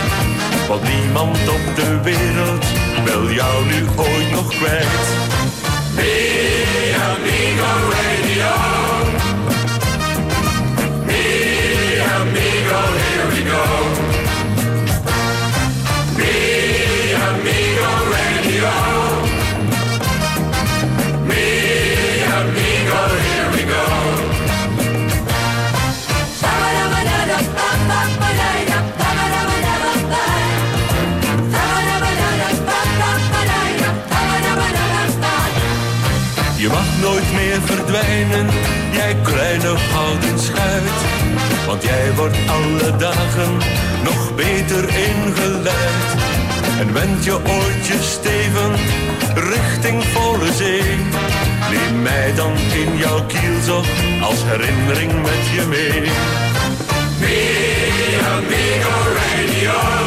Want 0.69 0.83
niemand 0.83 1.39
op 1.49 1.77
de 1.77 2.01
wereld 2.03 2.65
wil 3.05 3.31
jou 3.31 3.65
nu 3.65 3.87
ooit 3.97 4.31
nog 4.31 4.49
kwijt. 4.49 5.05
Mi 5.97 6.15
amigo 7.11 7.73
radio. 7.97 8.53
Mi 11.07 11.25
amigo, 12.19 12.83
here 13.03 13.27
we 13.31 13.51
go. 13.51 14.10
Meer 37.61 37.77
verdwijnen, 37.77 38.47
jij 38.93 39.17
kleine 39.23 39.75
schuit. 40.37 40.91
Want 41.67 41.83
jij 41.83 42.13
wordt 42.15 42.37
alle 42.47 42.97
dagen 42.97 43.57
nog 44.05 44.35
beter 44.35 44.85
ingeleid. 44.89 46.19
En 46.79 46.93
wend 46.93 47.25
je 47.25 47.33
ooit 47.33 47.87
je 47.87 47.99
steven 48.01 48.73
richting 49.35 50.05
volle 50.05 50.53
zee. 50.53 50.97
Neem 51.71 52.03
mij 52.03 52.35
dan 52.35 52.53
in 52.57 52.97
jouw 52.97 53.25
kielzog 53.27 53.87
als 54.23 54.39
herinnering 54.45 55.13
met 55.23 55.47
je 55.55 55.67
mee. 55.69 56.01
Mi 57.21 57.39
amigo 58.37 58.97
radio. 59.17 60.00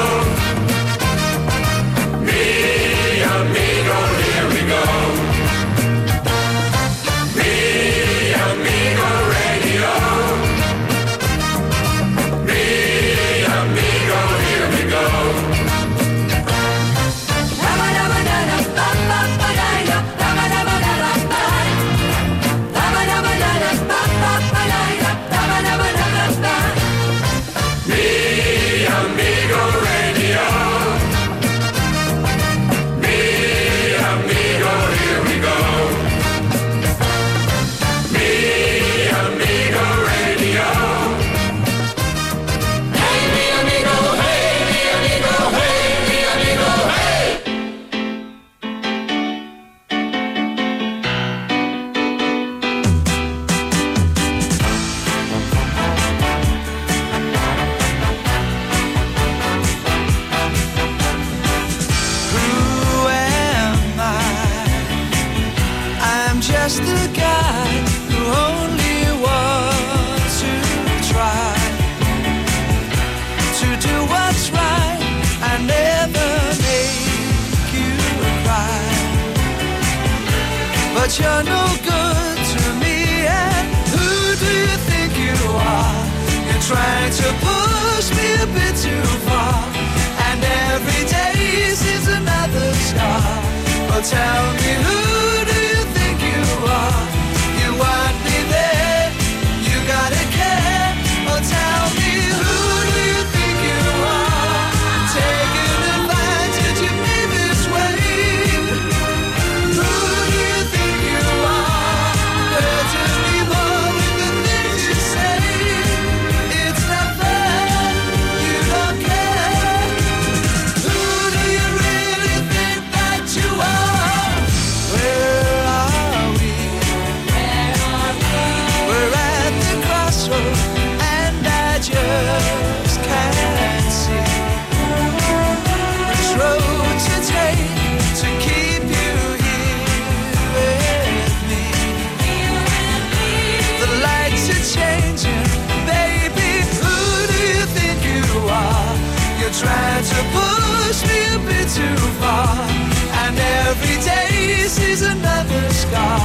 Another 155.02 155.70
scar. 155.72 156.20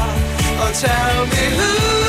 Oh, 0.60 0.72
tell 0.74 1.26
me 1.26 1.56
who 1.56 2.07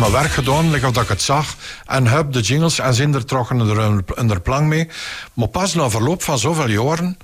mijn 0.00 0.12
werk 0.12 0.30
gedaan, 0.30 0.70
like 0.70 0.86
of 0.86 0.92
dat 0.92 1.02
ik 1.02 1.08
het 1.08 1.22
zag. 1.22 1.54
En 1.86 2.06
heb 2.06 2.32
de 2.32 2.40
jingles 2.40 2.78
en 2.78 2.94
zinder 2.94 3.24
trokken 3.24 3.60
er 3.60 3.78
een, 3.78 4.04
een 4.14 4.42
plank 4.42 4.66
mee. 4.66 4.88
Maar 5.34 5.48
pas 5.48 5.74
na 5.74 5.90
verloop 5.90 6.22
van 6.22 6.38
zoveel 6.38 6.68
jaren... 6.68 7.16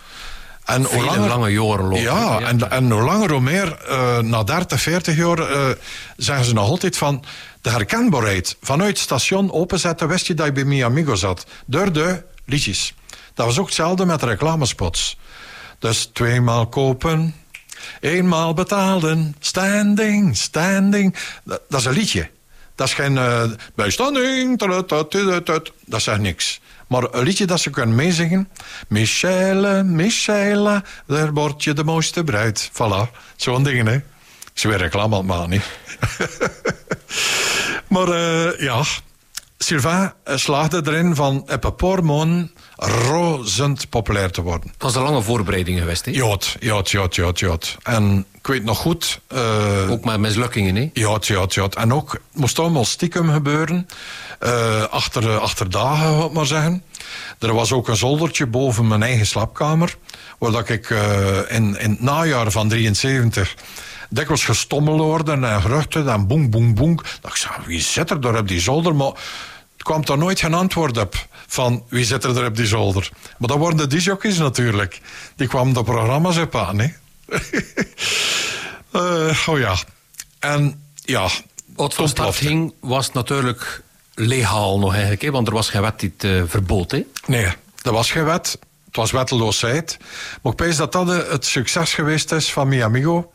En 0.65 0.85
hoe 0.85 1.05
langer, 1.05 1.29
lange 1.29 1.53
jaren 1.53 1.85
lopen. 1.85 2.01
Ja, 2.01 2.39
Ja. 2.39 2.41
En, 2.41 2.71
en 2.71 2.91
hoe 2.91 3.03
langer 3.03 3.31
hoe 3.31 3.41
meer, 3.41 3.79
eh, 3.89 4.19
na 4.19 4.43
30, 4.43 4.81
40 4.81 5.17
jaar, 5.17 5.39
eh, 5.39 5.69
zeggen 6.17 6.47
ze 6.47 6.53
nog 6.53 6.69
altijd 6.69 6.97
van 6.97 7.25
de 7.61 7.71
herkenbaarheid. 7.71 8.57
Vanuit 8.61 8.91
het 8.91 8.99
station 8.99 9.53
openzetten, 9.53 10.09
wist 10.09 10.27
je 10.27 10.35
dat 10.35 10.47
je 10.47 10.53
bij 10.53 10.65
Mi 10.65 10.85
Amigo 10.85 11.15
zat. 11.15 11.47
Door 11.67 11.93
de 11.93 12.23
liedjes. 12.45 12.95
Dat 13.35 13.47
was 13.47 13.59
ook 13.59 13.67
hetzelfde 13.67 14.05
met 14.05 14.23
reclamespots. 14.23 15.19
Dus 15.79 16.11
tweemaal 16.13 16.67
kopen, 16.67 17.35
eenmaal 18.01 18.55
betalen, 18.55 19.37
standing, 19.41 20.37
standing. 20.37 21.17
Dat, 21.45 21.61
dat 21.69 21.81
is 21.81 21.87
een 21.87 21.93
liedje. 21.93 22.31
Dat 22.77 22.87
is 22.87 22.95
geen 22.95 23.19
eh 23.19 23.43
bijstanding, 23.75 24.59
dat 25.87 26.03
zegt 26.03 26.21
niks. 26.21 26.61
Maar 26.87 27.03
een 27.11 27.25
liedje 27.25 27.47
dat 27.47 27.61
ze 27.61 27.71
kunnen 27.71 27.95
meezingen. 27.95 28.49
Michelle, 28.89 29.83
Michelle, 29.83 30.85
daar 31.07 31.33
word 31.33 31.65
je 31.65 31.73
de 31.73 31.85
mooiste 31.85 32.25
bruid. 32.25 32.71
Voilà, 32.73 33.11
zo'n 33.37 33.63
dingen, 33.63 33.87
hè. 33.87 34.01
Ze 34.55 34.69
weer 34.69 34.79
reclame 34.79 35.17
aan 35.17 35.29
het 35.29 35.37
maken, 35.37 35.51
hè. 35.51 35.61
maar 37.95 38.09
eh, 38.09 38.61
ja, 38.61 38.83
Sylvain 39.59 40.13
eh, 40.25 40.37
slaagde 40.37 40.83
erin 40.85 41.15
van 41.15 41.49
maanden 42.03 42.53
rozend 42.77 43.89
populair 43.89 44.31
te 44.31 44.43
worden. 44.43 44.71
Het 44.71 44.83
was 44.83 44.95
een 44.95 45.03
lange 45.03 45.23
voorbereiding 45.23 45.79
geweest, 45.79 46.05
hè? 46.05 46.11
Jood, 46.11 46.57
jood, 46.61 46.91
jood, 46.91 47.15
jood, 47.15 47.39
jood. 47.39 47.77
En 47.83 48.27
ik 48.47 48.53
weet 48.53 48.65
nog 48.65 48.79
goed... 48.79 49.21
eh, 49.29 49.91
Ook 49.91 50.05
met 50.05 50.21
mislukkingen, 50.21 50.75
hè? 50.77 50.91
ja, 50.93 51.19
ja, 51.21 51.45
ja. 51.49 51.69
En 51.69 51.93
ook, 51.93 52.13
het 52.13 52.21
moest 52.33 52.59
allemaal 52.59 52.85
stiekem 52.85 53.31
gebeuren. 53.33 53.89
eh, 54.39 54.83
achter, 54.83 55.31
eh, 55.31 55.37
achter 55.37 55.71
dagen, 55.71 56.25
ik 56.25 56.33
maar 56.33 56.47
zeggen. 56.47 56.83
Er 57.39 57.55
was 57.55 57.73
ook 57.73 57.89
een 57.89 57.97
zoldertje 57.97 58.47
boven 58.47 58.87
mijn 58.89 59.03
eigen 59.03 59.27
slaapkamer. 59.27 59.97
Waar 60.39 60.51
dat 60.51 60.69
ik 60.69 60.91
in, 61.49 61.79
in 61.79 61.91
het 61.91 62.01
najaar 62.01 62.51
van 62.51 62.69
73 62.69 63.55
dikwijls 64.11 64.45
gestommeld 64.45 65.01
hoorde 65.01 65.33
en 65.33 65.61
geruchten 65.63 66.09
en 66.09 66.27
boem, 66.27 66.51
boem, 66.51 66.75
boem. 66.75 66.97
Dat 67.21 67.31
ik 67.31 67.37
zei, 67.37 67.55
wie 67.67 67.81
zit 67.81 68.11
er 68.11 68.21
daar 68.21 68.39
op 68.39 68.49
die 68.49 68.61
zolder? 68.61 68.95
Maar 68.95 69.07
het 69.73 69.83
kwam 69.83 70.05
daar 70.05 70.19
nooit 70.19 70.41
geen 70.41 70.55
antwoord 70.55 70.99
op 70.99 71.27
van 71.47 71.85
wie 71.89 72.05
zit 72.05 72.25
er 72.25 72.35
daar 72.35 72.47
op 72.47 72.57
die 72.57 72.67
zolder. 72.67 73.09
Maar 73.39 73.49
dat 73.49 73.59
waren 73.59 73.77
de 73.77 73.87
disjockeys 73.87 74.39
natuurlijk. 74.39 75.01
Die 75.37 75.49
kwamen 75.49 75.75
de 75.75 75.83
programma's 75.85 76.37
op 76.37 76.55
aan, 76.57 76.79
hè. 76.79 76.89
Eh, 78.91 79.49
oh 79.49 79.59
ja. 79.59 79.77
En 80.39 80.83
ja, 80.95 81.29
Wat 81.77 81.95
van 81.95 82.09
start 82.09 82.37
ging, 82.37 82.75
was 82.81 83.13
natuurlijk 83.13 83.83
legaal 84.15 84.79
nog 84.79 84.91
eigenlijk, 84.93 85.23
hè? 85.23 85.31
want 85.31 85.47
er 85.47 85.53
was 85.53 85.69
geen 85.71 85.81
wet 85.83 86.01
die 86.01 86.15
het 86.17 86.31
eh, 86.31 86.43
verbood. 86.47 86.91
Hè? 86.91 87.05
Nee, 87.27 87.53
dat 87.83 87.93
was 87.93 88.11
geen 88.11 88.25
wet. 88.25 88.59
Het 88.87 88.97
was 88.97 89.11
wetteloosheid. 89.11 89.99
Maar 90.43 90.53
ik 90.53 90.59
pees 90.59 90.77
dat 90.77 90.93
dat 90.93 91.11
eh, 91.11 91.31
het 91.31 91.47
succes 91.47 91.95
geweest 91.95 92.33
is 92.33 92.53
van 92.53 92.69
Mi 92.69 92.81
Amigo. 92.83 93.33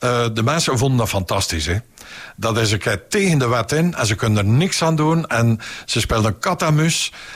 Eh, 0.00 0.26
de 0.32 0.42
mensen 0.42 0.78
vonden 0.78 0.98
dat 0.98 1.08
fantastisch. 1.08 1.66
Hè? 1.66 1.76
Dat 2.36 2.58
is 2.58 2.72
een 2.72 3.00
tegen 3.08 3.38
de 3.38 3.48
wet 3.48 3.72
in 3.72 3.94
en 3.94 4.06
ze 4.06 4.14
kunnen 4.14 4.38
er 4.38 4.52
niks 4.52 4.82
aan 4.82 4.96
doen. 4.96 5.26
En 5.26 5.60
ze 5.84 6.00
speelden 6.00 6.38
kat 6.38 6.62
en 6.62 6.90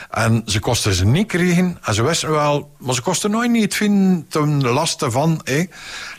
en 0.09 0.41
ze 0.45 0.59
kosten 0.59 0.93
ze 0.93 1.05
niet 1.05 1.27
krijgen. 1.27 1.77
En 1.83 1.93
ze 1.93 2.03
wisten 2.03 2.31
wel, 2.31 2.75
maar 2.77 2.93
ze 2.93 3.01
kosten 3.01 3.31
nooit 3.31 3.51
niet 3.51 3.75
vinden 3.75 4.25
ten 4.29 4.63
laste 4.63 5.11
van. 5.11 5.41
Hè? 5.43 5.65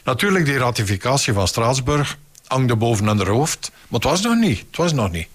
Natuurlijk, 0.05 0.45
die 0.45 0.59
ratificatie 0.59 1.33
van 1.33 1.49
Straatsburg 1.49 2.19
hangde 2.47 2.77
boven 2.77 3.07
hun 3.07 3.27
hoofd. 3.27 3.71
Maar 3.89 4.01
het 4.01 4.11
was 4.11 4.21
nog 4.21 4.37
niet. 4.37 4.59
Het 4.59 4.77
was 4.77 4.93
nog 4.93 5.11
niet. 5.11 5.29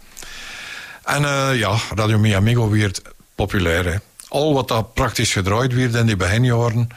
En 1.04 1.26
eh, 1.26 1.60
ja, 1.60 1.78
Radio 1.96 2.20
Mi 2.20 2.34
Amigo 2.34 2.70
werd 2.70 3.02
populair. 3.36 3.86
Hè. 3.86 3.96
Al 4.28 4.54
wat 4.54 4.68
dat 4.68 4.94
praktisch 4.94 5.32
gedraaid 5.32 5.74
werd 5.74 5.96
in 5.96 6.06
die 6.06 6.16
beginjaren, 6.16 6.88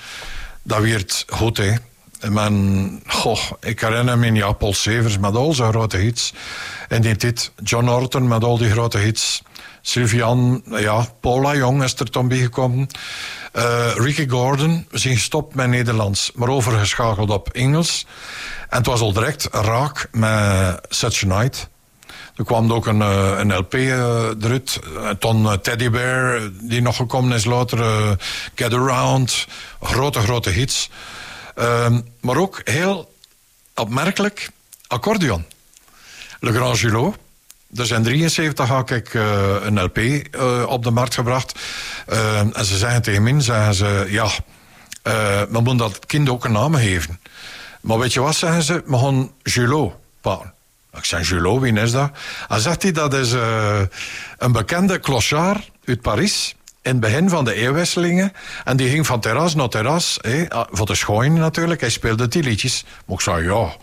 dat 0.62 0.80
werd 0.80 1.24
goed. 1.28 1.56
Hè. 1.56 1.74
Men, 2.28 3.02
goh, 3.06 3.40
ik 3.60 3.80
herinner 3.80 4.18
me 4.18 4.32
ja, 4.32 4.52
Paul 4.52 4.74
Severs 4.74 5.18
met 5.18 5.34
al 5.34 5.52
zijn 5.52 5.72
grote 5.72 5.96
hits. 5.96 6.32
En 6.88 7.02
die 7.02 7.16
dit, 7.16 7.52
John 7.62 7.86
Horton 7.86 8.28
met 8.28 8.44
al 8.44 8.58
die 8.58 8.70
grote 8.70 8.98
hits. 8.98 9.42
Sylvian, 9.80 10.62
ja, 10.70 11.06
Paula 11.20 11.54
Jong 11.54 11.82
is 11.82 11.94
er 11.94 12.10
toen 12.10 12.28
bijgekomen. 12.28 12.88
Eh 13.52 13.90
Ricky 13.94 14.28
Gordon, 14.28 14.86
we 14.90 14.98
zijn 14.98 15.14
gestopt 15.14 15.54
met 15.54 15.68
Nederlands, 15.68 16.30
maar 16.34 16.48
overgeschakeld 16.48 17.30
op 17.30 17.48
Engels. 17.48 18.06
En 18.68 18.76
het 18.76 18.86
was 18.86 19.00
al 19.00 19.12
direct 19.12 19.48
raak 19.50 20.08
met 20.12 20.80
Such 20.88 21.22
a 21.22 21.26
Night. 21.26 21.68
Er 22.36 22.44
kwam 22.44 22.72
ook 22.72 22.86
een, 22.86 23.02
eh, 23.02 23.38
een 23.38 23.56
LP 23.56 23.74
eh, 23.74 24.28
eruit. 24.40 24.80
Eh, 25.20 25.52
Teddy 25.52 25.90
Bear, 25.90 26.40
die 26.52 26.82
nog 26.82 26.96
gekomen 26.96 27.36
is 27.36 27.44
later. 27.44 28.16
Get 28.54 28.72
Around. 28.72 29.46
Grote, 29.82 30.20
grote 30.20 30.50
hits. 30.50 30.90
Ehm, 31.54 32.00
maar 32.20 32.36
ook 32.36 32.60
heel 32.64 33.14
opmerkelijk 33.74 34.50
accordeon. 34.86 35.44
Le 36.40 36.52
Grand 36.52 36.78
Julot. 36.78 37.16
Dus 37.68 37.90
in 37.90 38.02
73 38.02 38.68
had 38.68 38.90
ik 38.90 39.14
eh, 39.14 39.54
een 39.62 39.82
LP 39.82 39.98
eh, 39.98 40.64
op 40.68 40.82
de 40.82 40.90
markt 40.90 41.14
gebracht. 41.14 41.58
Eh, 42.06 42.38
en 42.38 42.64
ze 42.64 42.76
zeggen 42.76 43.02
tegen 43.02 43.22
mij, 43.22 43.40
zeggen 43.40 43.74
ze, 43.74 44.06
ja, 44.08 44.28
eh 45.02 45.42
we 45.42 45.60
moeten 45.60 45.76
dat 45.76 46.06
kind 46.06 46.28
ook 46.28 46.44
een 46.44 46.52
naam 46.52 46.74
geven. 46.74 47.20
Maar 47.80 47.98
weet 47.98 48.12
je 48.12 48.20
wat, 48.20 48.36
zeggen 48.36 48.62
ze, 48.62 48.82
we 48.86 48.98
gaan 48.98 49.30
Julot 49.42 49.92
bouwen. 50.20 50.52
Ik 50.96 51.04
zeg, 51.04 51.28
Julot, 51.28 51.60
wie 51.60 51.80
is 51.80 51.92
dat? 51.92 52.10
Hij 52.48 52.58
zegt 52.58 52.82
hij, 52.82 52.92
dat 52.92 53.14
is 53.14 53.32
eh, 53.32 53.80
een 54.38 54.52
bekende 54.52 55.00
clochard 55.00 55.70
uit 55.84 56.00
Parijs 56.00 56.54
in 56.84 56.90
het 56.90 57.00
begin 57.00 57.28
van 57.28 57.44
de 57.44 57.54
eeuwwisselingen. 57.54 58.32
En 58.64 58.76
die 58.76 58.88
ging 58.88 59.06
van 59.06 59.20
terras 59.20 59.54
naar 59.54 59.68
terras, 59.68 60.18
ah, 60.48 60.66
voor 60.70 60.86
de 60.86 60.94
schooien 60.94 61.34
natuurlijk. 61.34 61.80
Hij 61.80 61.90
speelde 61.90 62.28
die 62.28 62.42
liedjes. 62.42 62.84
Maar 63.06 63.16
ik 63.16 63.22
zei, 63.22 63.44
ja, 63.44 63.76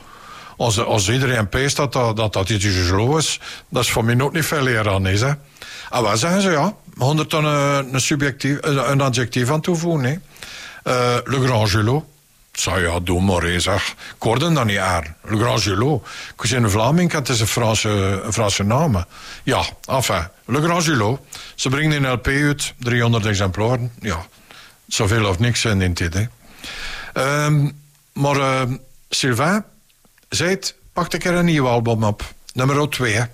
als, 0.58 0.80
als 0.80 1.10
iedereen 1.10 1.50
peest 1.50 1.76
dat 1.76 1.94
dat, 1.94 2.16
dat, 2.16 2.34
dat 2.34 2.50
iets 2.50 2.66
Julot 2.66 3.18
is, 3.18 3.40
dat 3.70 3.84
is 3.84 3.92
voor 3.92 4.06
mij 4.06 4.22
ook 4.22 4.34
niet 4.34 4.46
veel 4.46 4.68
eer 4.68 4.90
aan 4.90 5.08
is. 5.08 5.22
Hè. 5.22 5.32
En 5.90 6.02
wat 6.02 6.20
zeggen 6.20 6.42
ze, 6.42 6.52
ja, 6.52 6.74
we 6.94 7.06
gaan 7.06 7.20
er 7.20 7.30
dan 7.30 7.46
een, 7.46 8.02
subjectief, 8.02 8.58
een, 8.62 8.92
een 8.92 9.02
adjectief 9.02 9.52
aan 9.52 9.62
toevoegen. 9.62 10.04
Hè. 10.04 10.16
Eh, 10.84 11.18
le 11.24 11.46
Grand 11.46 11.72
Julot. 11.72 12.04
Ik 12.52 12.60
zei, 12.60 12.82
ja, 12.82 13.00
doe 13.00 13.22
maar 13.22 13.44
eens, 13.44 13.64
zeg. 13.64 13.90
Ik 13.90 14.24
hoorde 14.24 14.54
dat 14.54 14.66
niet 14.66 14.78
aan. 14.78 15.16
Le 15.22 15.38
Grand 15.38 15.64
Julot. 15.64 16.06
Ik 16.06 16.42
was 16.42 16.52
in 16.52 16.70
Vlaming, 16.70 17.12
het 17.12 17.30
is 17.30 17.40
een 17.40 17.48
Franse, 17.48 18.24
Franse 18.32 18.64
naam. 18.64 19.06
Ja, 19.44 19.64
enfin, 19.86 20.28
Le 20.46 20.62
Grand 20.62 20.86
Julot. 20.86 21.20
Ze 21.56 21.70
brengen 21.70 22.04
een 22.04 22.12
LP 22.12 22.28
uit, 22.28 22.74
300 22.78 23.26
exemplaren. 23.26 23.92
Ja, 24.00 24.26
zoveel 24.88 25.26
of 25.26 25.40
niks 25.40 25.66
in 25.66 25.80
die 25.80 26.10
tijd. 26.10 26.30
Ehm, 27.14 27.70
maar 28.14 28.36
uh, 28.36 28.62
Sylvain 29.10 29.64
zei 30.30 30.60
pak 30.94 31.14
een 31.14 31.20
keer 31.20 31.34
een 31.34 31.46
nieuw 31.46 31.68
album 31.68 32.04
op. 32.04 32.34
Nummer 32.54 32.90
2. 32.90 33.26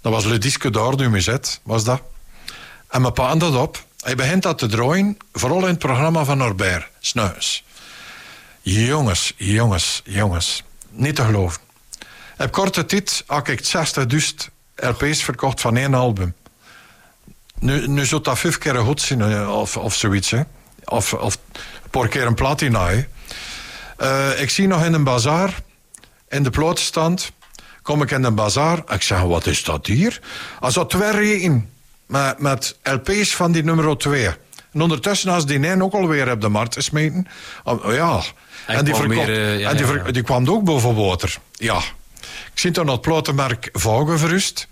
Dat 0.00 0.12
was 0.12 0.24
Le 0.24 0.38
Disque 0.38 0.70
d'Or 0.70 0.96
du 0.96 1.08
Musette, 1.08 1.58
was 1.62 1.84
dat. 1.84 2.02
En 2.88 3.02
we 3.02 3.10
pakken 3.10 3.38
dat 3.38 3.56
op. 3.56 3.84
Hij 4.00 4.14
begint 4.14 4.42
dat 4.42 4.58
te 4.58 4.66
draaien, 4.66 5.16
vooral 5.32 5.60
in 5.60 5.66
het 5.66 5.78
programma 5.78 6.24
van 6.24 6.38
Norbert, 6.38 6.86
Snuis. 7.00 7.64
Jongens, 8.68 9.32
jongens, 9.36 10.02
jongens. 10.04 10.62
Niet 10.90 11.16
te 11.16 11.22
geloven. 11.22 11.60
Op 12.38 12.52
korte 12.52 12.86
tijd 12.86 13.24
had 13.26 13.48
ik 13.48 13.60
60.000 13.60 14.18
LP's 14.76 15.22
verkocht 15.22 15.60
van 15.60 15.76
één 15.76 15.94
album. 15.94 16.34
Nu, 17.58 17.86
nu 17.86 18.04
zou 18.04 18.22
dat 18.22 18.38
vijf 18.38 18.58
keer 18.58 18.76
goed 18.76 19.00
zijn, 19.00 19.48
of, 19.48 19.76
of 19.76 19.94
zoiets. 19.94 20.30
Hè. 20.30 20.40
Of, 20.84 21.14
of 21.14 21.38
paar 21.90 22.08
keer 22.08 22.26
een 22.26 22.34
platina. 22.34 22.90
Uh, 23.98 24.40
ik 24.40 24.50
zie 24.50 24.66
nog 24.66 24.84
in 24.84 24.92
een 24.92 25.04
bazaar, 25.04 25.54
in 26.28 26.42
de 26.42 26.50
plotstand, 26.50 27.32
kom 27.82 28.02
ik 28.02 28.10
in 28.10 28.24
een 28.24 28.34
bazaar. 28.34 28.82
Ik 28.88 29.02
zeg, 29.02 29.20
wat 29.20 29.46
is 29.46 29.64
dat 29.64 29.86
hier? 29.86 30.20
Als 30.60 30.74
dat 30.74 30.90
twee 30.90 31.10
regen 31.10 31.70
met, 32.06 32.38
met 32.38 32.76
LP's 32.82 33.34
van 33.34 33.52
die 33.52 33.64
nummer 33.64 33.98
2. 33.98 34.30
En 34.76 34.82
ondertussen, 34.82 35.30
als 35.32 35.46
die 35.46 35.66
een 35.68 35.82
ook 35.82 35.92
alweer 35.92 36.30
op 36.30 36.40
de 36.40 36.48
markt 36.48 36.74
gesmeten. 36.74 37.26
Oh, 37.64 37.94
ja. 37.94 38.20
Hij 38.66 38.76
en 38.76 38.84
die, 38.84 38.94
kwam 38.94 39.06
verkocht- 39.06 39.28
eh, 39.28 39.58
ja, 39.58 39.70
en 39.70 39.76
die, 39.76 39.86
ja, 39.86 39.92
ver- 39.92 40.06
ja. 40.06 40.12
die 40.12 40.22
kwam 40.22 40.48
ook 40.48 40.64
boven 40.64 40.94
water. 40.94 41.36
Ja. 41.52 41.76
Ik 42.52 42.58
zie 42.62 42.70
dan 42.70 42.88
het 42.88 43.00
platenmerk 43.00 43.68
Vauge 43.72 44.18
verrust. 44.18 44.68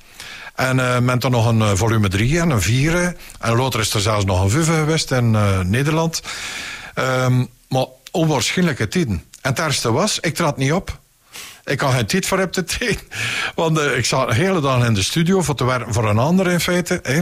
En 0.55 0.81
eh 0.81 0.99
men 0.99 1.19
dan 1.19 1.31
nog 1.31 1.47
een 1.47 1.61
eh, 1.63 1.71
volume 1.75 2.09
3 2.09 2.41
en 2.41 2.51
een 2.51 2.63
4. 2.63 2.95
eh, 2.95 3.07
En 3.41 3.57
later 3.57 3.81
is 3.81 3.95
er 3.95 4.01
zelfs 4.01 4.25
nog 4.25 4.43
een 4.43 4.51
5 4.51 4.67
geweest 4.67 5.11
in 5.11 5.35
eh, 5.35 5.61
Nederland. 5.61 6.23
Ehm, 6.95 7.45
maar 7.69 7.87
onwaarschijnlijke 8.11 8.89
tijden. 8.89 9.25
En 9.41 9.51
het 9.51 9.59
ergste 9.59 9.93
was, 9.93 10.21
ik 10.21 10.35
trad 10.35 10.57
niet 10.57 10.73
op. 10.73 10.99
Ik 11.65 11.81
had 11.81 11.93
geen 11.93 12.07
tijd 12.07 12.27
voor 12.27 12.41
op 12.41 12.53
te 12.53 12.65
treden. 12.65 13.01
Want 13.55 13.79
eh, 13.79 13.97
ik 13.97 14.05
zat 14.05 14.29
de 14.29 14.35
hele 14.35 14.61
dag 14.61 14.85
in 14.87 14.95
de 14.95 15.03
studio 15.03 15.43
voor 15.43 15.55
te 15.55 15.65
werken 15.65 15.95
voor 15.95 16.09
een 16.09 16.19
ander 16.19 16.51
in 16.51 16.61
feite. 16.61 17.01
Hè. 17.03 17.21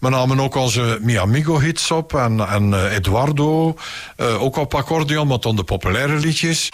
We 0.00 0.08
namen 0.08 0.40
ook 0.40 0.54
onze 0.54 0.98
Mi 1.00 1.18
Amigo 1.18 1.58
hits 1.58 1.90
op. 1.90 2.14
En, 2.14 2.40
en 2.48 2.74
eh, 2.74 2.94
Eduardo, 2.94 3.74
eh, 4.16 4.42
ook 4.42 4.56
op 4.56 4.74
accordeon, 4.74 5.26
maar 5.26 5.40
dan 5.40 5.56
de 5.56 5.64
populaire 5.64 6.16
liedjes. 6.16 6.68